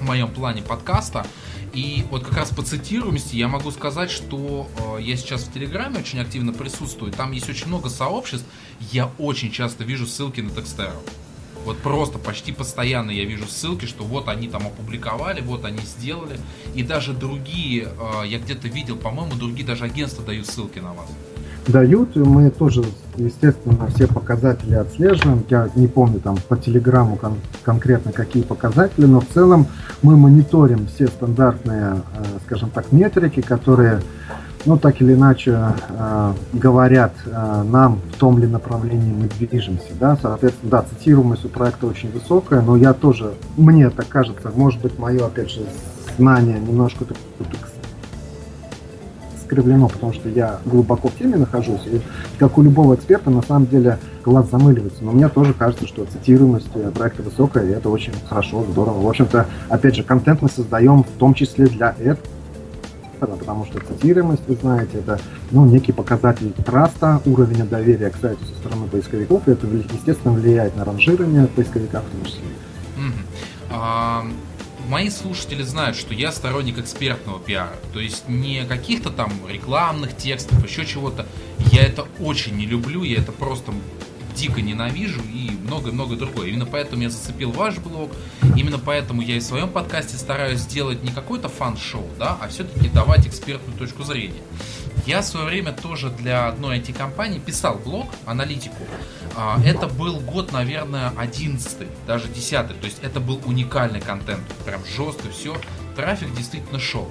в 0.00 0.02
моем 0.02 0.28
плане 0.28 0.62
подкаста. 0.62 1.26
И 1.72 2.04
вот 2.10 2.24
как 2.24 2.36
раз 2.36 2.50
по 2.50 2.62
цитируемости 2.62 3.36
я 3.36 3.48
могу 3.48 3.70
сказать, 3.70 4.10
что 4.10 4.68
э, 4.98 5.02
я 5.02 5.16
сейчас 5.16 5.44
в 5.44 5.52
Телеграме 5.52 6.00
очень 6.00 6.20
активно 6.20 6.52
присутствую. 6.52 7.12
Там 7.12 7.32
есть 7.32 7.48
очень 7.48 7.68
много 7.68 7.88
сообществ. 7.88 8.46
Я 8.90 9.10
очень 9.18 9.50
часто 9.50 9.84
вижу 9.84 10.06
ссылки 10.06 10.42
на 10.42 10.50
Текстеру. 10.50 11.02
Вот 11.64 11.78
просто 11.78 12.18
почти 12.18 12.52
постоянно 12.52 13.10
я 13.10 13.24
вижу 13.24 13.46
ссылки, 13.46 13.86
что 13.86 14.04
вот 14.04 14.28
они 14.28 14.48
там 14.48 14.66
опубликовали, 14.66 15.40
вот 15.40 15.64
они 15.64 15.78
сделали. 15.78 16.38
И 16.74 16.82
даже 16.82 17.12
другие, 17.12 17.84
э, 17.84 18.26
я 18.26 18.38
где-то 18.38 18.68
видел, 18.68 18.96
по-моему, 18.96 19.34
другие 19.36 19.66
даже 19.66 19.84
агентства 19.84 20.24
дают 20.24 20.46
ссылки 20.46 20.80
на 20.80 20.92
вас. 20.92 21.06
Дают, 21.68 22.16
мы 22.16 22.50
тоже, 22.50 22.84
естественно, 23.16 23.86
все 23.94 24.08
показатели 24.08 24.74
отслеживаем. 24.74 25.44
Я 25.48 25.70
не 25.76 25.86
помню 25.86 26.18
там 26.18 26.36
по 26.48 26.56
телеграмму 26.56 27.14
кон- 27.14 27.38
конкретно 27.62 28.10
какие 28.10 28.42
показатели, 28.42 29.06
но 29.06 29.20
в 29.20 29.26
целом 29.32 29.68
мы 30.02 30.16
мониторим 30.16 30.88
все 30.88 31.06
стандартные, 31.06 32.02
э, 32.16 32.24
скажем 32.46 32.70
так, 32.70 32.90
метрики, 32.90 33.40
которые 33.40 34.02
ну, 34.64 34.78
так 34.78 35.00
или 35.00 35.14
иначе 35.14 35.58
э, 35.88 36.32
говорят 36.52 37.12
э, 37.26 37.62
нам, 37.64 38.00
в 38.14 38.18
том 38.18 38.38
ли 38.38 38.46
направлении 38.46 39.12
мы 39.12 39.28
движемся, 39.28 39.92
да, 39.98 40.16
соответственно, 40.20 40.70
да, 40.70 40.84
цитируемость 40.88 41.44
у 41.44 41.48
проекта 41.48 41.86
очень 41.86 42.12
высокая, 42.12 42.62
но 42.62 42.76
я 42.76 42.92
тоже, 42.92 43.34
мне 43.56 43.90
так 43.90 44.08
кажется, 44.08 44.52
может 44.54 44.80
быть, 44.80 44.98
мое, 44.98 45.26
опять 45.26 45.50
же, 45.50 45.62
знание 46.16 46.60
немножко 46.60 47.04
так, 47.04 47.16
так 47.38 47.70
скривлено, 49.44 49.88
потому 49.88 50.12
что 50.12 50.28
я 50.28 50.60
глубоко 50.64 51.08
в 51.08 51.16
теме 51.16 51.36
нахожусь, 51.36 51.86
и 51.86 52.00
как 52.38 52.56
у 52.56 52.62
любого 52.62 52.94
эксперта, 52.94 53.30
на 53.30 53.42
самом 53.42 53.66
деле, 53.66 53.98
глаз 54.24 54.48
замыливается, 54.48 55.02
но 55.02 55.10
мне 55.10 55.28
тоже 55.28 55.54
кажется, 55.54 55.86
что 55.86 56.04
цитируемость 56.04 56.70
проекта 56.94 57.22
высокая, 57.22 57.66
и 57.66 57.72
это 57.72 57.90
очень 57.90 58.12
хорошо, 58.28 58.64
здорово. 58.70 59.00
В 59.00 59.08
общем-то, 59.08 59.46
опять 59.68 59.96
же, 59.96 60.04
контент 60.04 60.40
мы 60.40 60.48
создаем 60.48 61.02
в 61.02 61.18
том 61.18 61.34
числе 61.34 61.66
для 61.66 61.94
этого, 61.98 62.18
автора, 63.22 63.36
потому 63.36 63.66
что 63.66 63.80
цитируемость, 63.80 64.42
вы 64.46 64.56
знаете, 64.56 64.98
это 64.98 65.20
ну, 65.50 65.64
некий 65.66 65.92
показатель 65.92 66.52
траста, 66.52 67.20
уровня 67.24 67.64
доверия 67.64 68.10
к 68.10 68.16
сайту 68.16 68.44
со 68.44 68.54
стороны 68.54 68.86
поисковиков, 68.88 69.46
и 69.46 69.52
это, 69.52 69.66
естественно, 69.66 70.34
влияет 70.34 70.76
на 70.76 70.84
ранжирование 70.84 71.46
поисковика 71.46 72.00
в 72.00 72.10
том 72.10 72.24
числе. 72.24 72.40
А, 73.70 74.24
мои 74.88 75.08
слушатели 75.08 75.62
знают, 75.62 75.96
что 75.96 76.14
я 76.14 76.32
сторонник 76.32 76.78
экспертного 76.78 77.40
пиара, 77.40 77.72
то 77.92 78.00
есть 78.00 78.28
не 78.28 78.64
каких-то 78.66 79.10
там 79.10 79.32
рекламных 79.48 80.16
текстов, 80.16 80.62
еще 80.64 80.84
чего-то. 80.84 81.26
Я 81.70 81.82
это 81.82 82.06
очень 82.20 82.56
не 82.56 82.66
люблю, 82.66 83.02
я 83.02 83.18
это 83.18 83.32
просто 83.32 83.72
дико 84.34 84.60
ненавижу 84.60 85.20
и 85.32 85.50
много-много 85.64 86.16
другое. 86.16 86.48
Именно 86.48 86.66
поэтому 86.66 87.02
я 87.02 87.10
зацепил 87.10 87.50
ваш 87.50 87.78
блог, 87.78 88.10
именно 88.56 88.78
поэтому 88.78 89.22
я 89.22 89.36
и 89.36 89.40
в 89.40 89.42
своем 89.42 89.68
подкасте 89.68 90.16
стараюсь 90.16 90.60
сделать 90.60 91.02
не 91.02 91.10
какой-то 91.10 91.48
фан-шоу, 91.48 92.06
да, 92.18 92.36
а 92.40 92.48
все-таки 92.48 92.88
давать 92.88 93.26
экспертную 93.26 93.76
точку 93.78 94.02
зрения. 94.02 94.42
Я 95.06 95.20
в 95.20 95.24
свое 95.24 95.46
время 95.46 95.72
тоже 95.72 96.10
для 96.10 96.46
одной 96.46 96.78
IT-компании 96.78 97.40
писал 97.40 97.76
блог, 97.76 98.08
аналитику. 98.24 98.84
А, 99.36 99.58
это 99.64 99.88
был 99.88 100.20
год, 100.20 100.52
наверное, 100.52 101.12
11 101.16 101.88
даже 102.06 102.28
10 102.28 102.50
То 102.50 102.84
есть 102.84 102.98
это 103.02 103.18
был 103.18 103.40
уникальный 103.44 104.00
контент. 104.00 104.42
Прям 104.64 104.80
жестко 104.84 105.28
все. 105.30 105.56
Трафик 105.96 106.32
действительно 106.36 106.78
шел. 106.78 107.10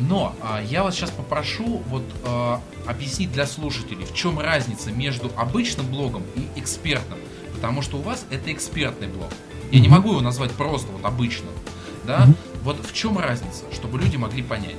Но 0.00 0.34
а, 0.42 0.62
я 0.62 0.82
вас 0.82 0.94
сейчас 0.94 1.10
попрошу 1.10 1.82
вот 1.88 2.04
а, 2.24 2.60
объяснить 2.86 3.32
для 3.32 3.46
слушателей, 3.46 4.04
в 4.04 4.14
чем 4.14 4.38
разница 4.38 4.90
между 4.90 5.30
обычным 5.36 5.86
блогом 5.86 6.22
и 6.34 6.46
экспертным. 6.58 7.18
Потому 7.54 7.82
что 7.82 7.98
у 7.98 8.02
вас 8.02 8.24
это 8.30 8.52
экспертный 8.52 9.08
блог. 9.08 9.32
Я 9.72 9.80
не 9.80 9.88
могу 9.88 10.10
его 10.10 10.20
назвать 10.20 10.52
просто 10.52 10.90
вот 10.92 11.04
обычным. 11.04 11.52
Да? 12.04 12.26
Вот 12.62 12.84
в 12.84 12.94
чем 12.94 13.18
разница, 13.18 13.64
чтобы 13.72 13.98
люди 13.98 14.16
могли 14.16 14.42
понять? 14.42 14.76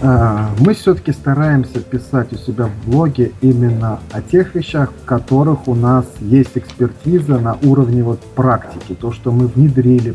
А, 0.00 0.50
мы 0.60 0.74
все-таки 0.74 1.12
стараемся 1.12 1.80
писать 1.80 2.32
у 2.32 2.36
себя 2.36 2.66
в 2.66 2.90
блоге 2.90 3.32
именно 3.40 3.98
о 4.12 4.22
тех 4.22 4.54
вещах, 4.54 4.92
в 4.92 5.04
которых 5.04 5.66
у 5.66 5.74
нас 5.74 6.06
есть 6.20 6.52
экспертиза 6.54 7.38
на 7.38 7.56
уровне 7.64 8.04
вот 8.04 8.20
практики, 8.20 8.94
то, 8.94 9.10
что 9.10 9.32
мы 9.32 9.48
внедрили. 9.48 10.14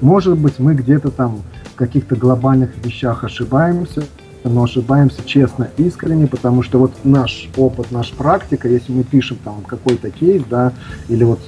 Может 0.00 0.36
быть, 0.36 0.58
мы 0.58 0.74
где-то 0.74 1.10
там 1.10 1.42
каких-то 1.76 2.16
глобальных 2.16 2.70
вещах 2.84 3.22
ошибаемся, 3.22 4.02
но 4.42 4.64
ошибаемся 4.64 5.22
честно, 5.24 5.68
искренне, 5.76 6.26
потому 6.26 6.62
что 6.62 6.78
вот 6.78 6.92
наш 7.04 7.48
опыт, 7.56 7.92
наша 7.92 8.14
практика, 8.16 8.68
если 8.68 8.92
мы 8.92 9.04
пишем 9.04 9.38
там 9.44 9.62
какой-то 9.66 10.10
кейс, 10.10 10.42
да, 10.50 10.72
или 11.08 11.22
вот 11.22 11.40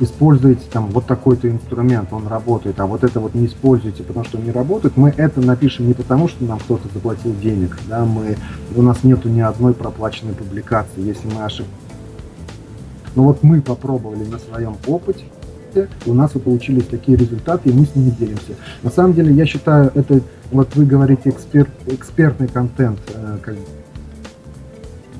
используете 0.00 0.62
там 0.70 0.88
вот 0.88 1.06
такой-то 1.06 1.50
инструмент, 1.50 2.12
он 2.12 2.26
работает, 2.26 2.78
а 2.80 2.86
вот 2.86 3.04
это 3.04 3.20
вот 3.20 3.34
не 3.34 3.46
используйте, 3.46 4.02
потому 4.02 4.24
что 4.24 4.38
он 4.38 4.44
не 4.44 4.50
работает, 4.50 4.96
мы 4.96 5.12
это 5.16 5.40
напишем 5.40 5.88
не 5.88 5.94
потому, 5.94 6.28
что 6.28 6.44
нам 6.44 6.58
кто-то 6.58 6.88
заплатил 6.92 7.34
денег, 7.42 7.78
да, 7.88 8.04
мы, 8.04 8.36
у 8.74 8.82
нас 8.82 9.04
нету 9.04 9.28
ни 9.28 9.40
одной 9.40 9.74
проплаченной 9.74 10.34
публикации, 10.34 11.00
если 11.00 11.26
мы 11.28 11.44
ошибаемся. 11.44 11.86
Но 13.14 13.24
вот 13.24 13.42
мы 13.42 13.62
попробовали 13.62 14.24
на 14.24 14.38
своем 14.38 14.76
опыте, 14.86 15.24
у 16.06 16.14
нас 16.14 16.34
и 16.34 16.38
получились 16.38 16.86
такие 16.86 17.18
результаты, 17.18 17.68
и 17.68 17.72
мы 17.72 17.84
с 17.84 17.94
ними 17.94 18.10
делимся. 18.10 18.54
На 18.82 18.90
самом 18.90 19.12
деле, 19.12 19.34
я 19.34 19.44
считаю, 19.46 19.90
это, 19.94 20.20
вот 20.50 20.74
вы 20.74 20.86
говорите, 20.86 21.30
эксперт, 21.30 21.70
экспертный 21.86 22.48
контент, 22.48 22.98
э, 23.12 23.38
как 23.42 23.56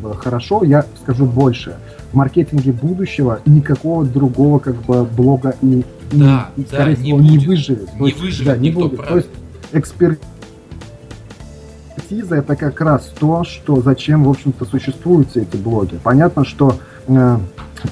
бы 0.03 0.15
хорошо, 0.15 0.65
я 0.65 0.85
скажу 1.03 1.27
больше. 1.27 1.77
В 2.17 2.19
маркетинге 2.19 2.73
будущего 2.73 3.41
никакого 3.45 4.03
другого 4.07 4.59
как 4.59 4.77
бы 4.87 5.05
блога 5.05 5.55
и, 5.61 5.85
да, 6.13 6.49
и, 6.57 6.63
скорее 6.63 6.97
да, 6.97 7.03
всего, 7.03 7.21
не, 7.21 7.29
не 7.29 7.37
будет. 7.37 7.47
выживет. 7.47 8.01
Не 8.01 8.07
есть, 8.07 8.21
выживет, 8.21 8.47
да, 8.47 8.57
не 8.57 8.71
будет. 8.71 9.07
То 9.07 9.17
есть 9.17 9.29
экспертиза 9.73 10.25
это 12.37 12.57
как 12.57 12.81
раз 12.81 13.13
то, 13.21 13.45
что 13.45 13.83
зачем, 13.83 14.25
в 14.25 14.31
общем-то, 14.31 14.65
существуют 14.65 15.29
все 15.29 15.43
эти 15.43 15.59
блоги. 15.59 15.99
Понятно, 16.03 16.47
что 16.47 16.79
э, 17.07 17.39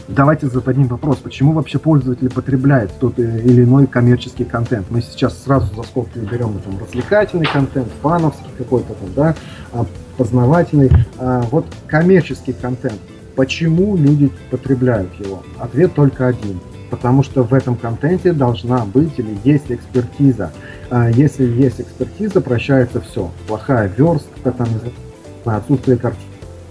давайте 0.08 0.46
зададим 0.46 0.86
вопрос, 0.86 1.18
почему 1.18 1.52
вообще 1.52 1.78
пользователь 1.78 2.30
потребляет 2.30 2.92
тот 2.98 3.18
или 3.18 3.62
иной 3.64 3.86
коммерческий 3.86 4.46
контент. 4.46 4.86
Мы 4.88 5.02
сейчас 5.02 5.42
сразу 5.44 5.74
за 5.76 5.82
скобки 5.82 6.16
берем 6.16 6.58
там, 6.64 6.78
развлекательный 6.80 7.44
контент, 7.44 7.88
фановский 8.00 8.48
какой-то 8.56 8.94
там, 8.94 9.12
да, 9.14 9.34
а, 9.74 9.84
познавательный. 10.16 10.90
А 11.18 11.42
вот 11.50 11.66
коммерческий 11.88 12.54
контент, 12.54 12.98
почему 13.36 13.96
люди 13.96 14.30
потребляют 14.50 15.12
его? 15.18 15.42
Ответ 15.58 15.94
только 15.94 16.26
один. 16.26 16.60
Потому 16.90 17.22
что 17.22 17.42
в 17.42 17.52
этом 17.52 17.76
контенте 17.76 18.32
должна 18.32 18.84
быть 18.84 19.18
или 19.18 19.36
есть 19.44 19.70
экспертиза. 19.70 20.52
А 20.90 21.10
если 21.10 21.44
есть 21.44 21.80
экспертиза, 21.80 22.40
прощается 22.40 23.00
все. 23.00 23.30
Плохая 23.48 23.92
верстка, 23.96 24.52
там, 24.52 24.68
отсутствие 25.44 25.98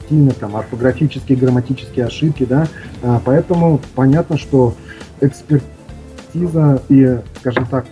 стильно, 0.05 0.31
там, 0.31 0.55
орфографические, 0.55 1.37
грамматические 1.37 2.05
ошибки, 2.05 2.45
да, 2.45 2.67
а, 3.01 3.21
поэтому 3.23 3.79
понятно, 3.95 4.37
что 4.37 4.75
экспертиза 5.21 6.81
и, 6.89 7.19
скажем 7.39 7.65
так, 7.65 7.85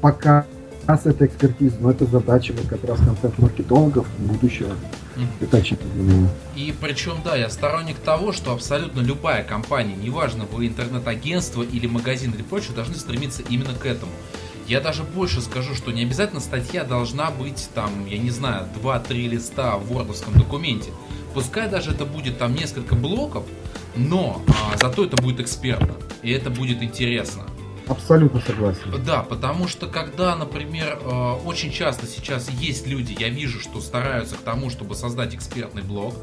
пока 0.00 0.46
раз 0.86 1.06
это 1.06 1.26
экспертиза, 1.26 1.76
но 1.80 1.90
это 1.90 2.04
задача 2.04 2.52
вот 2.56 2.66
как 2.66 2.88
раз 2.88 2.98
контент-маркетологов 2.98 4.06
будущего. 4.18 4.74
Очевидно. 5.52 6.28
И 6.56 6.74
причем, 6.80 7.18
да, 7.24 7.36
я 7.36 7.48
сторонник 7.48 7.98
того, 7.98 8.32
что 8.32 8.52
абсолютно 8.52 9.00
любая 9.00 9.44
компания, 9.44 9.94
неважно, 9.94 10.44
вы 10.44 10.66
интернет-агентство 10.66 11.62
или 11.62 11.86
магазин 11.86 12.32
или 12.32 12.42
прочее, 12.42 12.74
должны 12.74 12.96
стремиться 12.96 13.42
именно 13.42 13.74
к 13.74 13.86
этому. 13.86 14.12
Я 14.66 14.80
даже 14.80 15.02
больше 15.02 15.42
скажу, 15.42 15.74
что 15.74 15.92
не 15.92 16.02
обязательно 16.02 16.40
статья 16.40 16.84
должна 16.84 17.30
быть 17.30 17.68
там, 17.74 18.06
я 18.06 18.16
не 18.16 18.30
знаю, 18.30 18.66
2-3 18.82 19.28
листа 19.28 19.76
в 19.76 19.88
вордовском 19.88 20.34
документе. 20.34 20.90
Пускай 21.34 21.68
даже 21.68 21.90
это 21.90 22.06
будет 22.06 22.38
там 22.38 22.54
несколько 22.54 22.94
блоков, 22.94 23.44
но 23.94 24.42
а, 24.48 24.76
зато 24.78 25.04
это 25.04 25.20
будет 25.20 25.40
экспертно, 25.40 25.94
и 26.22 26.30
это 26.30 26.48
будет 26.48 26.82
интересно. 26.82 27.44
Абсолютно 27.86 28.40
согласен. 28.40 29.04
Да, 29.04 29.22
потому 29.22 29.68
что 29.68 29.86
когда, 29.86 30.34
например, 30.36 30.98
э, 31.00 31.32
очень 31.44 31.70
часто 31.70 32.06
сейчас 32.06 32.48
есть 32.48 32.86
люди, 32.86 33.14
я 33.18 33.28
вижу, 33.28 33.60
что 33.60 33.80
стараются 33.80 34.36
к 34.36 34.40
тому, 34.40 34.70
чтобы 34.70 34.94
создать 34.94 35.34
экспертный 35.34 35.82
блог, 35.82 36.14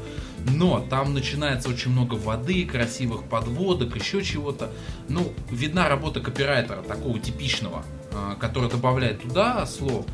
но 0.50 0.80
там 0.80 1.14
начинается 1.14 1.68
очень 1.68 1.92
много 1.92 2.14
воды, 2.14 2.64
красивых 2.66 3.24
подводок, 3.24 3.94
еще 3.94 4.22
чего-то. 4.22 4.70
Ну, 5.08 5.32
видна 5.50 5.88
работа 5.88 6.20
копирайтера, 6.20 6.82
такого 6.82 7.20
типичного, 7.20 7.84
э, 8.10 8.34
который 8.40 8.68
добавляет 8.68 9.22
туда 9.22 9.64
слов. 9.66 10.04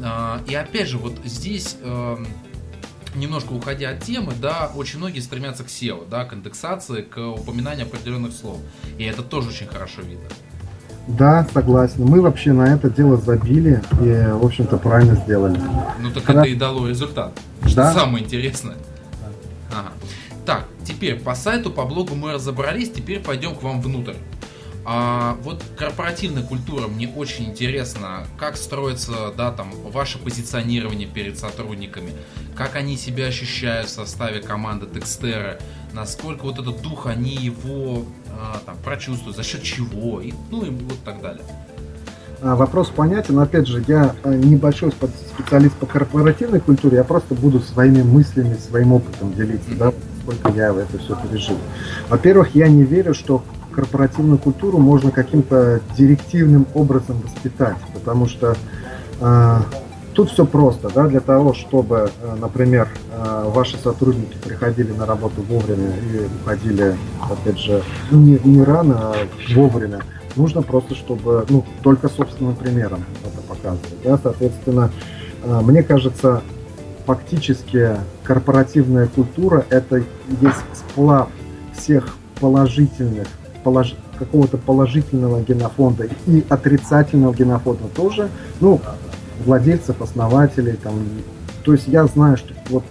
Э, 0.00 0.38
и 0.48 0.54
опять 0.54 0.88
же, 0.88 0.96
вот 0.96 1.18
здесь 1.24 1.76
немножко 3.14 3.52
уходя 3.52 3.90
от 3.90 4.02
темы, 4.02 4.32
да, 4.40 4.72
очень 4.74 4.98
многие 4.98 5.20
стремятся 5.20 5.64
к 5.64 5.68
SEO, 5.68 6.08
да, 6.08 6.24
к 6.24 6.34
индексации, 6.34 7.02
к 7.02 7.18
упоминанию 7.18 7.86
определенных 7.86 8.32
слов. 8.32 8.58
И 8.98 9.04
это 9.04 9.22
тоже 9.22 9.50
очень 9.50 9.66
хорошо 9.66 10.02
видно. 10.02 10.28
Да, 11.06 11.46
согласен. 11.52 12.04
Мы 12.04 12.20
вообще 12.20 12.52
на 12.52 12.74
это 12.74 12.88
дело 12.88 13.16
забили 13.16 13.82
и, 14.00 14.32
в 14.32 14.44
общем-то, 14.44 14.78
правильно 14.78 15.16
сделали. 15.16 15.60
Ну 16.00 16.10
так 16.10 16.24
Когда... 16.24 16.42
это 16.42 16.50
и 16.50 16.54
дало 16.54 16.88
результат. 16.88 17.38
Что 17.66 17.76
да? 17.76 17.92
самое 17.92 18.24
интересное. 18.24 18.76
Да. 19.70 19.78
Ага. 19.78 19.92
Так, 20.46 20.66
теперь 20.84 21.18
по 21.18 21.34
сайту, 21.34 21.70
по 21.70 21.84
блогу 21.84 22.14
мы 22.14 22.32
разобрались, 22.32 22.90
теперь 22.90 23.20
пойдем 23.20 23.54
к 23.54 23.62
вам 23.62 23.80
внутрь. 23.80 24.14
А 24.86 25.38
вот 25.42 25.62
корпоративная 25.78 26.42
культура, 26.42 26.88
мне 26.88 27.08
очень 27.08 27.46
интересно, 27.46 28.26
как 28.38 28.56
строится, 28.56 29.32
да, 29.34 29.50
там, 29.50 29.70
ваше 29.90 30.18
позиционирование 30.18 31.08
перед 31.08 31.38
сотрудниками, 31.38 32.12
как 32.54 32.76
они 32.76 32.98
себя 32.98 33.26
ощущают 33.26 33.88
в 33.88 33.92
составе 33.92 34.42
команды 34.42 34.86
Текстера, 34.86 35.58
насколько 35.94 36.42
вот 36.44 36.58
этот 36.58 36.82
дух, 36.82 37.06
они 37.06 37.34
его 37.34 38.04
а, 38.30 38.60
там, 38.66 38.76
прочувствуют, 38.84 39.36
за 39.36 39.42
счет 39.42 39.62
чего, 39.62 40.20
и, 40.20 40.32
ну 40.50 40.64
и 40.64 40.70
вот 40.70 40.98
так 41.04 41.22
далее. 41.22 41.44
А, 42.42 42.56
вопрос 42.56 42.88
понятен, 42.88 43.38
опять 43.38 43.66
же, 43.66 43.82
я 43.86 44.14
а, 44.24 44.34
небольшой 44.34 44.92
специалист 44.92 45.74
по 45.76 45.86
корпоративной 45.86 46.60
культуре, 46.60 46.98
я 46.98 47.04
просто 47.04 47.34
буду 47.34 47.60
своими 47.60 48.02
мыслями, 48.02 48.56
своим 48.56 48.92
опытом 48.92 49.32
делиться, 49.32 49.70
mm-hmm. 49.70 49.78
да, 49.78 49.92
сколько 50.22 50.48
я 50.50 50.74
это 50.74 50.98
все 50.98 51.16
пережил. 51.16 51.56
Во-первых, 52.08 52.54
я 52.54 52.68
не 52.68 52.82
верю, 52.82 53.14
что 53.14 53.44
корпоративную 53.72 54.38
культуру 54.38 54.78
можно 54.78 55.10
каким-то 55.10 55.80
директивным 55.96 56.66
образом 56.74 57.20
воспитать, 57.20 57.76
потому 57.92 58.28
что 58.28 58.56
э, 59.20 59.60
тут 60.14 60.30
все 60.30 60.46
просто, 60.46 60.90
да, 60.94 61.06
для 61.06 61.20
того, 61.20 61.52
чтобы, 61.54 62.10
э, 62.22 62.36
например, 62.40 62.88
э, 63.10 63.50
ваши 63.52 63.76
сотрудники 63.76 64.36
приходили 64.42 64.92
на 64.92 65.06
работу 65.06 65.42
вовремя 65.42 65.92
и 65.96 66.26
уходили, 66.40 66.96
опять 67.20 67.58
же, 67.58 67.82
ну, 68.10 68.20
не, 68.20 68.38
не 68.44 68.62
рано, 68.62 68.96
а 68.96 69.14
вовремя, 69.54 70.00
нужно 70.36 70.62
просто, 70.62 70.94
чтобы, 70.94 71.44
ну, 71.48 71.64
только 71.82 72.08
собственным 72.08 72.54
примером 72.54 73.04
это 73.24 73.42
показывать, 73.42 74.02
да, 74.04 74.18
соответственно, 74.22 74.90
э, 75.42 75.60
мне 75.62 75.82
кажется, 75.82 76.42
фактически 77.06 77.96
корпоративная 78.22 79.08
культура 79.08 79.66
это 79.68 79.96
есть 80.40 80.64
сплав 80.72 81.28
всех 81.76 82.16
положительных 82.40 83.26
полож... 83.62 83.94
какого-то 84.18 84.58
положительного 84.58 85.42
генофонда 85.42 86.08
и 86.26 86.44
отрицательного 86.48 87.34
генофонда 87.34 87.84
тоже, 87.94 88.28
ну, 88.60 88.80
владельцев, 89.44 90.00
основателей, 90.00 90.74
там, 90.74 90.94
то 91.64 91.72
есть 91.72 91.88
я 91.88 92.06
знаю, 92.06 92.36
что 92.36 92.54
вот 92.68 92.84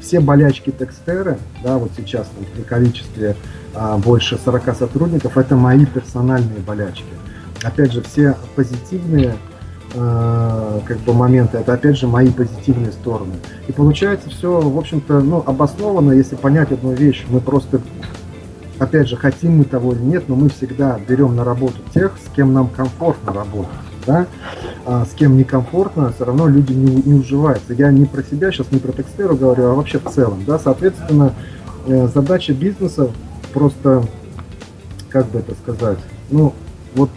все 0.00 0.20
болячки 0.20 0.70
Текстеры, 0.70 1.38
да, 1.62 1.78
вот 1.78 1.90
сейчас 1.96 2.26
там, 2.28 2.44
при 2.54 2.62
количестве 2.62 3.36
а, 3.74 3.98
больше 3.98 4.38
40 4.42 4.76
сотрудников, 4.76 5.36
это 5.36 5.56
мои 5.56 5.84
персональные 5.86 6.60
болячки. 6.60 7.04
Опять 7.62 7.92
же, 7.92 8.02
все 8.02 8.36
позитивные 8.56 9.36
э, 9.94 10.80
как 10.86 10.98
бы 11.00 11.12
моменты, 11.12 11.58
это 11.58 11.74
опять 11.74 11.98
же 11.98 12.06
мои 12.06 12.30
позитивные 12.30 12.90
стороны. 12.90 13.34
И 13.68 13.72
получается 13.72 14.30
все, 14.30 14.60
в 14.60 14.78
общем-то, 14.78 15.20
ну, 15.20 15.44
обосновано, 15.46 16.12
если 16.12 16.36
понять 16.36 16.72
одну 16.72 16.92
вещь. 16.92 17.26
Мы 17.28 17.40
просто 17.40 17.82
опять 18.78 19.08
же, 19.08 19.16
хотим 19.16 19.58
мы 19.58 19.64
того 19.64 19.92
или 19.92 20.00
нет, 20.00 20.24
но 20.28 20.36
мы 20.36 20.48
всегда 20.48 20.98
берем 21.06 21.36
на 21.36 21.44
работу 21.44 21.76
тех, 21.92 22.16
с 22.24 22.34
кем 22.34 22.54
нам 22.54 22.68
комфортно 22.68 23.32
работать. 23.32 23.89
Да? 24.10 24.26
А 24.86 25.04
с 25.04 25.14
кем 25.14 25.36
некомфортно, 25.36 26.12
все 26.12 26.24
равно 26.24 26.48
люди 26.48 26.72
не, 26.72 26.96
не 26.96 27.14
уживаются. 27.20 27.74
Я 27.74 27.92
не 27.92 28.06
про 28.06 28.24
себя 28.24 28.50
сейчас, 28.50 28.72
не 28.72 28.80
про 28.80 28.90
текстеру 28.90 29.36
говорю, 29.36 29.66
а 29.66 29.74
вообще 29.74 30.00
в 30.00 30.10
целом. 30.10 30.42
Да? 30.44 30.58
Соответственно, 30.58 31.32
э, 31.86 32.08
задача 32.12 32.52
бизнеса 32.52 33.10
просто, 33.52 34.02
как 35.10 35.26
бы 35.28 35.38
это 35.38 35.54
сказать, 35.54 35.98
ну, 36.30 36.54
вот 36.96 37.10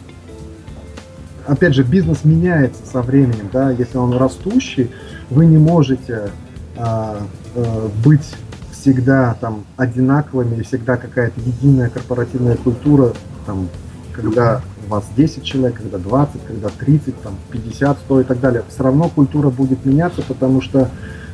опять 1.47 1.73
же, 1.73 1.83
бизнес 1.83 2.25
меняется 2.25 2.85
со 2.85 3.01
временем, 3.01 3.49
да, 3.51 3.71
если 3.71 3.97
он 3.97 4.15
растущий, 4.15 4.91
вы 5.29 5.45
не 5.45 5.57
можете 5.57 6.29
а, 6.77 7.17
а, 7.55 7.91
быть 8.03 8.35
всегда 8.71 9.35
там 9.41 9.65
одинаковыми, 9.77 10.61
всегда 10.61 10.97
какая-то 10.97 11.39
единая 11.41 11.89
корпоративная 11.89 12.55
культура, 12.55 13.13
там, 13.45 13.67
когда 14.13 14.61
у 14.85 14.89
вас 14.89 15.05
10 15.15 15.43
человек, 15.43 15.77
когда 15.77 15.97
20, 15.97 16.45
когда 16.45 16.69
30, 16.69 17.21
там, 17.21 17.35
50, 17.51 17.97
100 17.99 18.21
и 18.21 18.23
так 18.23 18.39
далее. 18.39 18.63
Все 18.69 18.83
равно 18.83 19.09
культура 19.09 19.49
будет 19.49 19.85
меняться, 19.85 20.21
потому 20.27 20.61
что, 20.61 20.89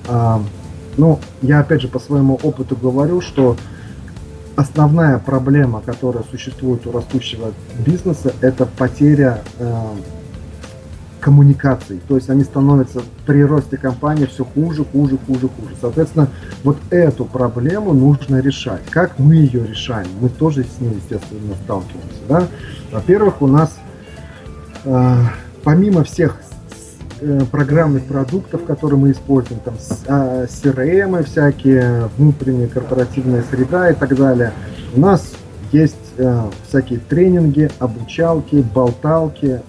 э, 0.08 0.38
ну, 0.98 1.20
я 1.42 1.60
опять 1.60 1.82
же 1.82 1.88
по 1.88 2.00
своему 2.00 2.40
опыту 2.42 2.76
говорю, 2.76 3.22
что 3.22 3.56
основная 4.56 5.20
проблема, 5.20 5.82
которая 5.82 6.24
существует 6.30 6.86
у 6.86 6.92
растущего 6.92 7.54
бизнеса, 7.86 8.34
это 8.42 8.66
потеря 8.66 9.42
э, 9.58 9.84
коммуникаций. 11.20 12.00
То 12.08 12.16
есть 12.16 12.30
они 12.30 12.44
становятся 12.44 13.02
при 13.26 13.44
росте 13.44 13.78
компании 13.78 14.26
все 14.26 14.44
хуже, 14.44 14.86
хуже, 14.86 15.18
хуже, 15.26 15.50
хуже. 15.50 15.76
Соответственно, 15.80 16.30
вот 16.64 16.78
эту 16.90 17.26
проблему 17.26 17.94
нужно 17.94 18.40
решать. 18.40 18.84
Как 18.90 19.20
мы 19.20 19.36
ее 19.36 19.66
решаем? 19.66 20.08
Мы 20.22 20.30
тоже 20.30 20.64
с 20.64 20.82
ней, 20.82 20.96
естественно, 20.96 21.56
сталкиваемся. 21.64 22.22
Да? 22.28 22.48
Во-первых, 22.92 23.42
у 23.42 23.48
нас 23.48 23.78
э, 24.86 25.16
помимо 25.64 26.04
всех 26.04 26.38
э, 27.22 27.42
программных 27.52 28.06
продуктов, 28.06 28.64
которые 28.64 29.00
мы 29.00 29.12
используем, 29.12 29.60
там 29.62 29.76
э, 29.76 30.48
CRM 30.50 31.24
всякие, 31.24 32.10
внутренняя 32.18 32.68
корпоративная 32.68 33.44
среда 33.50 33.92
и 33.92 33.96
так 33.96 34.16
далее, 34.16 34.54
у 34.96 35.00
нас 35.00 35.24
есть 35.72 35.96
э, 36.18 36.50
всякие 36.68 37.00
тренинги, 37.00 37.70
обучалки, 37.80 38.66
болталки, 38.74 39.62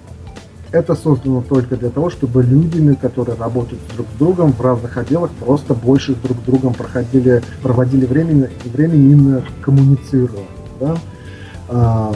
это 0.71 0.95
создано 0.95 1.41
только 1.41 1.75
для 1.75 1.89
того, 1.89 2.09
чтобы 2.09 2.43
людьми, 2.43 2.95
которые 2.95 3.37
работают 3.37 3.81
друг 3.93 4.07
с 4.15 4.17
другом 4.17 4.53
в 4.53 4.61
разных 4.61 4.97
отделах, 4.97 5.31
просто 5.31 5.73
больше 5.73 6.15
друг 6.15 6.37
с 6.37 6.41
другом 6.41 6.73
проходили, 6.73 7.41
проводили 7.61 8.05
время, 8.05 8.49
время 8.65 8.95
именно 8.95 9.43
коммуницируя. 9.61 10.45
Да? 10.79 10.95
А, 11.67 12.13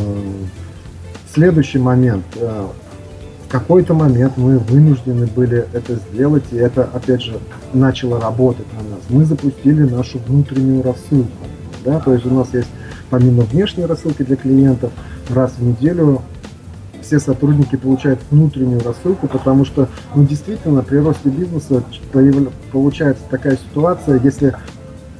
следующий 1.34 1.80
момент. 1.80 2.26
А, 2.38 2.72
в 3.45 3.51
какой-то 3.51 3.93
момент 3.93 4.34
мы 4.38 4.58
вынуждены 4.58 5.28
были 5.28 5.66
это 5.74 5.95
сделать, 5.95 6.45
и 6.51 6.56
это, 6.56 6.84
опять 6.93 7.22
же, 7.22 7.39
начало 7.74 8.20
работать 8.20 8.66
на 8.74 8.95
нас. 8.95 9.01
Мы 9.10 9.26
запустили 9.26 9.84
нашу 9.84 10.20
внутреннюю 10.28 10.82
рассылку. 10.82 11.30
Да? 11.84 11.99
То 11.99 12.14
есть 12.14 12.26
у 12.26 12.34
нас 12.34 12.47
есть 12.53 12.70
помимо 13.10 13.43
внешней 13.43 13.86
рассылки 13.86 14.24
для 14.24 14.36
клиентов, 14.36 14.91
раз 15.30 15.53
в 15.58 15.64
неделю 15.64 16.22
все 17.06 17.20
сотрудники 17.20 17.76
получают 17.76 18.20
внутреннюю 18.32 18.82
рассылку, 18.84 19.28
потому 19.28 19.64
что, 19.66 19.88
ну, 20.16 20.24
действительно, 20.24 20.82
при 20.82 20.97
росте 20.97 21.30
бизнеса 21.30 21.84
получается 22.72 23.24
такая 23.30 23.58
ситуация, 23.58 24.20
если 24.24 24.56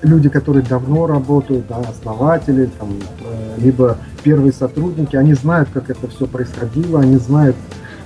люди, 0.02 0.30
которые 0.30 0.64
давно 0.64 1.08
работают, 1.08 1.68
да, 1.68 1.78
основатели, 1.78 2.70
там, 2.80 2.90
э, 3.22 3.60
либо 3.60 3.98
первые 4.24 4.54
сотрудники, 4.54 5.16
они 5.16 5.34
знают, 5.34 5.70
как 5.74 5.90
это 5.90 6.08
все 6.08 6.26
происходило, 6.28 7.02
они 7.02 7.18
знают, 7.18 7.56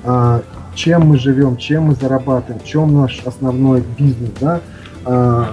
а, 0.03 0.41
чем 0.75 1.07
мы 1.07 1.17
живем, 1.17 1.57
чем 1.57 1.84
мы 1.86 1.95
зарабатываем, 1.95 2.61
в 2.61 2.65
чем 2.65 2.93
наш 2.93 3.21
основной 3.25 3.84
бизнес, 3.97 4.32
да. 4.39 4.61
А, 5.05 5.51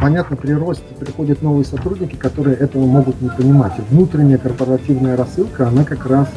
понятно, 0.00 0.36
при 0.36 0.52
росте 0.52 0.84
приходят 0.98 1.42
новые 1.42 1.64
сотрудники, 1.64 2.16
которые 2.16 2.56
этого 2.56 2.84
могут 2.84 3.20
не 3.22 3.28
понимать. 3.28 3.72
Внутренняя 3.90 4.38
корпоративная 4.38 5.16
рассылка, 5.16 5.68
она 5.68 5.84
как 5.84 6.06
раз 6.06 6.28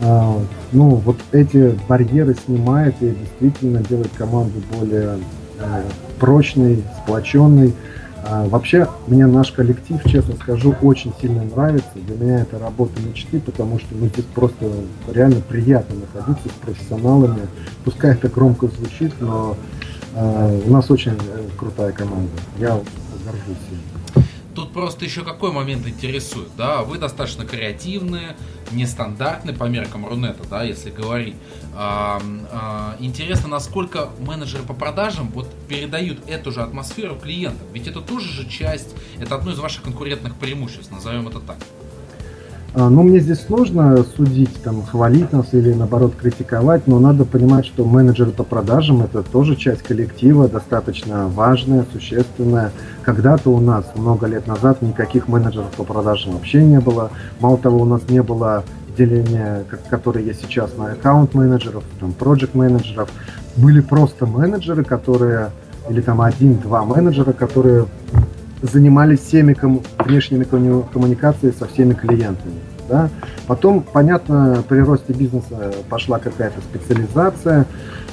ну, 0.00 0.96
вот 0.96 1.16
эти 1.32 1.78
барьеры 1.88 2.34
снимает 2.34 2.94
и 3.00 3.10
действительно 3.10 3.82
делает 3.82 4.10
команду 4.16 4.60
более 4.72 5.18
э, 5.60 5.82
прочной, 6.18 6.82
сплоченной. 7.02 7.74
А, 8.26 8.46
вообще, 8.48 8.88
мне 9.06 9.26
наш 9.26 9.52
коллектив, 9.52 10.00
честно 10.06 10.34
скажу, 10.36 10.74
очень 10.82 11.12
сильно 11.20 11.44
нравится. 11.44 11.90
Для 11.94 12.16
меня 12.16 12.40
это 12.40 12.58
работа 12.58 12.92
мечты, 13.02 13.38
потому 13.38 13.78
что 13.78 13.88
ну, 13.94 14.06
здесь 14.06 14.24
просто 14.34 14.66
реально 15.12 15.40
приятно 15.40 15.96
находиться 15.96 16.48
с 16.48 16.64
профессионалами. 16.64 17.42
Пускай 17.84 18.12
это 18.14 18.28
громко 18.28 18.68
звучит, 18.68 19.12
но 19.20 19.56
э, 20.14 20.60
у 20.66 20.70
нас 20.70 20.90
очень 20.90 21.12
э, 21.12 21.48
крутая 21.56 21.92
команда. 21.92 22.32
Я 22.58 22.80
горжусь 23.24 23.68
им. 23.70 23.93
Тут 24.54 24.72
просто 24.72 25.04
еще 25.04 25.24
какой 25.24 25.50
момент 25.50 25.86
интересует, 25.86 26.48
да, 26.56 26.82
вы 26.82 26.98
достаточно 26.98 27.44
креативные, 27.44 28.36
нестандартны 28.70 29.52
по 29.52 29.64
меркам 29.64 30.06
Рунета, 30.06 30.44
да, 30.48 30.62
если 30.62 30.90
говорить. 30.90 31.34
А, 31.74 32.22
а, 32.50 32.96
интересно, 33.00 33.48
насколько 33.48 34.10
менеджеры 34.20 34.62
по 34.62 34.74
продажам 34.74 35.28
вот 35.30 35.52
передают 35.68 36.20
эту 36.28 36.52
же 36.52 36.62
атмосферу 36.62 37.16
клиентам. 37.16 37.66
Ведь 37.72 37.88
это 37.88 38.00
тоже 38.00 38.28
же 38.28 38.48
часть, 38.48 38.94
это 39.18 39.34
одно 39.34 39.52
из 39.52 39.58
ваших 39.58 39.82
конкурентных 39.82 40.36
преимуществ, 40.36 40.90
назовем 40.92 41.26
это 41.26 41.40
так. 41.40 41.56
А, 42.76 42.90
ну, 42.90 43.04
мне 43.04 43.20
здесь 43.20 43.40
сложно 43.40 43.96
судить, 44.16 44.60
там, 44.64 44.82
хвалить 44.82 45.32
нас 45.32 45.46
или, 45.52 45.72
наоборот, 45.72 46.14
критиковать, 46.20 46.88
но 46.88 46.98
надо 46.98 47.24
понимать, 47.24 47.66
что 47.66 47.84
менеджеры 47.84 48.32
по 48.32 48.42
продажам– 48.42 49.02
это 49.04 49.22
тоже 49.22 49.54
часть 49.54 49.84
коллектива, 49.84 50.48
достаточно 50.48 51.28
важная, 51.28 51.86
существенная. 51.92 52.72
Когда-то 53.02 53.50
у 53.50 53.60
нас, 53.60 53.84
много 53.94 54.26
лет 54.26 54.48
назад, 54.48 54.82
никаких 54.82 55.28
менеджеров 55.28 55.70
по 55.76 55.84
продажам 55.84 56.32
вообще 56.32 56.64
не 56.64 56.80
было. 56.80 57.10
Мало 57.38 57.58
того, 57.58 57.78
у 57.78 57.84
нас 57.84 58.02
не 58.08 58.24
было 58.24 58.64
деления, 58.98 59.62
которые 59.88 60.26
есть 60.26 60.42
сейчас 60.42 60.76
на 60.76 60.92
аккаунт-менеджеров, 60.92 61.84
там, 62.00 62.12
проект-менеджеров. 62.12 63.08
Были 63.54 63.82
просто 63.82 64.26
менеджеры, 64.26 64.82
которые, 64.82 65.52
или 65.88 66.00
там 66.00 66.20
один-два 66.20 66.84
менеджера, 66.84 67.32
которые 67.32 67.86
занимались 68.72 69.20
всеми 69.20 69.52
ком- 69.52 69.82
внешними 69.98 70.44
коммуникациями 70.44 71.54
со 71.58 71.66
всеми 71.66 71.94
клиентами. 71.94 72.54
Да? 72.88 73.08
Потом, 73.46 73.82
понятно, 73.82 74.62
при 74.68 74.78
росте 74.78 75.12
бизнеса 75.12 75.72
пошла 75.88 76.18
какая-то 76.18 76.60
специализация. 76.60 77.66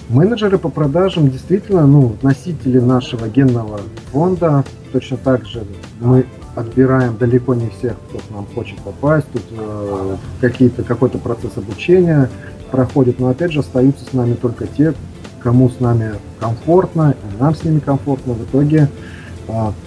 Менеджеры 0.10 0.58
по 0.58 0.70
продажам 0.70 1.30
действительно 1.30 1.86
ну, 1.88 2.16
носители 2.22 2.80
нашего 2.80 3.28
генного 3.28 3.80
фонда. 4.12 4.64
Точно 4.92 5.18
так 5.18 5.46
же 5.46 5.64
мы 6.00 6.26
отбираем 6.56 7.18
далеко 7.18 7.54
не 7.56 7.70
всех, 7.70 7.96
кто 8.10 8.20
к 8.20 8.30
нам 8.32 8.46
хочет 8.54 8.78
попасть. 8.80 9.28
Тут 9.32 9.44
э, 9.52 10.84
какой-то 10.86 11.18
процесс 11.18 11.56
обучения 11.56 12.30
проходит, 12.72 13.20
но 13.20 13.30
опять 13.30 13.54
же 13.54 13.60
остаются 13.60 14.04
с 14.06 14.14
нами 14.14 14.34
только 14.34 14.68
те, 14.68 14.94
кому 15.42 15.70
с 15.70 15.80
нами 15.80 16.14
комфортно, 16.40 17.16
и 17.16 17.42
нам 17.42 17.56
с 17.56 17.64
ними 17.64 17.80
комфортно. 17.80 18.34
В 18.34 18.44
итоге 18.44 18.90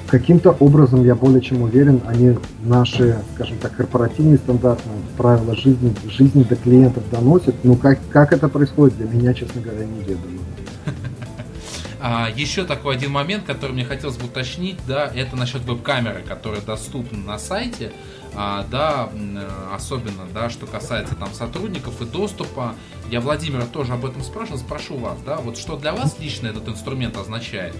каким-то 0.07 0.50
образом, 0.61 1.05
я 1.05 1.14
более 1.14 1.40
чем 1.40 1.62
уверен, 1.62 2.00
они 2.07 2.36
наши, 2.64 3.16
скажем 3.34 3.57
так, 3.59 3.74
корпоративные 3.76 4.38
стандарты, 4.38 4.82
правила 5.16 5.55
жизни, 5.55 5.94
жизни 6.09 6.42
до 6.42 6.57
клиентов 6.57 7.02
доносят. 7.11 7.55
Ну, 7.64 7.76
как, 7.76 7.98
как 8.11 8.32
это 8.32 8.48
происходит, 8.48 8.96
для 8.96 9.07
меня, 9.07 9.34
честно 9.34 9.61
говоря, 9.61 9.84
не 9.84 10.00
ведомо. 10.00 10.40
А, 12.07 12.28
еще 12.28 12.66
такой 12.66 12.96
один 12.96 13.12
момент, 13.12 13.46
который 13.46 13.72
мне 13.72 13.86
хотелось 13.86 14.18
бы 14.18 14.26
уточнить, 14.26 14.76
да, 14.86 15.07
это 15.07 15.36
насчет 15.36 15.62
веб-камеры, 15.62 16.20
которая 16.20 16.61
доступна 16.61 17.16
на 17.16 17.38
сайте, 17.38 17.94
а, 18.34 18.66
да, 18.70 19.09
особенно, 19.72 20.26
да, 20.34 20.50
что 20.50 20.66
касается 20.66 21.14
там 21.14 21.32
сотрудников 21.32 22.02
и 22.02 22.05
доступа. 22.05 22.74
Я 23.09 23.22
Владимира 23.22 23.64
тоже 23.64 23.94
об 23.94 24.05
этом 24.05 24.22
спрашивал, 24.22 24.59
спрошу 24.59 24.98
вас, 24.98 25.18
да, 25.24 25.38
вот 25.38 25.57
что 25.57 25.78
для 25.78 25.94
вас 25.94 26.16
лично 26.20 26.48
этот 26.48 26.68
инструмент 26.68 27.16
означает, 27.16 27.74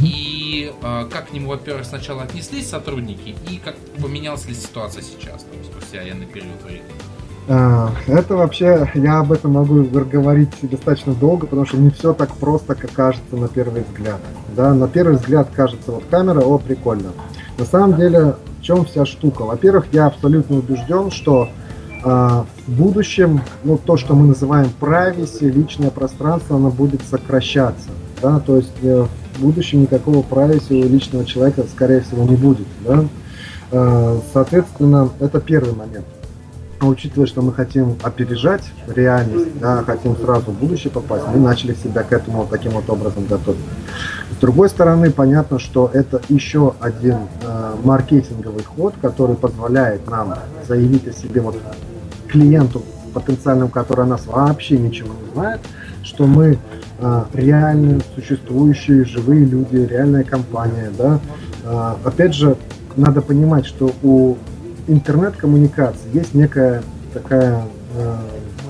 и 0.00 0.72
а, 0.82 1.08
как 1.08 1.30
к 1.30 1.32
нему, 1.32 1.48
во-первых, 1.48 1.86
сначала 1.86 2.22
отнеслись 2.22 2.70
сотрудники, 2.70 3.34
и 3.50 3.56
как 3.56 3.74
поменялась 4.00 4.46
ли 4.46 4.54
ситуация 4.54 5.02
сейчас, 5.02 5.42
там, 5.42 5.64
спустя 5.64 6.02
военный 6.02 6.26
период 6.26 6.62
времени. 6.62 7.15
А, 7.48 7.90
это 8.08 8.36
вообще, 8.36 8.90
я 8.94 9.20
об 9.20 9.32
этом 9.32 9.52
могу 9.52 9.84
говорить 9.84 10.50
достаточно 10.62 11.14
долго, 11.14 11.46
потому 11.46 11.66
что 11.66 11.76
не 11.76 11.90
все 11.90 12.12
так 12.12 12.32
просто, 12.34 12.74
как 12.74 12.90
кажется 12.92 13.36
на 13.36 13.48
первый 13.48 13.82
взгляд. 13.82 14.20
Да, 14.56 14.74
на 14.74 14.88
первый 14.88 15.16
взгляд 15.16 15.48
кажется, 15.54 15.92
вот 15.92 16.04
камера, 16.10 16.40
о, 16.40 16.58
прикольно. 16.58 17.12
На 17.58 17.64
самом 17.64 17.96
деле, 17.96 18.34
в 18.58 18.62
чем 18.62 18.84
вся 18.84 19.06
штука? 19.06 19.42
Во-первых, 19.44 19.86
я 19.92 20.06
абсолютно 20.06 20.56
убежден, 20.56 21.10
что 21.12 21.48
э, 22.04 22.08
в 22.08 22.68
будущем, 22.68 23.40
ну, 23.62 23.78
то, 23.78 23.96
что 23.96 24.14
мы 24.14 24.26
называем 24.26 24.68
privacy, 24.80 25.48
личное 25.48 25.90
пространство, 25.90 26.56
оно 26.56 26.70
будет 26.70 27.02
сокращаться. 27.08 27.90
Да? 28.20 28.40
То 28.40 28.56
есть 28.56 28.72
э, 28.82 29.06
в 29.36 29.40
будущем 29.40 29.82
никакого 29.82 30.22
privacy 30.22 30.84
у 30.84 30.88
личного 30.88 31.24
человека, 31.24 31.62
скорее 31.70 32.00
всего, 32.00 32.24
не 32.24 32.36
будет. 32.36 32.66
Да? 32.84 33.04
Э, 33.70 34.18
соответственно, 34.32 35.10
это 35.20 35.40
первый 35.40 35.74
момент. 35.74 36.06
А 36.78 36.86
учитывая, 36.86 37.26
что 37.26 37.40
мы 37.40 37.54
хотим 37.54 37.96
опережать 38.02 38.62
реальность, 38.86 39.58
да, 39.60 39.82
хотим 39.82 40.14
сразу 40.16 40.50
в 40.50 40.58
будущее 40.58 40.90
попасть, 40.90 41.24
мы 41.32 41.40
начали 41.40 41.74
себя 41.74 42.02
к 42.02 42.12
этому 42.12 42.46
таким 42.50 42.72
вот 42.72 42.88
образом 42.90 43.26
готовить. 43.26 43.60
С 44.30 44.36
другой 44.40 44.68
стороны, 44.68 45.10
понятно, 45.10 45.58
что 45.58 45.90
это 45.94 46.20
еще 46.28 46.74
один 46.80 47.16
э, 47.42 47.74
маркетинговый 47.82 48.62
ход, 48.62 48.94
который 49.00 49.36
позволяет 49.36 50.10
нам 50.10 50.34
заявить 50.68 51.08
о 51.08 51.12
себе 51.12 51.40
вот 51.40 51.56
клиенту 52.28 52.82
потенциальным, 53.14 53.70
который 53.70 54.04
о 54.04 54.08
нас 54.08 54.26
вообще 54.26 54.76
ничего 54.76 55.14
не 55.14 55.32
знает, 55.32 55.60
что 56.02 56.26
мы 56.26 56.58
э, 56.98 57.24
реальные, 57.32 58.00
существующие, 58.14 59.06
живые 59.06 59.46
люди, 59.46 59.76
реальная 59.76 60.24
компания, 60.24 60.92
да. 60.98 61.20
Э, 61.64 61.94
опять 62.04 62.34
же, 62.34 62.58
надо 62.96 63.22
понимать, 63.22 63.64
что 63.64 63.90
у 64.02 64.36
интернет-коммуникации. 64.86 66.08
Есть 66.12 66.34
некая 66.34 66.82
такая 67.12 67.64
э, 67.94 68.16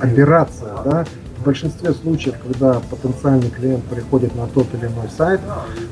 операция, 0.00 0.72
да, 0.84 1.04
в 1.38 1.44
большинстве 1.44 1.92
случаев, 1.92 2.36
когда 2.42 2.80
потенциальный 2.90 3.50
клиент 3.50 3.84
приходит 3.84 4.34
на 4.34 4.46
тот 4.46 4.66
или 4.74 4.86
иной 4.86 5.08
сайт, 5.16 5.40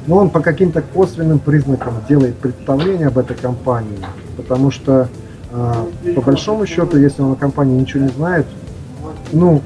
но 0.07 0.17
он 0.17 0.31
по 0.31 0.41
каким-то 0.41 0.83
косвенным 0.83 1.39
признакам 1.39 1.95
делает 2.09 2.37
представление 2.37 3.09
об 3.09 3.19
этой 3.19 3.37
компании, 3.37 3.99
потому 4.37 4.71
что 4.71 5.09
э, 5.53 6.13
по 6.15 6.21
большому 6.21 6.67
счету, 6.67 6.99
если 6.99 7.23
он 7.23 7.33
о 7.33 7.37
компании 7.37 7.79
ничего 7.81 8.05
не 8.05 8.11
знает, 8.11 8.47
ну, 9.33 9.63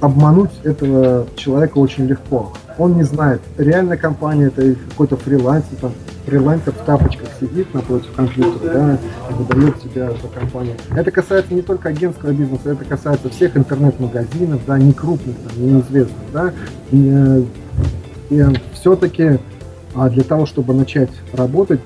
обмануть 0.00 0.50
этого 0.64 1.26
человека 1.36 1.78
очень 1.78 2.06
легко. 2.06 2.52
Он 2.78 2.96
не 2.96 3.02
знает, 3.02 3.42
реальная 3.58 3.98
компания 3.98 4.46
это 4.46 4.74
какой-то 4.90 5.16
фрилансер, 5.16 5.76
там, 5.80 5.92
фрилансер 6.26 6.72
в 6.72 6.84
тапочках 6.84 7.28
сидит 7.40 7.72
напротив 7.74 8.10
компьютера, 8.14 8.72
да, 8.72 8.98
и 9.30 9.32
выдает 9.34 9.80
себя 9.82 10.10
за 10.10 10.28
компанию. 10.28 10.76
Это 10.94 11.10
касается 11.10 11.54
не 11.54 11.62
только 11.62 11.88
агентского 11.88 12.32
бизнеса, 12.32 12.72
это 12.72 12.84
касается 12.84 13.28
всех 13.30 13.56
интернет-магазинов, 13.56 14.60
да, 14.66 14.78
не 14.78 14.92
крупных, 14.92 15.36
там, 15.36 15.66
неизвестных, 15.66 16.32
да. 16.32 16.52
И, 16.90 17.10
э, 17.12 17.42
и 18.30 18.44
все-таки 18.74 19.38
а 19.94 20.08
для 20.08 20.22
того, 20.22 20.46
чтобы 20.46 20.72
начать 20.74 21.10
работать, 21.32 21.80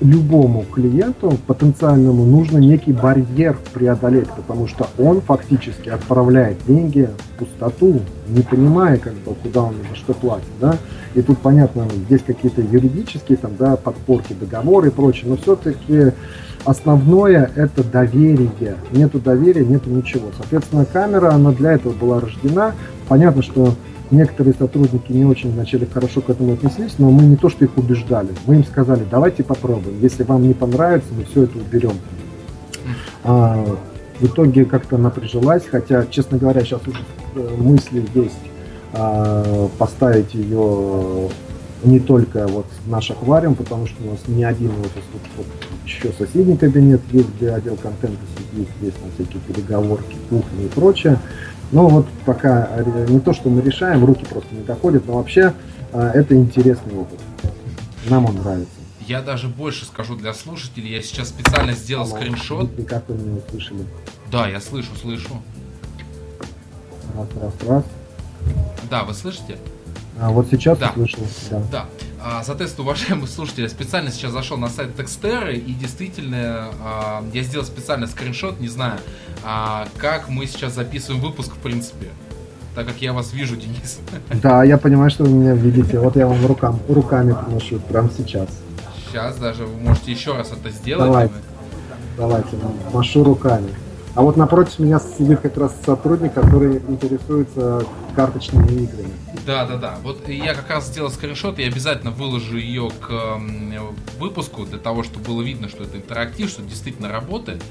любому 0.00 0.64
клиенту 0.72 1.36
потенциальному 1.46 2.24
нужно 2.24 2.58
некий 2.58 2.92
барьер 2.92 3.58
преодолеть, 3.74 4.28
потому 4.28 4.66
что 4.66 4.88
он 4.98 5.20
фактически 5.20 5.88
отправляет 5.88 6.58
деньги 6.66 7.08
в 7.18 7.38
пустоту, 7.38 8.00
не 8.28 8.42
понимая, 8.42 8.98
как 8.98 9.14
бы, 9.14 9.34
куда 9.34 9.62
он 9.62 9.74
за 9.90 9.96
что 9.96 10.14
платит, 10.14 10.48
да. 10.60 10.76
И 11.14 11.22
тут, 11.22 11.38
понятно, 11.38 11.86
есть 12.08 12.24
какие-то 12.24 12.60
юридические 12.60 13.38
там, 13.38 13.52
да, 13.58 13.76
подпорки, 13.76 14.34
договоры 14.38 14.88
и 14.88 14.92
прочее, 14.92 15.30
но 15.30 15.36
все-таки 15.36 16.12
основное 16.64 17.50
это 17.56 17.82
доверие. 17.82 18.76
Нету 18.92 19.18
доверия, 19.18 19.64
нету 19.64 19.90
ничего. 19.90 20.28
Соответственно, 20.36 20.84
камера, 20.84 21.32
она 21.32 21.52
для 21.52 21.72
этого 21.72 21.92
была 21.92 22.20
рождена. 22.20 22.74
Понятно, 23.08 23.42
что 23.42 23.74
Некоторые 24.10 24.54
сотрудники 24.54 25.12
не 25.12 25.24
очень 25.24 25.52
вначале 25.52 25.86
хорошо 25.86 26.22
к 26.22 26.30
этому 26.30 26.54
отнеслись, 26.54 26.94
но 26.98 27.10
мы 27.10 27.24
не 27.24 27.36
то, 27.36 27.50
что 27.50 27.64
их 27.64 27.76
убеждали. 27.76 28.30
Мы 28.46 28.56
им 28.56 28.64
сказали, 28.64 29.04
давайте 29.10 29.44
попробуем. 29.44 30.00
Если 30.00 30.22
вам 30.22 30.46
не 30.46 30.54
понравится, 30.54 31.08
мы 31.12 31.24
все 31.24 31.42
это 31.42 31.58
уберем. 31.58 31.92
А, 33.24 33.64
в 34.18 34.26
итоге 34.26 34.64
как-то 34.64 34.96
она 34.96 35.10
прижилась, 35.10 35.64
хотя, 35.70 36.06
честно 36.06 36.38
говоря, 36.38 36.62
сейчас 36.62 36.80
уже 36.86 37.00
э, 37.34 37.56
мысли 37.58 38.02
есть 38.14 38.38
а, 38.94 39.68
поставить 39.78 40.34
ее 40.34 41.28
не 41.84 42.00
только 42.00 42.46
вот 42.48 42.66
наш 42.86 43.10
аквариум, 43.10 43.54
потому 43.54 43.86
что 43.86 44.02
у 44.02 44.10
нас 44.10 44.20
не 44.26 44.44
один 44.44 44.70
вот, 44.70 44.90
вот, 45.12 45.22
вот 45.36 45.46
еще 45.84 46.10
соседний 46.18 46.56
кабинет 46.56 47.00
есть, 47.12 47.28
где 47.36 47.50
отдел 47.50 47.76
контента 47.76 48.18
сидит, 48.36 48.68
есть 48.80 48.96
там 48.96 49.10
всякие 49.14 49.40
переговорки, 49.42 50.16
кухни 50.28 50.64
и 50.64 50.68
прочее. 50.68 51.18
Но 51.70 51.88
вот 51.88 52.06
пока 52.24 52.70
не 53.08 53.20
то, 53.20 53.32
что 53.32 53.50
мы 53.50 53.60
решаем, 53.60 54.04
руки 54.04 54.24
просто 54.24 54.54
не 54.54 54.62
доходят, 54.62 55.06
но 55.06 55.14
вообще 55.14 55.52
а, 55.92 56.10
это 56.10 56.34
интересный 56.34 56.94
опыт. 56.94 57.20
Нам 58.08 58.24
он 58.26 58.36
нравится. 58.36 58.72
Я 59.06 59.22
даже 59.22 59.48
больше 59.48 59.84
скажу 59.84 60.16
для 60.16 60.34
слушателей. 60.34 60.90
Я 60.90 61.02
сейчас 61.02 61.28
специально 61.28 61.72
сделал 61.72 62.04
Алло, 62.04 62.16
скриншот. 62.16 62.78
Никак 62.78 63.08
вы 63.08 63.16
не 63.16 63.38
услышали. 63.38 63.86
Да, 64.30 64.48
я 64.48 64.60
слышу, 64.60 64.94
слышу. 65.00 65.42
Раз, 67.16 67.28
раз, 67.40 67.52
раз. 67.66 67.84
Да, 68.90 69.04
вы 69.04 69.14
слышите? 69.14 69.58
А 70.20 70.30
вот 70.30 70.48
сейчас 70.50 70.78
Да. 70.78 70.90
услышал. 70.90 71.20
Да. 71.50 71.62
Да. 71.70 71.84
А, 72.20 72.42
Соответственно, 72.42 72.84
уважаемые 72.88 73.28
слушатели, 73.28 73.62
я 73.62 73.68
специально 73.68 74.10
сейчас 74.10 74.32
зашел 74.32 74.56
на 74.58 74.68
сайт 74.68 74.96
Текстеры 74.96 75.54
и 75.56 75.72
действительно 75.72 76.70
а, 76.82 77.24
я 77.32 77.42
сделал 77.42 77.64
специально 77.64 78.06
скриншот, 78.06 78.58
не 78.60 78.68
знаю, 78.68 78.98
а, 79.44 79.86
как 79.98 80.28
мы 80.28 80.46
сейчас 80.46 80.74
записываем 80.74 81.22
выпуск 81.22 81.52
в 81.54 81.58
принципе. 81.58 82.08
Так 82.74 82.86
как 82.86 83.00
я 83.00 83.12
вас 83.12 83.32
вижу, 83.32 83.56
Денис. 83.62 83.98
Да, 84.42 84.64
я 84.64 84.78
понимаю, 84.78 85.10
что 85.10 85.24
вы 85.24 85.30
меня 85.30 85.54
видите. 85.54 85.98
Вот 86.00 86.16
я 86.16 86.26
вам 86.26 86.44
рукам, 86.46 86.80
руками 86.88 87.32
помощу 87.34 87.78
прямо 87.80 88.10
сейчас. 88.16 88.48
Сейчас 89.06 89.36
даже 89.36 89.64
вы 89.64 89.76
можете 89.80 90.10
еще 90.12 90.36
раз 90.36 90.52
это 90.52 90.70
сделать. 90.70 91.06
Давайте. 91.06 91.34
Давайте, 92.16 92.48
машу 92.92 93.22
руками. 93.24 93.68
А 94.14 94.22
вот 94.22 94.36
напротив 94.36 94.78
меня 94.78 94.98
сидит 94.98 95.40
как 95.40 95.56
раз 95.56 95.74
сотрудник, 95.84 96.34
который 96.34 96.78
интересуется 96.88 97.86
карточными 98.16 98.82
играми. 98.82 99.12
Да, 99.46 99.64
да, 99.64 99.76
да. 99.76 99.98
Вот 100.02 100.28
я 100.28 100.54
как 100.54 100.68
раз 100.70 100.88
сделал 100.88 101.10
скриншот 101.10 101.58
и 101.58 101.62
обязательно 101.62 102.10
выложу 102.10 102.56
ее 102.56 102.90
к 102.90 103.10
м, 103.10 103.94
выпуску 104.18 104.64
для 104.64 104.78
того, 104.78 105.04
чтобы 105.04 105.24
было 105.24 105.42
видно, 105.42 105.68
что 105.68 105.84
это 105.84 105.96
интерактив, 105.98 106.50
что 106.50 106.62
это 106.62 106.70
действительно 106.70 107.10
работает. 107.12 107.62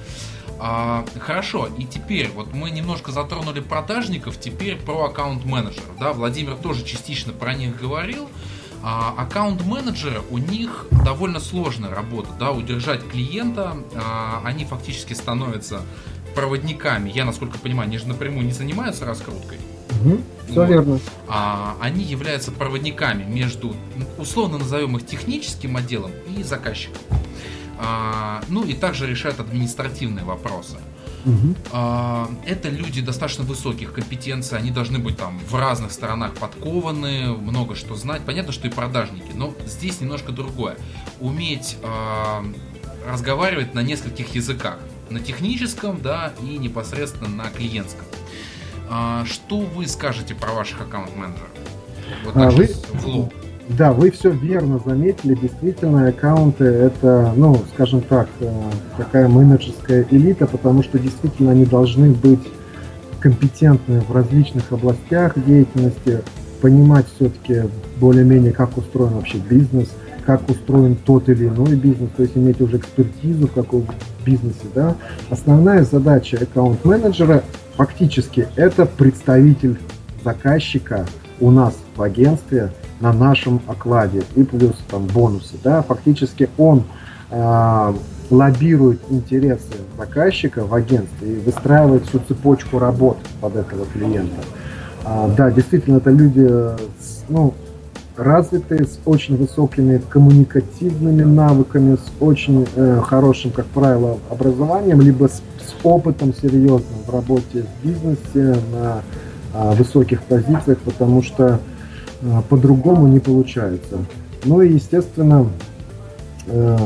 А, 0.60 1.06
хорошо, 1.20 1.68
и 1.78 1.84
теперь 1.84 2.32
вот 2.34 2.54
мы 2.54 2.72
немножко 2.72 3.12
затронули 3.12 3.60
продажников, 3.60 4.40
теперь 4.40 4.78
про 4.78 5.06
аккаунт-менеджеров. 5.06 5.98
Да, 6.00 6.14
Владимир 6.14 6.56
тоже 6.56 6.84
частично 6.84 7.34
про 7.34 7.54
них 7.54 7.80
говорил. 7.80 8.30
А, 8.84 9.14
аккаунт-менеджеры, 9.18 10.22
у 10.30 10.38
них 10.38 10.86
довольно 11.04 11.40
сложная 11.40 11.94
работа, 11.94 12.30
да, 12.40 12.52
удержать 12.52 13.08
клиента, 13.08 13.74
а, 13.96 14.42
они 14.46 14.66
фактически 14.66 15.14
становятся 15.14 15.82
проводниками. 16.38 17.10
Я, 17.10 17.26
насколько 17.26 17.58
понимаю, 17.58 17.88
они 17.88 17.98
же 17.98 18.08
напрямую 18.08 18.46
не 18.46 18.52
занимаются 18.54 19.06
раскруткой. 19.06 19.58
Угу, 19.90 20.22
все 20.46 20.54
Вот. 20.54 20.70
верно. 20.70 21.00
А, 21.28 21.76
они 21.82 22.04
являются 22.04 22.52
проводниками 22.52 23.24
между, 23.24 23.76
условно 24.20 24.60
назовем 24.60 24.96
их 24.98 25.06
техническим 25.08 25.76
отделом 25.78 26.12
и 26.38 26.44
заказчиком. 26.44 27.02
А, 27.80 28.44
ну 28.50 28.64
и 28.64 28.74
также 28.74 29.08
решают 29.08 29.40
административные 29.40 30.26
вопросы. 30.26 30.78
Мгм. 31.26 31.56
А, 31.72 32.30
Это 32.46 32.70
люди 32.70 33.02
достаточно 33.02 33.44
высоких 33.44 33.92
компетенций, 33.94 34.60
они 34.60 34.70
должны 34.70 35.00
быть 35.00 35.18
там 35.18 35.40
в 35.40 35.56
разных 35.56 35.92
сторонах 35.92 36.36
подкованы, 36.36 37.30
много 37.30 37.74
что 37.74 37.96
знать. 37.96 38.22
Понятно, 38.22 38.52
что 38.54 38.68
и 38.68 38.70
продажники, 38.70 39.32
но 39.34 39.56
здесь 39.66 40.02
немножко 40.02 40.32
другое. 40.32 40.76
Уметь 41.20 41.78
а, 41.82 42.46
разговаривать 43.10 43.74
на 43.74 43.80
нескольких 43.82 44.36
языках. 44.36 44.78
На 45.10 45.20
техническом, 45.20 46.00
да, 46.02 46.34
и 46.42 46.58
непосредственно 46.58 47.30
на 47.30 47.50
клиентском. 47.50 48.06
А, 48.90 49.24
Что 49.26 49.60
вы 49.60 49.88
скажете 49.88 50.36
про 50.36 50.52
ваших 50.54 50.82
аккаунт-менеджеров? 50.82 51.48
Вот 52.26 52.36
А 52.36 52.50
вы- 52.52 52.68
сейчас 52.68 52.82
в 52.94 53.08
лоб. 53.08 53.34
Да, 53.70 53.92
вы 53.92 54.12
все 54.12 54.30
верно 54.32 54.80
заметили. 54.86 55.36
Действительно, 55.36 56.08
аккаунты 56.08 56.64
это, 56.64 57.34
ну, 57.36 57.62
скажем 57.74 58.00
так, 58.00 58.30
э, 58.40 58.50
такая 58.96 59.28
менеджерская 59.28 60.06
элита, 60.10 60.48
потому 60.48 60.84
что 60.84 60.98
действительно 60.98 61.52
они 61.52 61.66
должны 61.66 62.12
быть 62.12 62.40
компетентны 63.20 64.00
в 64.02 64.14
различных 64.14 64.72
областях 64.72 65.34
деятельности, 65.46 66.22
понимать 66.62 67.08
все-таки 67.16 67.64
более-менее, 67.98 68.54
как 68.54 68.78
устроен 68.78 69.14
вообще 69.16 69.38
бизнес, 69.38 69.90
как 70.28 70.50
устроен 70.50 70.98
тот 70.98 71.30
или 71.30 71.48
иной 71.48 71.78
бизнес, 71.78 72.10
то 72.18 72.24
есть 72.24 72.36
иметь 72.36 72.60
уже 72.60 72.78
экспертизу 72.78 73.48
в 73.48 73.54
каком 73.54 73.86
бизнесе, 74.26 74.66
да. 74.76 74.94
Основная 75.30 75.86
задача 75.86 76.38
аккаунт-менеджера 76.42 77.44
фактически 77.78 78.46
это 78.58 78.86
представитель 78.86 79.80
заказчика 80.26 81.06
у 81.40 81.50
нас 81.50 81.76
в 81.96 82.02
агентстве 82.02 82.74
на 83.00 83.14
нашем 83.14 83.62
окладе 83.68 84.24
и 84.36 84.44
плюс 84.44 84.76
там 84.92 85.06
бонусы, 85.08 85.56
да, 85.64 85.82
фактически 85.82 86.50
он 86.58 86.84
а, 87.32 87.96
лоббирует 88.30 89.00
интересы 89.10 89.78
заказчика 89.98 90.66
в 90.66 90.74
агентстве 90.74 91.36
и 91.36 91.40
выстраивает 91.40 92.06
всю 92.06 92.20
цепочку 92.28 92.80
работ 92.80 93.18
под 93.40 93.56
этого 93.56 93.86
клиента. 93.86 94.44
А, 95.06 95.34
да, 95.38 95.52
действительно, 95.52 95.98
это 95.98 96.10
люди, 96.10 96.46
э, 96.50 96.78
ну, 97.30 97.54
развитые, 98.18 98.86
с 98.86 99.00
очень 99.06 99.38
высокими 99.38 100.02
коммуникативными 100.10 101.24
навыками, 101.24 101.96
с 101.96 102.22
очень 102.22 102.68
э, 102.76 103.02
хорошим, 103.06 103.52
как 103.52 103.66
правило, 103.68 104.18
образованием, 104.30 105.02
либо 105.02 105.28
с, 105.28 105.42
с 105.60 105.76
опытом 105.84 106.34
серьезным 106.34 107.04
в 107.06 107.14
работе 107.14 107.64
в 107.64 107.86
бизнесе 107.86 108.60
на 108.74 109.04
а, 109.54 109.72
высоких 109.72 110.22
позициях, 110.24 110.78
потому 110.80 111.24
что 111.24 111.60
а, 112.22 112.42
по-другому 112.50 113.08
не 113.08 113.20
получается. 113.20 113.98
Ну 114.46 114.62
и, 114.62 114.74
естественно, 114.74 115.48
э, 116.48 116.78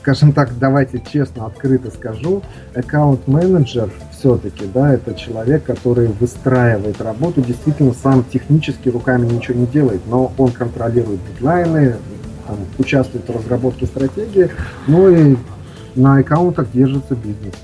скажем 0.00 0.32
так, 0.32 0.58
давайте 0.58 1.02
честно, 1.12 1.46
открыто 1.46 1.90
скажу, 1.90 2.42
аккаунт-менеджер 2.74 3.90
все-таки, 4.18 4.66
да, 4.66 4.94
это 4.94 5.14
человек, 5.14 5.64
который 5.64 6.08
выстраивает 6.08 7.00
работу, 7.00 7.42
действительно 7.42 7.92
сам 7.92 8.24
технически 8.24 8.88
руками 8.88 9.26
ничего 9.26 9.60
не 9.60 9.66
делает, 9.66 10.00
но 10.06 10.32
он 10.38 10.52
контролирует 10.52 11.20
дедлайны, 11.32 11.96
там, 12.46 12.58
участвует 12.78 13.28
в 13.28 13.36
разработке 13.36 13.86
стратегии, 13.86 14.50
ну 14.86 15.08
и 15.08 15.36
на 15.94 16.16
аккаунтах 16.16 16.70
держится 16.72 17.14
бизнес. 17.14 17.54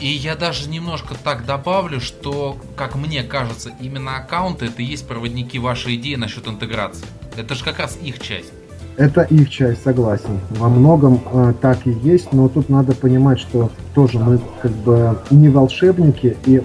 И 0.00 0.06
я 0.06 0.36
даже 0.36 0.68
немножко 0.68 1.14
так 1.24 1.46
добавлю, 1.46 2.00
что, 2.00 2.56
как 2.76 2.94
мне 2.96 3.22
кажется, 3.22 3.72
именно 3.80 4.16
аккаунты 4.16 4.66
это 4.66 4.82
и 4.82 4.84
есть 4.84 5.08
проводники 5.08 5.58
вашей 5.58 5.96
идеи 5.96 6.16
насчет 6.16 6.46
интеграции. 6.46 7.06
Это 7.36 7.54
же 7.54 7.64
как 7.64 7.78
раз 7.78 7.96
их 8.00 8.20
часть. 8.20 8.52
Это 8.96 9.22
их 9.22 9.50
часть, 9.50 9.82
согласен. 9.82 10.40
Во 10.50 10.68
многом 10.68 11.20
э, 11.30 11.52
так 11.60 11.86
и 11.86 11.90
есть, 11.90 12.32
но 12.32 12.48
тут 12.48 12.70
надо 12.70 12.94
понимать, 12.94 13.38
что 13.38 13.70
тоже 13.94 14.18
мы 14.18 14.40
как 14.62 14.72
бы 14.72 15.18
не 15.30 15.50
волшебники, 15.50 16.36
и 16.46 16.62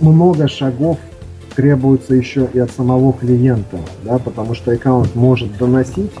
много 0.00 0.48
шагов 0.48 0.98
требуется 1.54 2.14
еще 2.14 2.48
и 2.54 2.58
от 2.58 2.70
самого 2.70 3.12
клиента, 3.12 3.78
да, 4.02 4.18
потому 4.18 4.54
что 4.54 4.72
аккаунт 4.72 5.14
может 5.14 5.58
доносить 5.58 6.12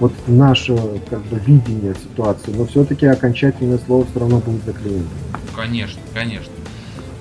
вот 0.00 0.12
наше 0.26 0.76
как 1.08 1.20
бы 1.26 1.38
видение 1.38 1.94
ситуации, 1.94 2.52
но 2.56 2.66
все-таки 2.66 3.06
окончательное 3.06 3.78
слово 3.78 4.06
все 4.10 4.20
равно 4.20 4.38
будет 4.38 4.64
за 4.64 4.72
клиентом. 4.72 5.10
Конечно, 5.54 6.00
конечно. 6.14 6.52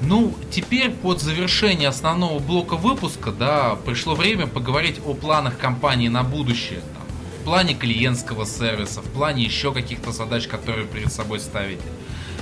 Ну, 0.01 0.33
теперь 0.51 0.91
под 0.91 1.21
завершение 1.21 1.89
основного 1.89 2.39
блока 2.39 2.75
выпуска, 2.75 3.31
да, 3.31 3.77
пришло 3.85 4.15
время 4.15 4.47
поговорить 4.47 4.99
о 5.05 5.13
планах 5.13 5.57
компании 5.57 6.07
на 6.07 6.23
будущее. 6.23 6.79
Плане 7.45 7.75
клиентского 7.75 8.45
сервиса, 8.45 9.01
в 9.01 9.05
плане 9.05 9.43
еще 9.43 9.71
каких-то 9.71 10.11
задач, 10.11 10.47
которые 10.47 10.87
перед 10.87 11.13
собой 11.13 11.39
ставите. 11.39 11.83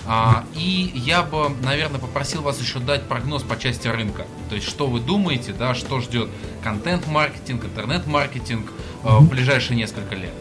А, 0.06 0.46
и 0.56 0.92
я 0.96 1.24
бы, 1.24 1.50
наверное, 1.62 2.00
попросил 2.00 2.42
вас 2.42 2.60
еще 2.62 2.80
дать 2.80 3.04
прогноз 3.04 3.44
по 3.44 3.58
части 3.58 3.88
рынка. 3.88 4.24
То 4.50 4.56
есть, 4.56 4.68
что 4.68 4.88
вы 4.88 5.02
думаете, 5.02 5.54
да, 5.58 5.76
что 5.76 6.00
ждет 6.00 6.30
контент-маркетинг, 6.64 7.66
интернет-маркетинг 7.66 8.72
э, 9.04 9.18
в 9.18 9.30
ближайшие 9.30 9.78
несколько 9.78 10.16
лет. 10.16 10.32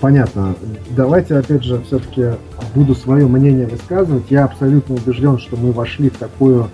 Понятно. 0.00 0.54
Давайте, 0.90 1.36
опять 1.36 1.64
же, 1.64 1.82
все-таки 1.84 2.38
буду 2.74 2.94
свое 2.94 3.26
мнение 3.26 3.66
высказывать. 3.66 4.30
Я 4.30 4.44
абсолютно 4.44 4.94
убежден, 4.94 5.38
что 5.38 5.56
мы 5.56 5.72
вошли 5.72 6.10
в 6.10 6.18
такую 6.18 6.70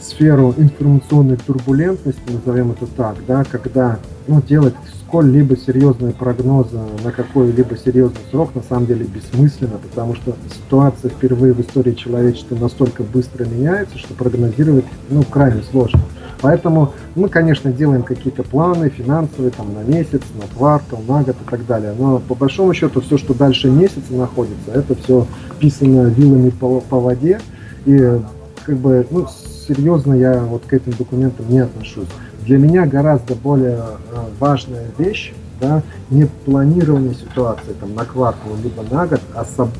сферу 0.00 0.54
информационной 0.56 1.36
турбулентности, 1.36 2.22
назовем 2.28 2.72
это 2.72 2.86
так, 2.86 3.16
да, 3.26 3.44
когда 3.44 3.98
ну, 4.26 4.40
делать 4.40 4.74
сколь-либо 5.06 5.56
серьезные 5.56 6.12
прогнозы 6.12 6.78
на 7.04 7.12
какой-либо 7.12 7.76
серьезный 7.76 8.20
срок 8.30 8.54
на 8.54 8.62
самом 8.62 8.86
деле 8.86 9.04
бессмысленно, 9.04 9.78
потому 9.78 10.14
что 10.16 10.34
ситуация 10.52 11.10
впервые 11.10 11.52
в 11.52 11.60
истории 11.60 11.92
человечества 11.92 12.56
настолько 12.56 13.02
быстро 13.04 13.44
меняется, 13.44 13.98
что 13.98 14.14
прогнозировать 14.14 14.84
ну, 15.08 15.22
крайне 15.22 15.62
сложно. 15.62 16.00
Поэтому 16.40 16.92
мы, 17.14 17.28
конечно, 17.28 17.72
делаем 17.72 18.02
какие-то 18.02 18.42
планы 18.42 18.90
финансовые 18.90 19.52
там, 19.52 19.72
на 19.74 19.82
месяц, 19.82 20.22
на 20.34 20.46
квартал, 20.54 21.00
на 21.06 21.22
год 21.22 21.36
и 21.40 21.50
так 21.50 21.64
далее. 21.66 21.94
Но 21.98 22.18
по 22.18 22.34
большому 22.34 22.74
счету 22.74 23.00
все, 23.00 23.16
что 23.16 23.32
дальше 23.32 23.70
месяца 23.70 24.12
находится, 24.12 24.72
это 24.72 24.94
все 24.96 25.26
писано 25.58 26.08
вилами 26.08 26.50
по, 26.50 26.80
по 26.80 27.00
воде. 27.00 27.40
И 27.86 28.20
как 28.64 28.76
бы, 28.76 29.06
ну, 29.10 29.26
серьезно 29.66 30.14
я 30.14 30.40
вот 30.40 30.64
к 30.66 30.74
этим 30.74 30.92
документам 30.92 31.46
не 31.48 31.60
отношусь. 31.60 32.08
Для 32.46 32.58
меня 32.58 32.86
гораздо 32.86 33.34
более 33.34 33.78
э, 33.78 34.16
важная 34.38 34.86
вещь, 34.98 35.34
да, 35.60 35.82
не 36.10 36.26
планирование 36.26 37.12
ситуации 37.12 37.72
там, 37.80 37.92
на 37.96 38.04
квартал 38.04 38.52
либо 38.62 38.84
на 38.88 39.04
год, 39.08 39.20
а, 39.34 39.44
соб, 39.44 39.70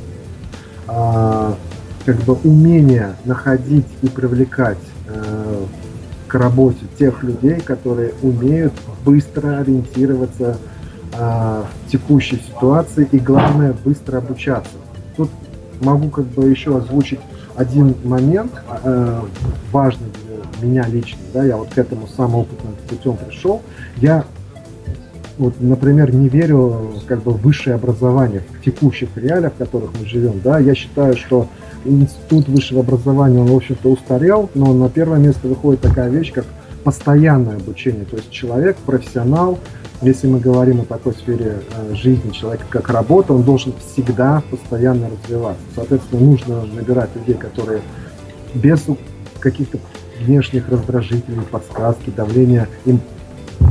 а 0.89 1.55
как 2.05 2.17
бы 2.23 2.35
умение 2.43 3.15
находить 3.25 3.87
и 4.03 4.09
привлекать 4.09 4.79
э, 5.07 5.65
к 6.27 6.35
работе 6.35 6.87
тех 6.99 7.23
людей, 7.23 7.61
которые 7.61 8.15
умеют 8.23 8.73
быстро 9.05 9.59
ориентироваться 9.59 10.59
э, 11.13 11.63
в 11.87 11.91
текущей 11.91 12.37
ситуации 12.37 13.09
и 13.13 13.19
главное 13.21 13.77
быстро 13.85 14.19
обучаться. 14.19 14.73
Тут 15.17 15.31
могу 15.81 16.09
как 16.09 16.25
бы 16.25 16.49
еще 16.49 16.77
озвучить 16.77 17.21
один 17.55 17.95
момент 18.03 18.53
э, 18.83 19.21
важный 19.71 20.09
меня 20.63 20.87
лично, 20.87 21.19
да, 21.33 21.45
я 21.45 21.57
вот 21.57 21.69
к 21.75 21.79
этому 21.79 22.07
самоопытным 22.07 22.75
путем 22.89 23.17
пришел, 23.17 23.63
я 23.97 24.25
вот, 25.39 25.61
например, 25.61 26.15
не 26.15 26.29
верю 26.29 26.95
как 27.07 27.23
бы 27.23 27.33
в 27.33 27.43
высшее 27.43 27.77
образование 27.77 28.43
в 28.59 28.65
текущих 28.65 29.09
реалиях, 29.17 29.53
в 29.53 29.57
которых 29.59 29.91
мы 29.99 30.07
живем, 30.07 30.41
да, 30.43 30.59
я 30.59 30.75
считаю, 30.75 31.17
что 31.17 31.49
институт 31.85 32.49
высшего 32.49 32.81
образования, 32.81 33.41
он, 33.41 33.47
в 33.47 33.57
общем-то, 33.57 33.91
устарел, 33.91 34.51
но 34.55 34.73
на 34.73 34.89
первое 34.89 35.19
место 35.19 35.47
выходит 35.49 35.81
такая 35.81 36.09
вещь, 36.09 36.33
как 36.33 36.47
постоянное 36.85 37.57
обучение, 37.57 38.05
то 38.05 38.17
есть 38.17 38.31
человек, 38.31 38.77
профессионал, 38.77 39.59
если 40.03 40.27
мы 40.27 40.41
говорим 40.41 40.83
о 40.83 40.85
такой 40.85 41.15
сфере 41.15 41.63
э, 41.75 41.95
жизни 41.95 42.31
человека, 42.31 42.65
как 42.69 42.91
работа, 42.91 43.33
он 43.33 43.43
должен 43.43 43.73
всегда 43.79 44.43
постоянно 44.51 45.09
развиваться. 45.09 45.63
Соответственно, 45.75 46.21
нужно 46.21 46.65
набирать 46.67 47.09
людей, 47.17 47.35
которые 47.35 47.81
без 48.53 48.85
каких-то 49.41 49.79
внешних 50.21 50.69
раздражителей, 50.69 51.43
подсказки, 51.51 52.11
давления, 52.11 52.69
им 52.85 53.01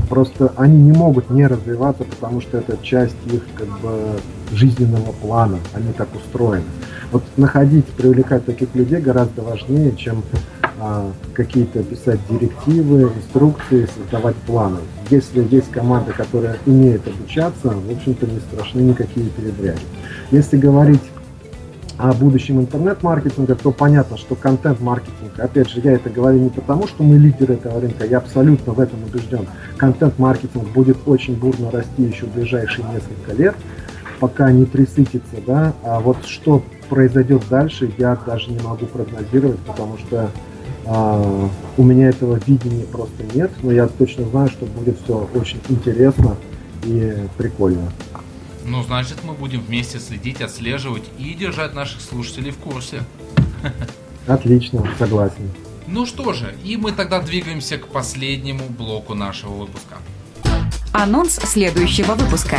просто 0.10 0.54
они 0.56 0.82
не 0.82 0.92
могут 0.92 1.30
не 1.30 1.48
развиваться, 1.48 2.04
потому 2.04 2.42
что 2.42 2.58
это 2.58 2.78
часть 2.82 3.16
их 3.32 3.44
как 3.56 3.68
бы 3.80 4.20
жизненного 4.52 5.12
плана, 5.14 5.58
они 5.74 5.92
так 5.94 6.08
устроены. 6.16 6.66
Вот 7.12 7.24
находить, 7.38 7.86
привлекать 7.86 8.46
таких 8.46 8.74
людей 8.76 9.00
гораздо 9.00 9.42
важнее, 9.42 9.96
чем 9.96 10.24
а, 10.80 11.12
какие-то 11.34 11.84
писать 11.84 12.20
директивы, 12.30 13.04
инструкции, 13.04 13.88
создавать 13.98 14.36
планы. 14.48 14.80
Если 15.10 15.48
есть 15.50 15.72
команда, 15.72 16.12
которая 16.12 16.58
умеет 16.66 17.08
обучаться, 17.08 17.70
в 17.70 17.92
общем-то 17.92 18.26
не 18.26 18.40
страшны 18.40 18.82
никакие 18.82 19.30
передряги. 19.30 19.80
Если 20.32 20.58
говорить 20.58 21.02
о 21.98 22.14
будущем 22.14 22.60
интернет-маркетинга, 22.60 23.56
то 23.56 23.72
понятно, 23.72 24.18
что 24.18 24.36
контент-маркетинг, 24.36 25.38
опять 25.38 25.70
же, 25.70 25.80
я 25.82 25.94
это 25.94 26.10
говорю 26.10 26.40
не 26.40 26.50
потому, 26.50 26.88
что 26.88 27.04
мы 27.04 27.18
лидеры 27.18 27.54
этого 27.54 27.80
рынка, 27.80 28.06
я 28.06 28.18
абсолютно 28.18 28.74
в 28.74 28.80
этом 28.80 29.00
убежден. 29.04 29.48
Контент-маркетинг 29.78 30.68
будет 30.74 30.98
очень 31.06 31.36
бурно 31.36 31.72
расти 31.72 32.04
еще 32.04 32.26
в 32.26 32.34
ближайшие 32.34 32.86
несколько 32.92 33.34
лет, 33.34 33.56
пока 34.20 34.52
не 34.52 34.66
присытится, 34.66 35.38
да, 35.46 35.74
а 35.84 36.00
вот 36.00 36.18
что 36.26 36.64
произойдет 36.90 37.44
дальше, 37.50 37.92
я 37.98 38.18
даже 38.26 38.52
не 38.52 38.60
могу 38.60 38.86
прогнозировать, 38.86 39.60
потому 39.60 39.98
что 39.98 40.30
а, 40.86 41.50
у 41.78 41.84
меня 41.84 42.10
этого 42.10 42.40
видения 42.46 42.86
просто 42.86 43.24
нет, 43.34 43.52
но 43.64 43.72
я 43.72 43.88
точно 43.88 44.26
знаю, 44.26 44.50
что 44.50 44.66
будет 44.66 44.98
все 45.04 45.28
очень 45.34 45.60
интересно 45.70 46.36
и 46.84 47.16
прикольно. 47.38 47.92
Ну, 48.68 48.82
значит, 48.82 49.24
мы 49.24 49.34
будем 49.34 49.62
вместе 49.62 50.00
следить, 50.00 50.42
отслеживать 50.42 51.04
и 51.20 51.34
держать 51.36 51.76
наших 51.76 52.02
слушателей 52.02 52.52
в 52.52 52.58
курсе. 52.58 53.04
Отлично, 54.28 54.84
согласен. 54.98 55.52
Ну 55.88 56.08
что 56.08 56.34
же, 56.34 56.56
и 56.64 56.78
мы 56.78 56.92
тогда 56.92 57.22
двигаемся 57.22 57.78
к 57.78 57.88
последнему 57.88 58.68
блоку 58.68 59.14
нашего 59.14 59.54
выпуска. 59.54 59.98
Анонс 60.94 61.36
следующего 61.36 62.14
выпуска. 62.14 62.58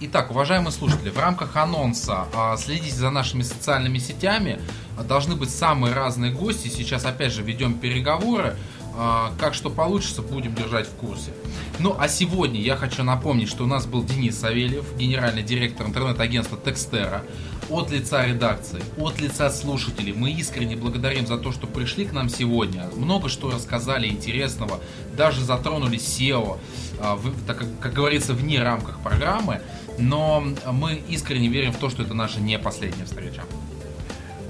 Итак, 0.00 0.30
уважаемые 0.30 0.72
слушатели, 0.72 1.08
в 1.08 1.18
рамках 1.18 1.56
анонса 1.56 2.26
а, 2.34 2.56
следите 2.56 2.96
за 2.96 3.10
нашими 3.10 3.42
социальными 3.42 3.98
сетями. 3.98 4.60
Должны 5.08 5.36
быть 5.36 5.50
самые 5.50 5.94
разные 5.94 6.32
гости. 6.32 6.68
Сейчас 6.68 7.06
опять 7.06 7.32
же 7.32 7.42
ведем 7.42 7.74
переговоры. 7.74 8.56
А, 8.94 9.32
как 9.38 9.54
что 9.54 9.70
получится, 9.70 10.22
будем 10.22 10.54
держать 10.54 10.86
в 10.86 10.94
курсе. 10.94 11.32
Ну, 11.78 11.96
а 11.98 12.08
сегодня 12.08 12.60
я 12.60 12.76
хочу 12.76 13.02
напомнить, 13.02 13.48
что 13.48 13.64
у 13.64 13.66
нас 13.66 13.86
был 13.86 14.04
Денис 14.04 14.38
Савельев, 14.38 14.84
генеральный 14.96 15.42
директор 15.42 15.86
интернет-агентства 15.86 16.58
Текстера. 16.62 17.24
От 17.70 17.90
лица 17.90 18.26
редакции, 18.26 18.82
от 18.98 19.20
лица 19.20 19.48
слушателей 19.48 20.12
мы 20.12 20.30
искренне 20.32 20.76
благодарим 20.76 21.26
за 21.26 21.38
то, 21.38 21.52
что 21.52 21.66
пришли 21.66 22.04
к 22.04 22.12
нам 22.12 22.28
сегодня. 22.28 22.90
Много 22.96 23.28
что 23.28 23.50
рассказали 23.50 24.08
интересного, 24.08 24.80
даже 25.16 25.42
затронули 25.42 25.98
SEO, 25.98 26.58
а, 27.00 27.18
так 27.46 27.58
как, 27.58 27.68
как 27.80 27.92
говорится, 27.94 28.34
вне 28.34 28.62
рамках 28.62 29.00
программы. 29.00 29.62
Но 29.98 30.44
мы 30.70 31.02
искренне 31.08 31.48
верим 31.48 31.72
в 31.72 31.76
то, 31.76 31.88
что 31.88 32.02
это 32.02 32.14
наша 32.14 32.40
не 32.40 32.58
последняя 32.58 33.04
встреча. 33.04 33.42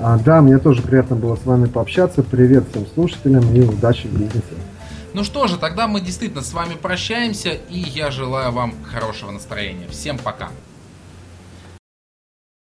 А, 0.05 0.19
да, 0.19 0.43
мне 0.43 0.59
тоже 0.59 0.83
приятно 0.83 1.15
было 1.15 1.37
с 1.37 1.45
вами 1.45 1.67
пообщаться. 1.67 2.25
Привет 2.25 2.65
всем 2.71 2.87
слушателям 2.93 3.55
и 3.55 3.61
удачи 3.61 4.09
в 4.09 4.19
бизнесе. 4.19 4.57
Ну 5.15 5.23
что 5.23 5.47
же, 5.47 5.59
тогда 5.59 5.87
мы 5.87 6.01
действительно 6.01 6.43
с 6.43 6.53
вами 6.53 6.75
прощаемся, 6.75 7.51
и 7.51 7.79
я 7.79 8.11
желаю 8.11 8.51
вам 8.51 8.75
хорошего 8.83 9.31
настроения. 9.31 9.87
Всем 9.89 10.19
пока! 10.19 10.49